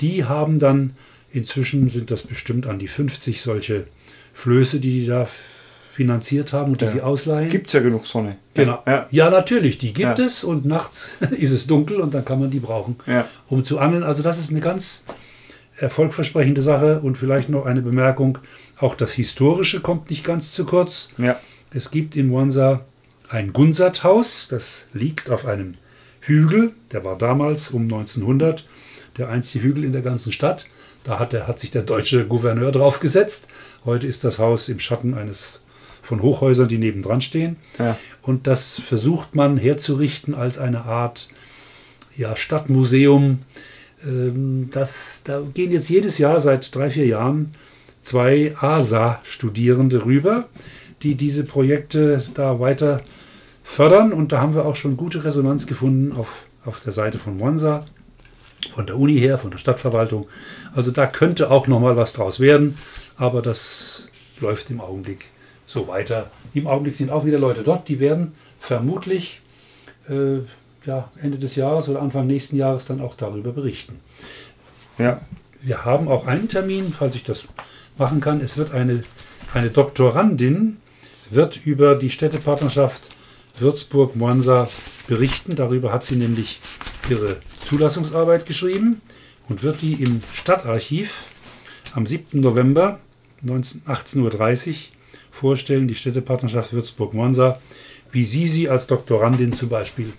Die 0.00 0.24
haben 0.24 0.58
dann, 0.58 0.96
inzwischen 1.32 1.90
sind 1.90 2.10
das 2.10 2.22
bestimmt 2.22 2.66
an 2.66 2.78
die 2.78 2.88
50 2.88 3.42
solche 3.42 3.84
Flöße, 4.32 4.80
die 4.80 5.00
die 5.00 5.06
da 5.06 5.28
finanziert 5.92 6.54
haben 6.54 6.72
und 6.72 6.80
die 6.80 6.86
ja. 6.86 6.92
sie 6.92 7.00
ausleihen. 7.02 7.50
Gibt 7.50 7.66
es 7.66 7.74
ja 7.74 7.80
genug 7.80 8.06
Sonne. 8.06 8.36
Genau. 8.54 8.82
Ja, 8.86 9.06
ja 9.10 9.28
natürlich, 9.28 9.76
die 9.76 9.92
gibt 9.92 10.18
ja. 10.18 10.24
es 10.24 10.44
und 10.44 10.64
nachts 10.64 11.10
ist 11.32 11.50
es 11.50 11.66
dunkel 11.66 12.00
und 12.00 12.14
dann 12.14 12.24
kann 12.24 12.40
man 12.40 12.50
die 12.50 12.60
brauchen, 12.60 12.96
um 13.50 13.64
zu 13.64 13.78
angeln. 13.78 14.02
Also 14.02 14.22
das 14.22 14.38
ist 14.38 14.50
eine 14.50 14.60
ganz 14.60 15.04
erfolgversprechende 15.78 16.62
Sache 16.62 17.00
und 17.00 17.16
vielleicht 17.16 17.48
noch 17.48 17.66
eine 17.66 17.82
Bemerkung, 17.82 18.38
auch 18.78 18.94
das 18.94 19.12
Historische 19.12 19.80
kommt 19.80 20.10
nicht 20.10 20.24
ganz 20.24 20.52
zu 20.52 20.64
kurz. 20.64 21.10
Es 21.70 21.90
gibt 21.90 22.16
in 22.16 22.32
Wansa 22.32 22.84
ein 23.28 23.52
Gunsat-Haus, 23.52 24.48
das 24.48 24.84
liegt 24.92 25.30
auf 25.30 25.44
einem 25.44 25.74
Hügel, 26.20 26.72
der 26.92 27.04
war 27.04 27.16
damals 27.16 27.70
um 27.70 27.82
1900 27.82 28.66
der 29.18 29.28
einzige 29.28 29.64
Hügel 29.64 29.84
in 29.84 29.92
der 29.92 30.02
ganzen 30.02 30.32
Stadt. 30.32 30.66
Da 31.04 31.18
hat, 31.18 31.32
der, 31.32 31.46
hat 31.46 31.58
sich 31.58 31.70
der 31.70 31.82
deutsche 31.82 32.26
Gouverneur 32.26 32.72
drauf 32.72 33.00
gesetzt. 33.00 33.48
Heute 33.84 34.06
ist 34.06 34.24
das 34.24 34.38
Haus 34.38 34.68
im 34.68 34.78
Schatten 34.78 35.14
eines 35.14 35.60
von 36.02 36.22
Hochhäusern, 36.22 36.68
die 36.68 36.78
nebendran 36.78 37.20
stehen. 37.20 37.56
Ja. 37.78 37.98
Und 38.22 38.46
das 38.46 38.78
versucht 38.78 39.34
man 39.34 39.56
herzurichten 39.56 40.34
als 40.34 40.58
eine 40.58 40.84
Art 40.84 41.28
ja, 42.16 42.36
Stadtmuseum. 42.36 43.40
Ähm, 44.04 44.70
das, 44.72 45.22
da 45.24 45.42
gehen 45.54 45.72
jetzt 45.72 45.88
jedes 45.88 46.18
Jahr 46.18 46.40
seit 46.40 46.74
drei, 46.74 46.90
vier 46.90 47.06
Jahren 47.06 47.52
zwei 48.02 48.54
ASA-Studierende 48.58 50.04
rüber, 50.04 50.48
die 51.02 51.14
diese 51.14 51.44
Projekte 51.44 52.24
da 52.34 52.60
weiter 52.60 53.02
fördern. 53.62 54.12
Und 54.12 54.32
da 54.32 54.40
haben 54.40 54.54
wir 54.54 54.64
auch 54.64 54.76
schon 54.76 54.96
gute 54.96 55.24
Resonanz 55.24 55.66
gefunden 55.66 56.12
auf, 56.16 56.44
auf 56.64 56.80
der 56.80 56.92
Seite 56.92 57.18
von 57.18 57.36
Monza, 57.36 57.86
von 58.74 58.86
der 58.86 58.96
Uni 58.96 59.18
her, 59.18 59.38
von 59.38 59.50
der 59.50 59.58
Stadtverwaltung. 59.58 60.26
Also 60.74 60.90
da 60.90 61.06
könnte 61.06 61.50
auch 61.50 61.66
noch 61.66 61.80
mal 61.80 61.96
was 61.96 62.12
draus 62.12 62.40
werden, 62.40 62.76
aber 63.16 63.42
das 63.42 64.08
läuft 64.40 64.70
im 64.70 64.80
Augenblick 64.80 65.26
so 65.66 65.86
weiter. 65.86 66.30
Im 66.54 66.66
Augenblick 66.66 66.96
sind 66.96 67.10
auch 67.10 67.26
wieder 67.26 67.38
Leute 67.38 67.62
dort, 67.62 67.88
die 67.88 68.00
werden 68.00 68.32
vermutlich 68.58 69.42
äh, 70.08 70.38
ja, 70.84 71.10
Ende 71.20 71.38
des 71.38 71.56
Jahres 71.56 71.88
oder 71.88 72.00
Anfang 72.00 72.26
nächsten 72.26 72.56
Jahres 72.56 72.86
dann 72.86 73.00
auch 73.00 73.14
darüber 73.14 73.52
berichten. 73.52 74.00
Ja. 74.98 75.20
Wir 75.60 75.84
haben 75.84 76.06
auch 76.06 76.26
einen 76.26 76.48
Termin, 76.48 76.92
falls 76.96 77.16
ich 77.16 77.24
das 77.24 77.44
machen 77.96 78.20
kann. 78.20 78.40
Es 78.40 78.56
wird 78.56 78.70
eine, 78.70 79.02
eine 79.54 79.70
Doktorandin 79.70 80.76
wird 81.30 81.64
über 81.66 81.96
die 81.96 82.10
Städtepartnerschaft 82.10 83.08
Würzburg-Monza 83.58 84.68
berichten. 85.08 85.56
Darüber 85.56 85.92
hat 85.92 86.04
sie 86.04 86.16
nämlich 86.16 86.60
ihre 87.10 87.38
Zulassungsarbeit 87.64 88.46
geschrieben 88.46 89.00
und 89.48 89.62
wird 89.62 89.82
die 89.82 89.94
im 89.94 90.22
Stadtarchiv 90.32 91.26
am 91.94 92.06
7. 92.06 92.40
November 92.40 93.00
18.30 93.44 94.68
Uhr 94.68 94.74
vorstellen, 95.30 95.88
die 95.88 95.94
Städtepartnerschaft 95.94 96.72
Würzburg-Monza, 96.72 97.60
wie 98.10 98.24
sie 98.24 98.48
sie 98.48 98.68
als 98.68 98.86
Doktorandin 98.86 99.52
zum 99.52 99.68
Beispiel 99.68 100.12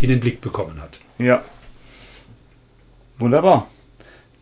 in 0.00 0.08
den 0.08 0.20
Blick 0.20 0.40
bekommen 0.40 0.80
hat. 0.80 1.00
Ja. 1.18 1.42
Wunderbar. 3.18 3.68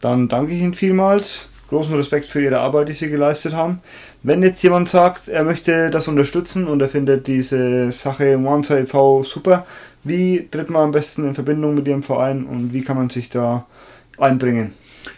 Dann 0.01 0.28
danke 0.28 0.53
ich 0.53 0.61
Ihnen 0.61 0.74
vielmals. 0.74 1.49
Großen 1.68 1.94
Respekt 1.94 2.26
für 2.26 2.40
Ihre 2.40 2.61
Arbeit, 2.61 2.88
die 2.88 2.94
Sie 2.94 3.11
geleistet 3.11 3.53
haben. 3.53 3.80
Wenn 4.22 4.42
jetzt 4.42 4.62
jemand 4.62 4.88
sagt, 4.88 5.28
er 5.28 5.44
möchte 5.44 5.90
das 5.90 6.09
unterstützen 6.09 6.66
und 6.66 6.80
er 6.80 6.88
findet 6.88 7.26
diese 7.26 7.92
Sache 7.92 8.38
Monza 8.38 8.78
e.V. 8.78 9.22
super, 9.22 9.66
wie 10.03 10.49
tritt 10.51 10.70
man 10.70 10.84
am 10.84 10.92
besten 10.92 11.26
in 11.26 11.34
Verbindung 11.34 11.74
mit 11.74 11.86
Ihrem 11.86 12.03
Verein 12.03 12.46
und 12.46 12.72
wie 12.72 12.82
kann 12.82 12.96
man 12.96 13.11
sich 13.11 13.28
da 13.28 13.66
einbringen? 14.16 14.72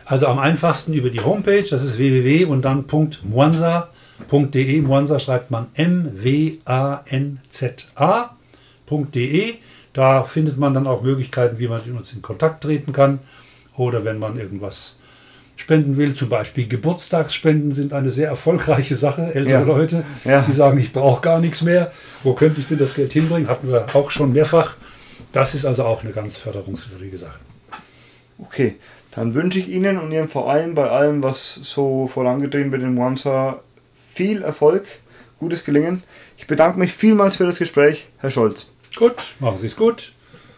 Also 0.05 0.26
am 0.26 0.39
einfachsten 0.39 0.93
über 0.93 1.11
die 1.11 1.20
Homepage, 1.20 1.64
das 1.68 1.85
ist 1.85 1.99
www 1.99 2.45
und 2.47 2.62
dann 2.62 2.85
.mwanza.de. 2.87 4.81
Mwanza 4.81 5.18
schreibt 5.18 5.51
man 5.51 5.68
M-W-A-N-Z-A.de. 5.74 6.64
Da 9.93 10.22
findet 10.24 10.57
man 10.59 10.74
dann 10.74 10.86
auch 10.86 11.03
Möglichkeiten, 11.03 11.59
wie 11.59 11.68
man 11.68 11.80
mit 11.84 11.97
uns 11.97 12.12
in 12.12 12.22
Kontakt 12.22 12.62
treten 12.62 12.93
kann. 12.93 13.18
Oder 13.76 14.05
wenn 14.05 14.18
man 14.18 14.38
irgendwas 14.38 14.97
spenden 15.57 15.97
will, 15.97 16.14
zum 16.14 16.28
Beispiel 16.28 16.66
Geburtstagsspenden 16.68 17.72
sind 17.72 17.93
eine 17.93 18.11
sehr 18.11 18.28
erfolgreiche 18.28 18.97
Sache. 18.97 19.34
Ältere 19.34 19.61
Ja. 19.61 19.66
Leute, 19.66 20.05
Ja. 20.24 20.43
die 20.43 20.53
sagen, 20.53 20.78
ich 20.78 20.93
brauche 20.93 21.20
gar 21.20 21.41
nichts 21.41 21.62
mehr. 21.62 21.93
Wo 22.22 22.34
könnte 22.34 22.61
ich 22.61 22.68
denn 22.68 22.78
das 22.78 22.95
Geld 22.95 23.12
hinbringen? 23.12 23.49
Hatten 23.49 23.68
wir 23.68 23.86
auch 23.95 24.11
schon 24.11 24.32
mehrfach. 24.32 24.76
Das 25.32 25.55
ist 25.55 25.64
also 25.66 25.84
auch 25.84 26.03
eine 26.03 26.12
ganz 26.12 26.36
förderungswürdige 26.36 27.18
Sache. 27.18 27.38
Okay, 28.38 28.76
dann 29.12 29.34
wünsche 29.34 29.59
ich 29.59 29.68
Ihnen 29.68 29.99
und 29.99 30.12
Ihrem 30.12 30.28
Verein 30.28 30.74
bei 30.74 30.88
allem, 30.88 31.22
was 31.22 31.55
so 31.62 32.07
vorangetrieben 32.07 32.72
wird 32.72 32.82
in 32.82 32.95
Monza, 32.95 33.61
viel 34.14 34.43
Erfolg, 34.43 34.84
gutes 35.38 35.64
Gelingen. 35.64 36.03
Ich 36.38 36.47
bedanke 36.47 36.78
mich 36.78 36.93
vielmals 36.93 37.36
für 37.36 37.45
das 37.47 37.59
Gespräch, 37.59 38.09
Herr 38.18 38.30
Scholz. 38.30 38.68
Gut, 38.97 39.34
machen 39.38 39.57
Sie 39.57 39.66
es 39.66 39.76
gut. 39.76 40.12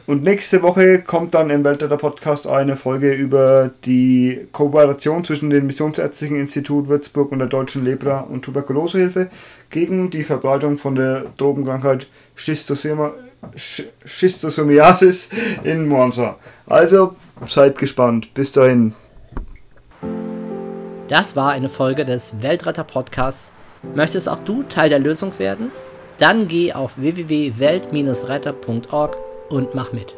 Und 0.07 0.25
nächste 0.25 0.63
Woche 0.63 1.01
kommt 1.01 1.33
dann 1.35 1.49
im 1.51 1.63
Weltretter 1.65 1.97
Podcast 1.97 2.49
eine 2.49 2.77
Folge 2.77 3.13
über 3.13 3.71
die 3.85 4.49
Kooperation 4.51 5.23
zwischen 5.23 5.49
dem 5.49 5.67
Missionsärztlichen 5.67 6.37
Institut 6.37 6.89
Würzburg 6.89 7.31
und 7.31 7.39
der 7.39 7.47
Deutschen 7.47 7.85
Lepra- 7.85 8.21
und 8.21 8.43
Tuberkulosehilfe 8.43 9.31
gegen 9.71 10.11
die 10.11 10.25
Verbreitung 10.25 10.77
von 10.77 10.97
der 10.97 11.27
Drogenkrankheit 11.37 12.09
Schistosomiasis 14.05 15.31
in 15.63 15.87
Monza. 15.87 16.37
Also 16.67 17.15
seid 17.47 17.79
gespannt. 17.79 18.35
Bis 18.35 18.51
dahin. 18.51 18.95
Das 21.09 21.37
war 21.37 21.53
eine 21.53 21.69
Folge 21.69 22.05
des 22.05 22.43
Weltretter 22.43 22.85
Podcasts. 22.85 23.53
Möchtest 23.95 24.29
auch 24.29 24.41
du 24.41 24.63
Teil 24.65 24.89
der 24.89 24.99
Lösung 24.99 25.39
werden? 25.39 25.71
Dann 26.23 26.47
geh 26.47 26.73
auf 26.73 26.99
www.welt-retter.org 26.99 29.17
und 29.51 29.75
mach 29.75 29.93
mit. 29.93 30.15